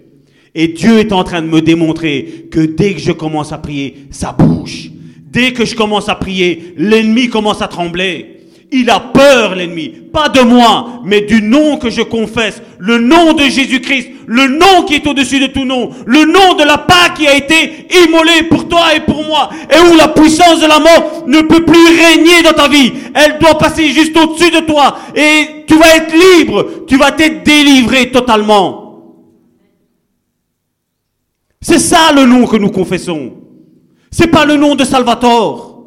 [0.55, 4.07] Et Dieu est en train de me démontrer que dès que je commence à prier,
[4.09, 4.91] ça bouge.
[5.31, 8.38] Dès que je commence à prier, l'ennemi commence à trembler.
[8.71, 9.89] Il a peur, l'ennemi.
[10.13, 12.61] Pas de moi, mais du nom que je confesse.
[12.77, 14.09] Le nom de Jésus-Christ.
[14.27, 15.89] Le nom qui est au-dessus de tout nom.
[16.05, 19.49] Le nom de la Pâque qui a été immolé pour toi et pour moi.
[19.71, 22.93] Et où la puissance de la mort ne peut plus régner dans ta vie.
[23.15, 24.97] Elle doit passer juste au-dessus de toi.
[25.15, 26.85] Et tu vas être libre.
[26.87, 28.85] Tu vas être délivré totalement.
[31.59, 33.33] C'est ça le nom que nous confessons.
[34.11, 35.83] C'est pas le nom de Salvatore.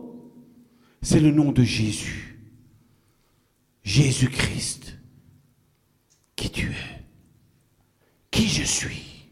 [1.00, 2.21] C'est le nom de Jésus.
[3.84, 4.98] Jésus-Christ.
[6.36, 7.02] Qui tu es
[8.30, 9.28] Qui je suis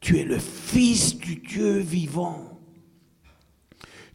[0.00, 2.58] Tu es le Fils du Dieu vivant.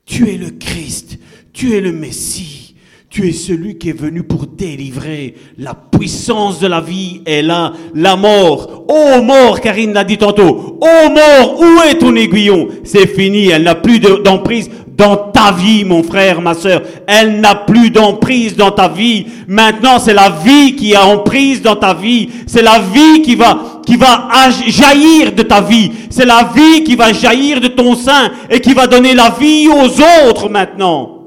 [0.06, 1.18] Tu es le Christ.
[1.54, 2.76] Tu es le Messie.
[3.10, 5.36] Tu es celui qui est venu pour délivrer.
[5.58, 7.72] La puissance de la vie est là.
[7.94, 8.86] La mort.
[8.90, 10.78] Oh mort, Karine l'a dit tantôt.
[10.82, 12.68] Oh mort, où est ton aiguillon?
[12.84, 16.82] C'est fini, elle n'a plus de- d'emprise dans ta vie, mon frère, ma sœur.
[17.08, 19.28] Elle n'a plus d'emprise dans ta vie.
[19.48, 22.30] Maintenant, c'est la vie qui a emprise dans ta vie.
[22.48, 24.30] C'est la vie qui va, qui va
[24.68, 25.92] jaillir de ta vie.
[26.10, 29.68] C'est la vie qui va jaillir de ton sein et qui va donner la vie
[29.68, 31.20] aux autres maintenant.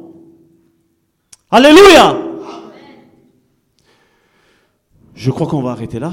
[1.50, 2.16] Alléluia.
[5.14, 6.12] Je crois qu'on va arrêter là.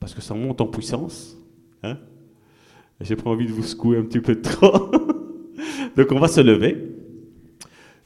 [0.00, 1.36] Parce que ça monte en puissance.
[1.82, 1.98] Hein
[3.00, 4.90] J'ai pas envie de vous secouer un petit peu trop.
[5.96, 6.76] Donc on va se lever.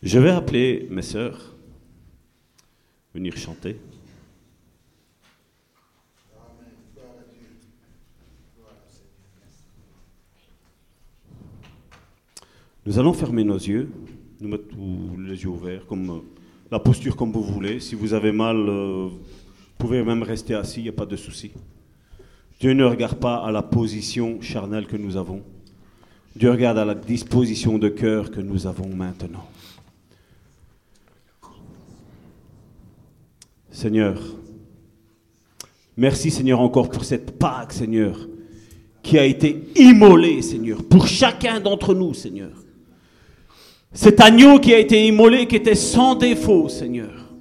[0.02, 1.54] Je vais appeler mes sœurs.
[3.14, 3.76] Venir chanter.
[12.86, 13.90] Nous allons fermer nos yeux,
[14.40, 16.20] nous mettre tous les yeux ouverts, comme euh,
[16.70, 17.78] la posture comme vous voulez.
[17.78, 19.18] Si vous avez mal, euh, vous
[19.76, 21.52] pouvez même rester assis, il n'y a pas de souci.
[22.58, 25.42] Dieu ne regarde pas à la position charnelle que nous avons.
[26.36, 29.46] Dieu regarde à la disposition de cœur que nous avons maintenant.
[33.70, 34.20] Seigneur,
[35.96, 38.28] merci Seigneur encore pour cette Pâque, Seigneur,
[39.02, 42.52] qui a été immolée, Seigneur, pour chacun d'entre nous, Seigneur.
[43.92, 47.32] Cet agneau qui a été immolé, qui était sans défaut, Seigneur.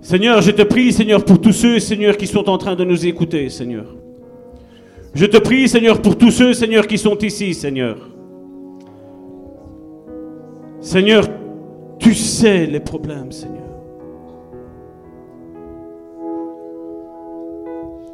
[0.00, 3.06] Seigneur, je te prie, Seigneur, pour tous ceux, Seigneur, qui sont en train de nous
[3.06, 3.99] écouter, Seigneur.
[5.12, 7.96] Je te prie, Seigneur, pour tous ceux, Seigneur, qui sont ici, Seigneur.
[10.80, 11.24] Seigneur,
[11.98, 13.56] tu sais les problèmes, Seigneur.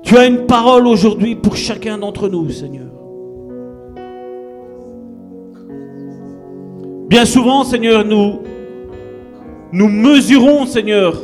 [0.02, 2.86] Tu as une parole aujourd'hui pour chacun d'entre nous, Seigneur.
[7.08, 8.40] Bien souvent, Seigneur, nous,
[9.72, 11.14] nous mesurons, Seigneur,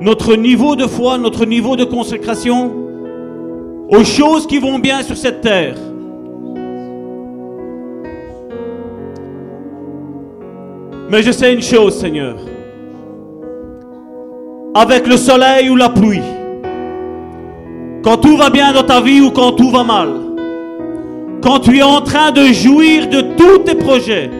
[0.00, 2.85] notre niveau de foi, notre niveau de consécration
[3.88, 5.76] aux choses qui vont bien sur cette terre.
[11.08, 12.36] Mais je sais une chose, Seigneur.
[14.74, 16.20] Avec le soleil ou la pluie,
[18.02, 20.08] quand tout va bien dans ta vie ou quand tout va mal,
[21.42, 24.30] quand tu es en train de jouir de tous tes projets,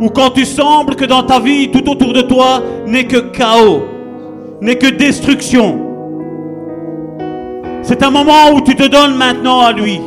[0.00, 3.82] ou quand tu sembles que dans ta vie, tout autour de toi, n'est que chaos,
[4.60, 5.87] n'est que destruction.
[7.88, 9.98] C'est un moment où tu te donnes maintenant à lui.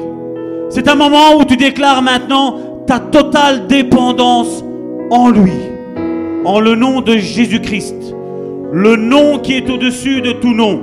[0.69, 4.63] C'est un moment où tu déclares maintenant ta totale dépendance
[5.09, 5.53] en lui.
[6.45, 8.13] En le nom de Jésus-Christ.
[8.71, 10.79] Le nom qui est au-dessus de tout nom.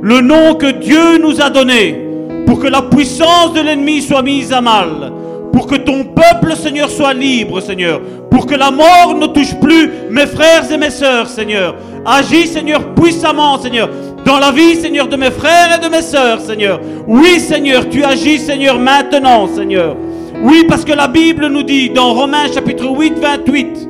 [0.00, 2.08] Le nom que Dieu nous a donné
[2.44, 5.12] pour que la puissance de l'ennemi soit mise à mal.
[5.52, 8.00] Pour que ton peuple, Seigneur, soit libre, Seigneur.
[8.32, 11.76] Pour que la mort ne touche plus mes frères et mes sœurs, Seigneur.
[12.04, 13.88] Agis, Seigneur, puissamment, Seigneur,
[14.24, 16.80] dans la vie, Seigneur, de mes frères et de mes sœurs, Seigneur.
[17.06, 19.96] Oui, Seigneur, tu agis, Seigneur, maintenant, Seigneur.
[20.42, 23.88] Oui, parce que la Bible nous dit dans Romains chapitre 8, 28,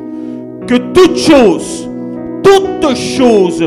[0.66, 1.88] que toute chose,
[2.42, 3.64] toute chose,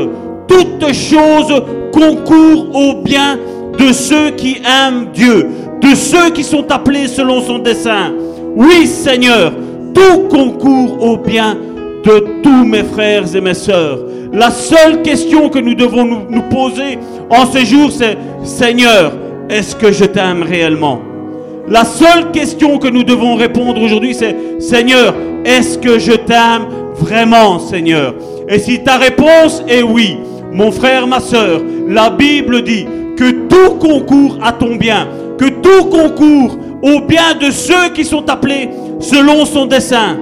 [0.48, 1.62] toute chose
[1.92, 3.38] concourt au bien
[3.78, 5.48] de ceux qui aiment Dieu,
[5.80, 8.12] de ceux qui sont appelés selon son dessein.
[8.54, 9.52] Oui, Seigneur,
[9.94, 11.56] tout concourt au bien
[12.42, 13.98] tous mes frères et mes sœurs.
[14.32, 16.98] La seule question que nous devons nous, nous poser
[17.30, 19.12] en ce jour, c'est Seigneur,
[19.48, 21.00] est-ce que je t'aime réellement?
[21.68, 25.14] La seule question que nous devons répondre aujourd'hui, c'est Seigneur,
[25.44, 28.14] est-ce que je t'aime vraiment, Seigneur?
[28.48, 30.16] Et si ta réponse est oui,
[30.52, 35.08] mon frère, ma sœur, la Bible dit que tout concourt à ton bien,
[35.38, 38.70] que tout concourt au bien de ceux qui sont appelés
[39.00, 40.18] selon son dessein.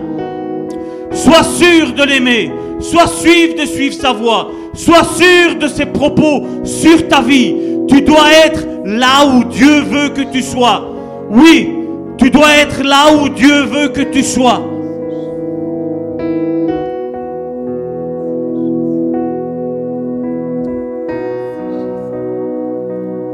[1.14, 2.50] Sois sûr de l'aimer,
[2.80, 7.54] sois sûr de suivre sa voie, sois sûr de ses propos sur ta vie.
[7.88, 10.90] Tu dois être là où Dieu veut que tu sois.
[11.30, 11.70] Oui,
[12.18, 14.60] tu dois être là où Dieu veut que tu sois.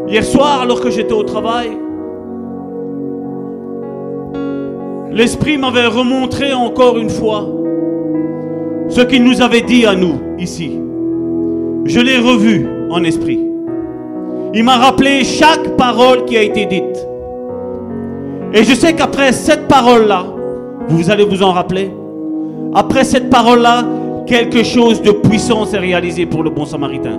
[0.06, 1.70] Hier soir, alors que j'étais au travail,
[5.12, 7.46] l'Esprit m'avait remontré encore une fois
[8.90, 10.78] ce qu'il nous avait dit à nous ici.
[11.86, 13.40] Je l'ai revu en esprit.
[14.52, 17.06] Il m'a rappelé chaque parole qui a été dite.
[18.52, 20.26] Et je sais qu'après cette parole-là,
[20.88, 21.90] vous allez vous en rappeler,
[22.74, 23.84] après cette parole-là,
[24.26, 27.18] quelque chose de puissant s'est réalisé pour le bon samaritain.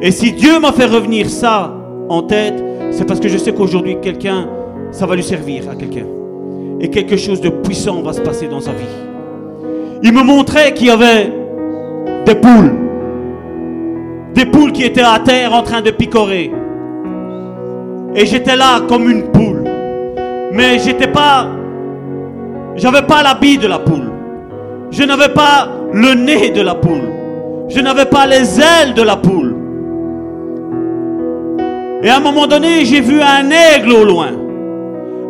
[0.00, 1.74] Et si Dieu m'a fait revenir ça
[2.08, 4.48] en tête, c'est parce que je sais qu'aujourd'hui, quelqu'un,
[4.92, 6.06] ça va lui servir à quelqu'un.
[6.80, 9.07] Et quelque chose de puissant va se passer dans sa vie.
[10.02, 11.32] Il me montrait qu'il y avait
[12.24, 12.72] des poules.
[14.34, 16.52] Des poules qui étaient à terre en train de picorer.
[18.14, 19.64] Et j'étais là comme une poule.
[20.52, 21.48] Mais j'étais pas.
[22.76, 24.12] J'avais pas l'habit de la poule.
[24.90, 27.08] Je n'avais pas le nez de la poule.
[27.68, 29.54] Je n'avais pas les ailes de la poule.
[32.02, 34.28] Et à un moment donné, j'ai vu un aigle au loin.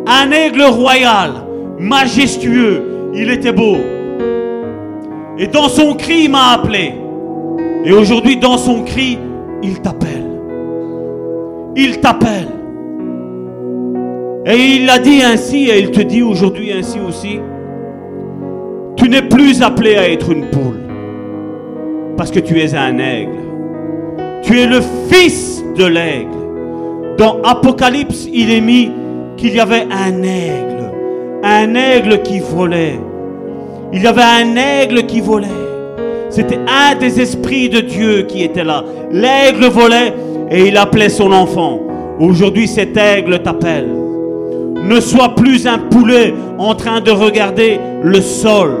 [0.07, 1.31] Un aigle royal,
[1.79, 2.83] majestueux.
[3.13, 3.77] Il était beau.
[5.41, 6.93] Et dans son cri, il m'a appelé.
[7.85, 9.17] Et aujourd'hui, dans son cri,
[9.63, 10.25] il t'appelle.
[11.77, 12.49] Il t'appelle.
[14.45, 17.39] Et il l'a dit ainsi, et il te dit aujourd'hui ainsi aussi.
[18.97, 20.81] Tu n'es plus appelé à être une poule.
[22.17, 23.31] Parce que tu es un aigle.
[24.41, 27.15] Tu es le fils de l'aigle.
[27.17, 28.91] Dans Apocalypse, il est mis
[29.37, 30.91] qu'il y avait un aigle.
[31.43, 32.99] Un aigle qui volait.
[33.91, 35.47] Il y avait un aigle qui volait.
[36.29, 38.83] C'était un des esprits de Dieu qui était là.
[39.11, 40.13] L'aigle volait
[40.51, 41.79] et il appelait son enfant.
[42.19, 43.89] Aujourd'hui, cet aigle t'appelle.
[44.83, 48.71] Ne sois plus un poulet en train de regarder le sol.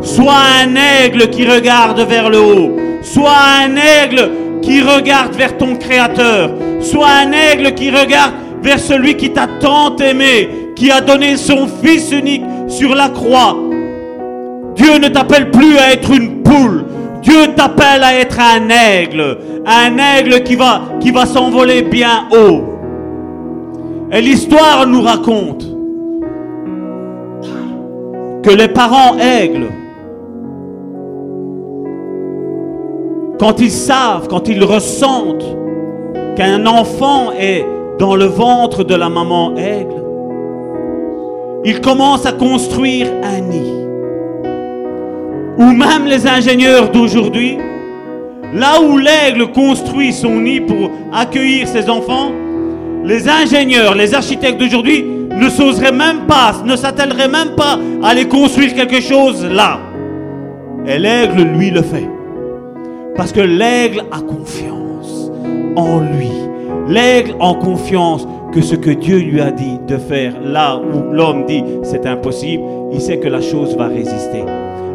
[0.00, 0.74] Sois un
[1.04, 2.76] aigle qui regarde vers le haut.
[3.02, 3.30] Sois
[3.64, 4.30] un aigle
[4.62, 6.50] qui regarde vers ton Créateur.
[6.80, 8.32] Sois un aigle qui regarde
[8.62, 13.56] vers celui qui t'a tant aimé, qui a donné son Fils unique sur la croix.
[14.82, 16.84] Dieu ne t'appelle plus à être une poule.
[17.22, 19.38] Dieu t'appelle à être un aigle.
[19.64, 22.62] Un aigle qui va, qui va s'envoler bien haut.
[24.10, 25.64] Et l'histoire nous raconte
[28.42, 29.68] que les parents aigles,
[33.38, 35.46] quand ils savent, quand ils ressentent
[36.34, 37.64] qu'un enfant est
[38.00, 40.02] dans le ventre de la maman aigle,
[41.64, 43.81] ils commencent à construire un nid.
[45.58, 47.58] Ou même les ingénieurs d'aujourd'hui,
[48.54, 52.32] là où l'aigle construit son nid pour accueillir ses enfants,
[53.04, 58.26] les ingénieurs, les architectes d'aujourd'hui ne s'oseraient même pas, ne s'attelleraient même pas à aller
[58.26, 59.78] construire quelque chose là.
[60.86, 62.08] Et l'aigle, lui, le fait.
[63.16, 65.30] Parce que l'aigle a confiance
[65.76, 66.30] en lui.
[66.88, 71.46] L'aigle en confiance que ce que Dieu lui a dit de faire là où l'homme
[71.46, 72.62] dit c'est impossible,
[72.92, 74.44] il sait que la chose va résister.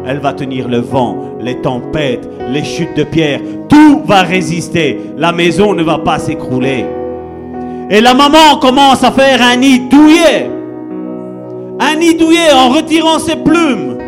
[0.08, 3.40] Elle va tenir le vent, les tempêtes, les chutes de pierre.
[3.68, 4.98] Tout va résister.
[5.18, 6.86] La maison ne va pas s'écrouler.
[7.90, 10.50] Et la maman commence à faire un nid douillet.
[11.78, 13.98] Un nid douillet en retirant ses plumes.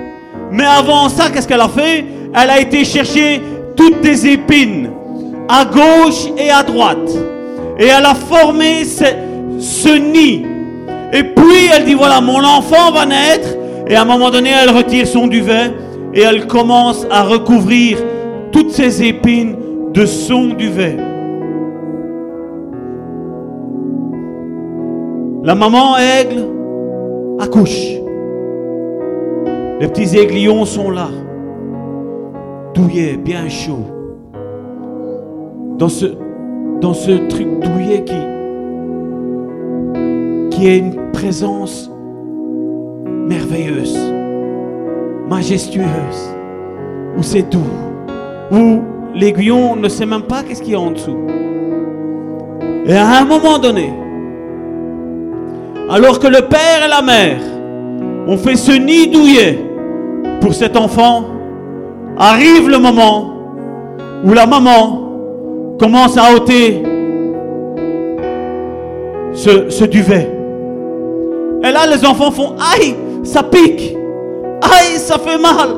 [0.51, 2.07] Mais avant ça, qu'est-ce qu'elle a fait?
[2.35, 3.43] Elle a été chercher
[3.77, 4.89] toutes des épines
[5.51, 7.11] à gauche et à droite.
[7.79, 9.05] Et elle a formé ce,
[9.59, 10.47] ce nid.
[11.13, 13.49] Et puis elle dit, voilà, mon enfant va naître.
[13.87, 15.71] Et à un moment donné, elle retire son duvet
[16.15, 17.99] et elle commence à recouvrir
[18.53, 19.57] toutes ces épines
[19.93, 20.97] de son duvet.
[25.43, 26.47] La maman aigle
[27.39, 27.97] accouche.
[29.81, 31.09] Les petits aiguillons sont là,
[32.75, 33.87] douillés, bien chauds.
[35.79, 36.07] Dans ce,
[36.83, 38.21] dans ce truc douillet qui,
[40.51, 41.91] qui est une présence
[43.07, 43.97] merveilleuse,
[45.31, 46.35] majestueuse,
[47.17, 47.61] où c'est doux,
[48.51, 48.83] où
[49.15, 51.17] l'aiguillon ne sait même pas qu'est-ce qu'il y a en dessous.
[52.85, 53.93] Et à un moment donné,
[55.89, 57.41] alors que le père et la mère
[58.27, 59.57] ont fait ce nid douillet
[60.41, 61.25] pour cet enfant,
[62.19, 63.33] arrive le moment
[64.25, 66.83] où la maman commence à ôter
[69.33, 70.29] ce, ce duvet.
[71.63, 73.97] Et là, les enfants font Aïe, ça pique.
[74.63, 75.71] Aïe, ça fait mal.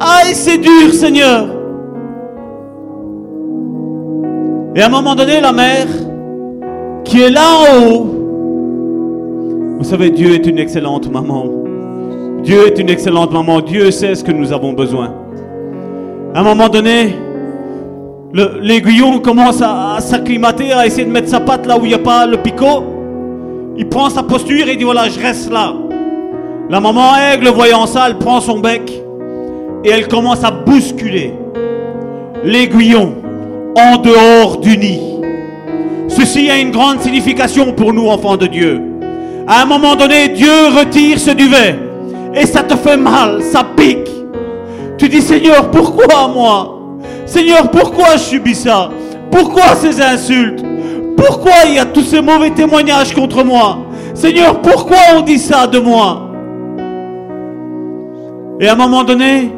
[0.00, 1.46] Aïe, c'est dur, Seigneur.
[4.74, 5.86] Et à un moment donné, la mère,
[7.04, 8.06] qui est là en haut,
[9.78, 11.46] vous savez, Dieu est une excellente maman.
[12.42, 13.60] Dieu est une excellente maman.
[13.60, 15.14] Dieu sait ce que nous avons besoin.
[16.34, 17.14] À un moment donné,
[18.32, 21.94] l'aiguillon commence à, à s'acclimater, à essayer de mettre sa patte là où il n'y
[21.94, 22.84] a pas le picot.
[23.76, 25.72] Il prend sa posture et dit voilà, je reste là.
[26.70, 28.92] La maman aigle, voyant ça, elle prend son bec
[29.84, 31.32] et elle commence à bousculer
[32.44, 33.14] l'aiguillon
[33.74, 35.00] en dehors du nid.
[36.08, 38.82] Ceci a une grande signification pour nous, enfants de Dieu.
[39.46, 41.78] À un moment donné, Dieu retire ce duvet
[42.34, 44.10] et ça te fait mal, ça pique.
[44.98, 46.98] Tu dis Seigneur, pourquoi moi?
[47.24, 48.90] Seigneur, pourquoi je subis ça?
[49.30, 50.62] Pourquoi ces insultes?
[51.16, 53.78] Pourquoi il y a tous ces mauvais témoignages contre moi?
[54.12, 56.27] Seigneur, pourquoi on dit ça de moi?
[58.60, 59.52] Et à un moment donné,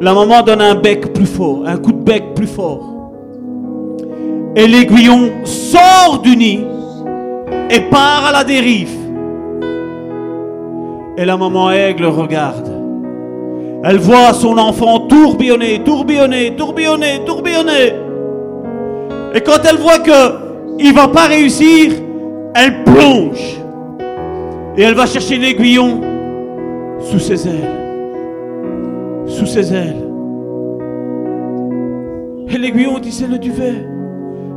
[0.00, 3.12] la maman donne un bec plus fort, un coup de bec plus fort.
[4.54, 6.60] Et l'aiguillon sort du nid
[7.70, 8.90] et part à la dérive.
[11.16, 12.70] Et la maman aigle regarde.
[13.84, 17.94] Elle voit son enfant tourbillonner, tourbillonner, tourbillonner, tourbillonner.
[19.34, 20.42] Et quand elle voit que
[20.78, 21.92] il va pas réussir,
[22.54, 23.60] elle plonge.
[24.76, 26.00] Et elle va chercher l'aiguillon
[27.00, 27.81] sous ses ailes.
[29.32, 29.96] Sous ses ailes.
[32.50, 33.86] Et l'aiguillon dit c'est le duvet.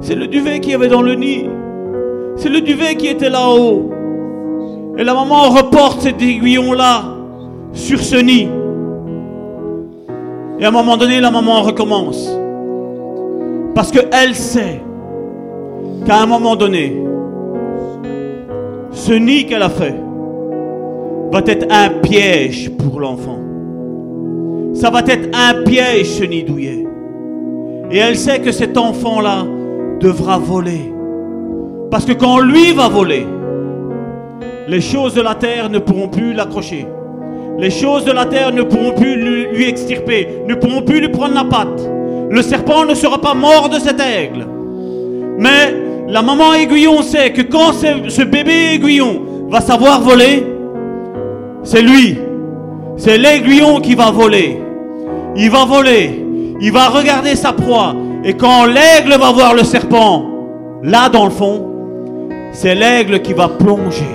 [0.02, 1.46] C'est le duvet qu'il y avait dans le nid.
[2.36, 3.90] C'est le duvet qui était là-haut.
[4.98, 7.04] Et la maman reporte cet aiguillon-là
[7.72, 8.50] sur ce nid.
[10.60, 12.30] Et à un moment donné, la maman recommence.
[13.74, 14.82] Parce qu'elle sait
[16.06, 17.02] qu'à un moment donné,
[18.92, 19.96] ce nid qu'elle a fait
[21.32, 23.45] va être un piège pour l'enfant.
[24.76, 26.86] Ça va être un piège, ce nid douillet.
[27.92, 29.46] Et elle sait que cet enfant-là
[30.02, 30.94] devra voler.
[31.90, 33.26] Parce que quand lui va voler,
[34.68, 36.86] les choses de la terre ne pourront plus l'accrocher.
[37.58, 41.36] Les choses de la terre ne pourront plus lui, extirper, ne pourront plus lui prendre
[41.36, 41.90] la patte.
[42.30, 44.46] Le serpent ne sera pas mort de cet aigle.
[45.38, 45.74] Mais
[46.10, 50.46] la maman aiguillon sait que quand ce bébé aiguillon va savoir voler,
[51.64, 52.18] c'est lui.
[52.98, 54.65] C'est l'aiguillon qui va voler.
[55.36, 56.26] Il va voler.
[56.62, 57.94] Il va regarder sa proie.
[58.24, 60.26] Et quand l'aigle va voir le serpent,
[60.82, 61.76] là dans le fond,
[62.54, 64.06] c'est l'aigle qui va plonger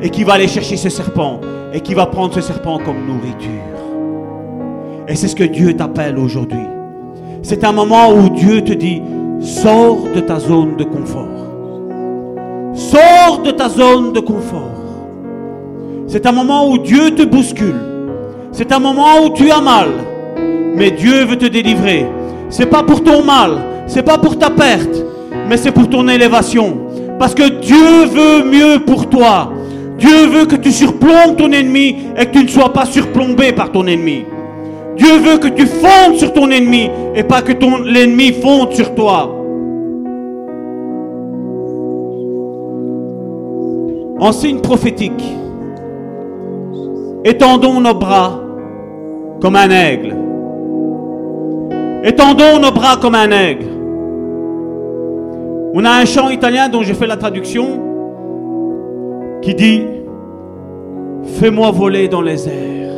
[0.00, 1.40] et qui va aller chercher ce serpent
[1.72, 3.50] et qui va prendre ce serpent comme nourriture.
[5.08, 6.66] Et c'est ce que Dieu t'appelle aujourd'hui.
[7.42, 9.02] C'est un moment où Dieu te dit,
[9.40, 11.26] sors de ta zone de confort.
[12.74, 14.68] Sors de ta zone de confort.
[16.06, 17.80] C'est un moment où Dieu te bouscule.
[18.52, 19.88] C'est un moment où tu as mal.
[20.74, 22.06] Mais Dieu veut te délivrer.
[22.48, 23.52] C'est pas pour ton mal,
[23.86, 25.04] c'est pas pour ta perte,
[25.48, 26.76] mais c'est pour ton élévation.
[27.18, 29.52] Parce que Dieu veut mieux pour toi.
[29.98, 33.70] Dieu veut que tu surplombes ton ennemi et que tu ne sois pas surplombé par
[33.70, 34.24] ton ennemi.
[34.96, 38.94] Dieu veut que tu fondes sur ton ennemi et pas que ton l'ennemi fonde sur
[38.94, 39.38] toi.
[44.22, 45.24] en signe prophétique,
[47.24, 48.38] étendons nos bras
[49.40, 50.21] comme un aigle.
[52.04, 53.66] Étendons nos bras comme un aigle.
[55.74, 57.80] On a un chant italien dont j'ai fait la traduction
[59.40, 59.82] qui dit
[61.38, 62.92] Fais-moi voler dans les airs.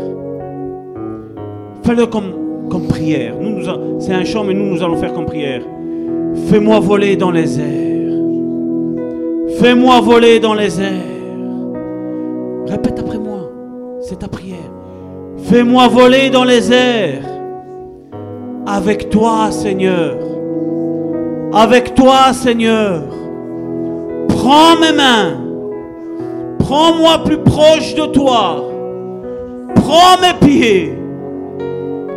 [1.85, 3.35] Fais-le comme, comme prière.
[3.98, 5.60] C'est un chant, mais nous, nous allons faire comme prière.
[6.48, 8.18] Fais-moi voler dans les airs.
[9.60, 10.93] Fais-moi voler dans les airs.
[12.66, 13.51] Répète après moi.
[14.01, 14.56] C'est ta prière.
[15.44, 17.34] Fais-moi voler dans les airs.
[18.66, 20.16] Avec toi, Seigneur.
[21.52, 23.02] Avec toi, Seigneur.
[24.28, 25.36] Prends mes mains.
[26.60, 28.64] Prends-moi plus proche de toi.
[29.74, 30.94] Prends mes pieds.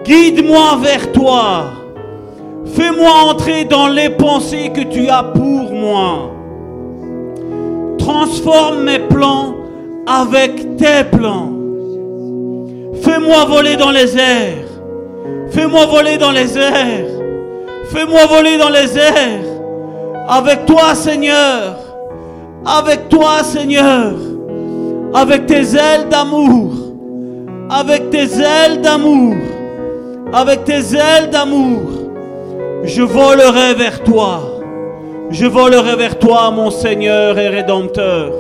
[0.06, 1.66] Guide-moi vers toi.
[2.66, 6.32] Fais-moi entrer dans les pensées que tu as pour moi.
[7.98, 9.54] Transforme mes plans
[10.06, 11.52] avec tes plans.
[13.02, 14.67] Fais-moi voler dans les airs.
[15.52, 17.08] Fais-moi voler dans les airs.
[17.92, 19.46] Fais-moi voler dans les airs.
[20.28, 21.78] Avec toi, Seigneur.
[22.66, 24.14] Avec toi, Seigneur.
[25.14, 26.74] Avec tes ailes d'amour.
[27.70, 29.36] Avec tes ailes d'amour.
[30.34, 31.82] Avec tes ailes d'amour.
[32.84, 34.42] Je volerai vers toi.
[35.30, 38.32] Je volerai vers toi, mon Seigneur et Rédempteur.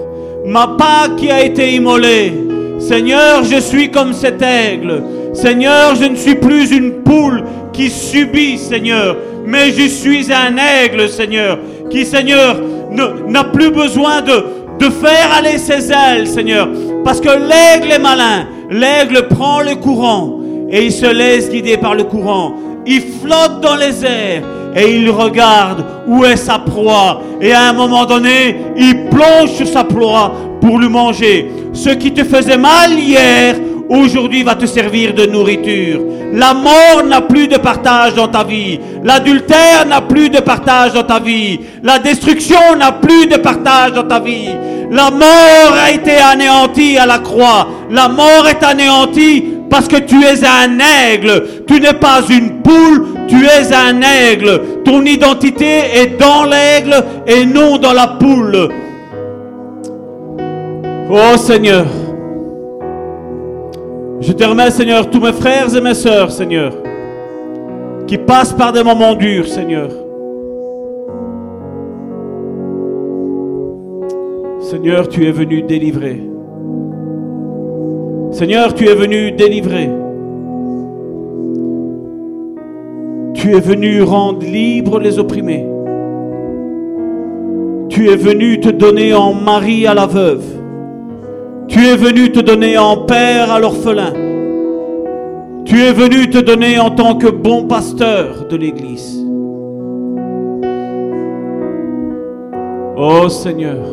[0.45, 2.33] Ma Pâque qui a été immolée.
[2.79, 5.03] Seigneur, je suis comme cet aigle.
[5.41, 9.15] Seigneur, je ne suis plus une poule qui subit, Seigneur,
[9.45, 11.59] mais je suis un aigle, Seigneur,
[11.91, 12.59] qui, Seigneur,
[12.91, 14.43] ne- n'a plus besoin de,
[14.79, 16.67] de faire aller ses ailes, Seigneur,
[17.05, 18.47] parce que l'aigle est malin.
[18.71, 20.39] L'aigle prend le courant
[20.71, 22.55] et il se laisse guider par le courant.
[22.87, 24.43] Il flotte dans les airs
[24.77, 27.21] et il regarde où est sa proie.
[27.41, 31.51] Et à un moment donné, il plonge sur sa proie pour lui manger.
[31.73, 33.55] Ce qui te faisait mal hier,
[33.89, 36.01] aujourd'hui va te servir de nourriture.
[36.33, 38.79] La mort n'a plus de partage dans ta vie.
[39.03, 41.59] L'adultère n'a plus de partage dans ta vie.
[41.81, 44.49] La destruction n'a plus de partage dans ta vie.
[44.91, 47.67] La mort a été anéantie à la croix.
[47.89, 51.63] La mort est anéantie parce que tu es un aigle.
[51.65, 54.83] Tu n'es pas une poule, tu es un aigle.
[54.83, 58.69] Ton identité est dans l'aigle et non dans la poule.
[61.09, 61.85] Oh Seigneur,
[64.19, 66.73] je te remets Seigneur tous mes frères et mes sœurs Seigneur,
[68.05, 69.89] qui passent par des moments durs Seigneur.
[74.59, 76.26] Seigneur, tu es venu délivrer.
[78.31, 79.89] Seigneur, tu es venu délivrer.
[83.33, 85.65] Tu es venu rendre libres les opprimés.
[87.89, 90.43] Tu es venu te donner en mari à la veuve.
[91.67, 94.13] Tu es venu te donner en père à l'orphelin.
[95.65, 99.25] Tu es venu te donner en tant que bon pasteur de l'Église.
[102.95, 103.85] Oh Seigneur,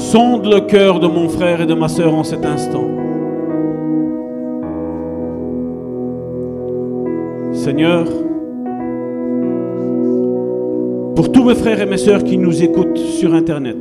[0.00, 2.88] sonde le cœur de mon frère et de ma sœur en cet instant.
[7.52, 8.06] Seigneur,
[11.14, 13.76] pour tous mes frères et mes sœurs qui nous écoutent sur Internet,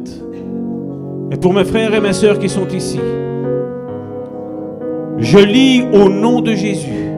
[1.32, 3.00] et pour mes frères et mes sœurs qui sont ici,
[5.18, 7.10] je lis au nom de Jésus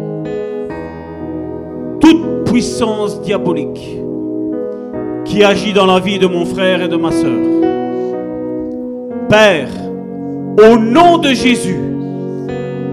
[1.99, 3.97] toute puissance diabolique
[5.25, 7.60] qui agit dans la vie de mon frère et de ma sœur.
[9.31, 9.69] Père,
[10.57, 11.79] au nom de Jésus,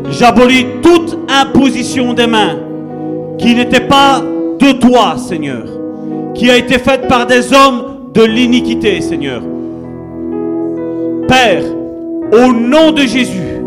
[0.08, 2.60] j'abolis toute imposition des mains
[3.38, 4.22] qui n'était pas
[4.60, 5.64] de toi, Seigneur,
[6.36, 9.42] qui a été faite par des hommes de l'iniquité, Seigneur.
[11.26, 11.64] Père,
[12.32, 13.60] au nom de Jésus,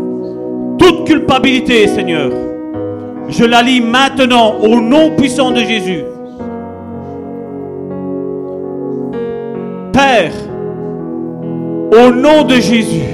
[0.78, 2.30] toute culpabilité, Seigneur,
[3.28, 6.04] je la lis maintenant au nom puissant de Jésus.
[9.92, 10.32] Père,
[11.92, 13.04] au nom de Jésus,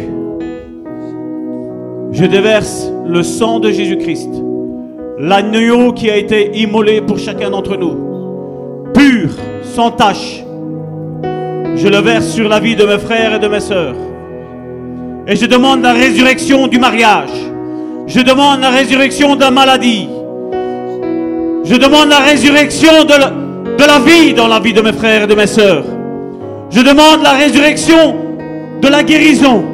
[2.12, 4.30] je déverse le sang de Jésus-Christ,
[5.18, 7.96] l'agneau qui a été immolé pour chacun d'entre nous,
[8.94, 9.30] pur,
[9.64, 10.44] sans tache.
[11.74, 13.96] Je le verse sur la vie de mes frères et de mes sœurs.
[15.26, 17.30] Et je demande la résurrection du mariage.
[18.06, 20.09] Je demande la résurrection de la maladie.
[21.64, 25.24] Je demande la résurrection de la, de la vie dans la vie de mes frères
[25.24, 25.84] et de mes sœurs.
[26.70, 28.27] Je demande la résurrection
[28.80, 29.64] de la guérison.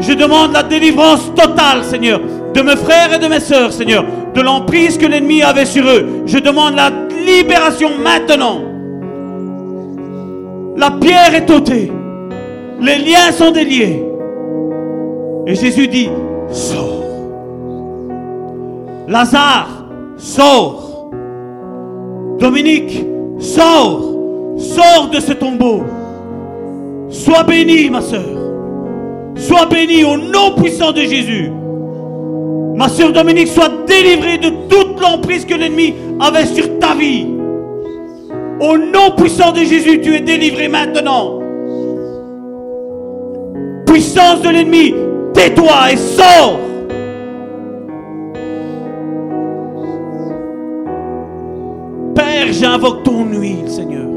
[0.00, 2.20] Je demande la délivrance totale, Seigneur,
[2.54, 4.04] de mes frères et de mes sœurs, Seigneur,
[4.34, 6.22] de l'emprise que l'ennemi avait sur eux.
[6.26, 6.90] Je demande la
[7.24, 8.60] libération maintenant.
[10.76, 11.92] La pierre est ôtée.
[12.80, 14.04] Les liens sont déliés.
[15.46, 16.08] Et Jésus dit,
[16.50, 17.04] sors.
[19.08, 19.86] Lazare,
[20.16, 21.10] sors.
[22.38, 23.04] Dominique,
[23.38, 24.08] sors.
[24.56, 25.82] Sors de ce tombeau.
[27.12, 28.24] Sois béni, ma soeur.
[29.36, 31.50] Sois béni au nom puissant de Jésus.
[32.74, 37.26] Ma soeur Dominique, sois délivrée de toute l'emprise que l'ennemi avait sur ta vie.
[38.60, 41.38] Au nom puissant de Jésus, tu es délivré maintenant.
[43.86, 44.94] Puissance de l'ennemi,
[45.34, 46.58] tais-toi et sors.
[52.14, 54.08] Père, j'invoque ton huile, Seigneur,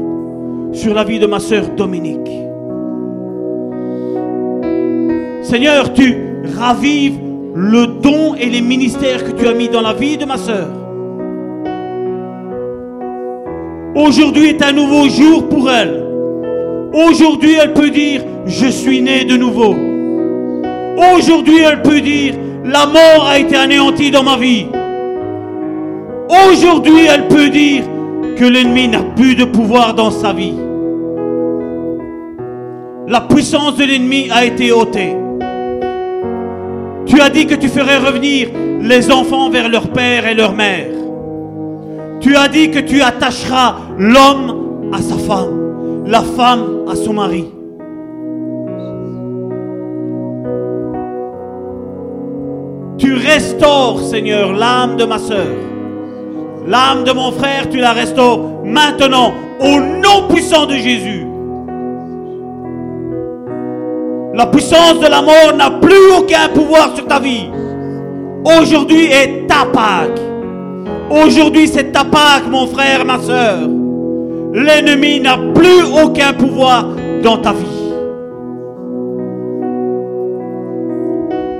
[0.72, 2.45] sur la vie de ma soeur Dominique.
[5.48, 6.16] Seigneur, tu
[6.58, 7.20] ravives
[7.54, 10.66] le don et les ministères que tu as mis dans la vie de ma soeur.
[13.94, 16.02] Aujourd'hui est un nouveau jour pour elle.
[16.92, 19.76] Aujourd'hui, elle peut dire, je suis né de nouveau.
[21.14, 24.66] Aujourd'hui, elle peut dire, la mort a été anéantie dans ma vie.
[26.50, 27.84] Aujourd'hui, elle peut dire
[28.36, 30.56] que l'ennemi n'a plus de pouvoir dans sa vie.
[33.06, 35.14] La puissance de l'ennemi a été ôtée.
[37.06, 38.48] Tu as dit que tu ferais revenir
[38.80, 40.88] les enfants vers leur père et leur mère.
[42.20, 47.46] Tu as dit que tu attacheras l'homme à sa femme, la femme à son mari.
[52.98, 55.54] Tu restaures, Seigneur, l'âme de ma sœur.
[56.66, 61.25] L'âme de mon frère, tu la restaures maintenant au nom puissant de Jésus.
[64.36, 67.46] La puissance de la mort n'a plus aucun pouvoir sur ta vie.
[68.44, 70.20] Aujourd'hui est ta Pâque.
[71.10, 73.60] Aujourd'hui c'est ta Pâque, mon frère, ma soeur.
[74.52, 76.86] L'ennemi n'a plus aucun pouvoir
[77.22, 77.94] dans ta vie.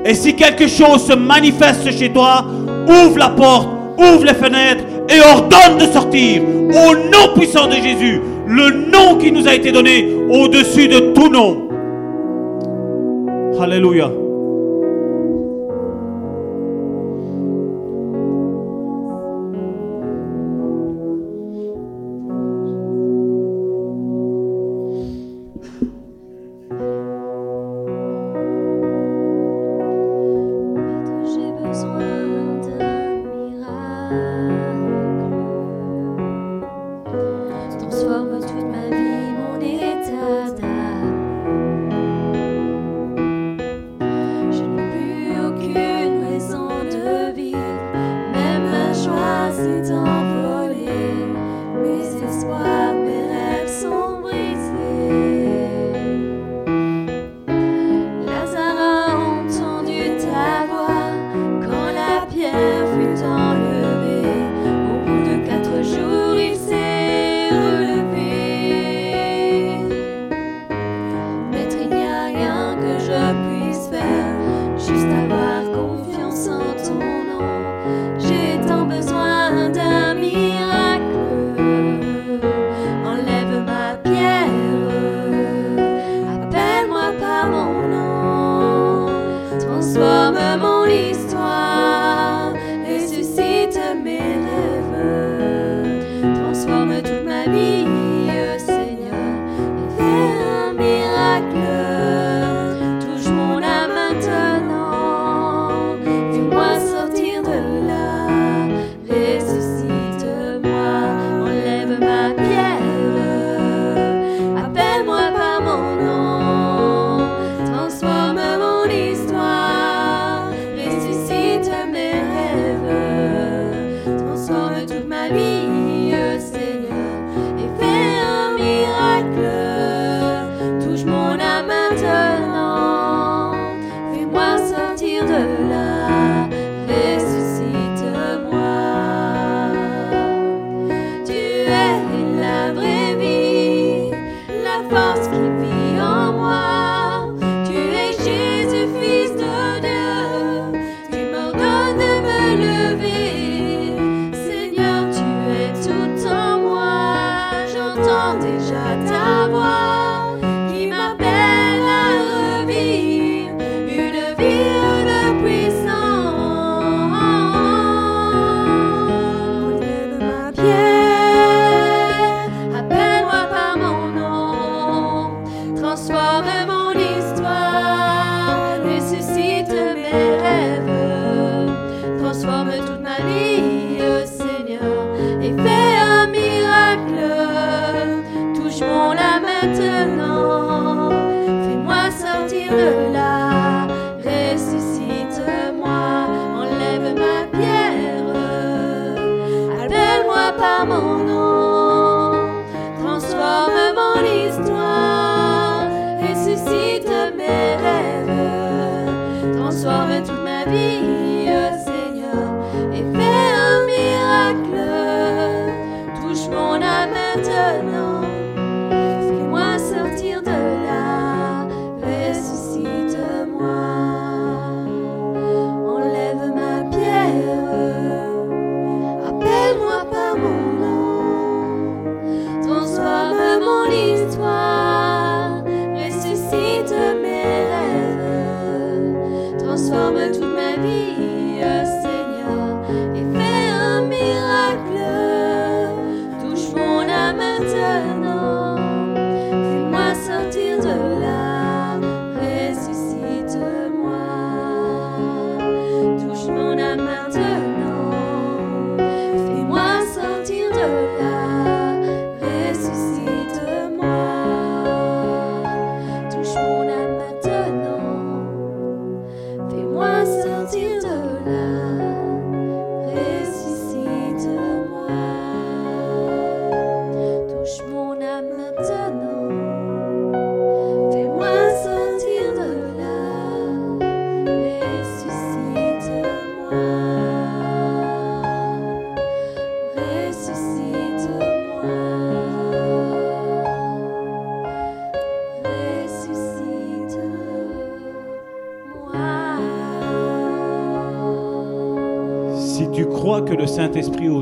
[0.05, 2.45] Et si quelque chose se manifeste chez toi,
[2.87, 6.43] ouvre la porte, ouvre les fenêtres et ordonne de sortir.
[6.43, 11.31] Au nom puissant de Jésus, le nom qui nous a été donné au-dessus de tout
[11.31, 11.66] nom.
[13.59, 14.26] Alléluia.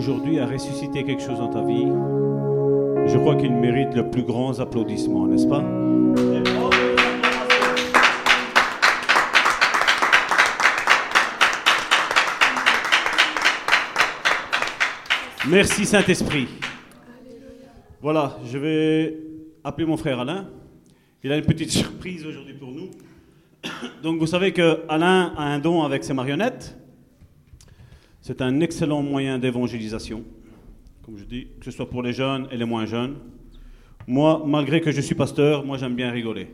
[0.05, 1.87] Aujourd'hui a ressuscité quelque chose dans ta vie,
[3.07, 5.65] je crois qu'il mérite le plus grand applaudissement, n'est-ce pas?
[15.49, 16.49] Merci Saint-Esprit.
[18.03, 19.17] Voilà, je vais
[19.65, 20.51] appeler mon frère Alain.
[21.23, 22.91] Il a une petite surprise aujourd'hui pour nous.
[24.03, 26.77] Donc vous savez que Alain a un don avec ses marionnettes.
[28.27, 30.25] C'est un excellent moyen d'évangélisation,
[31.05, 33.17] comme je dis, que ce soit pour les jeunes et les moins jeunes.
[34.07, 36.49] Moi, malgré que je suis pasteur, moi j'aime bien rigoler.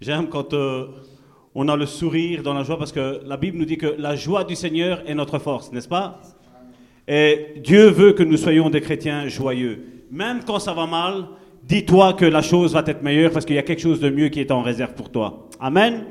[0.00, 0.86] J'aime quand euh,
[1.54, 4.16] on a le sourire dans la joie, parce que la Bible nous dit que la
[4.16, 6.22] joie du Seigneur est notre force, n'est-ce pas?
[7.06, 10.06] Et Dieu veut que nous soyons des chrétiens joyeux.
[10.10, 11.26] Même quand ça va mal,
[11.62, 14.30] dis-toi que la chose va être meilleure, parce qu'il y a quelque chose de mieux
[14.30, 15.46] qui est en réserve pour toi.
[15.60, 16.06] Amen.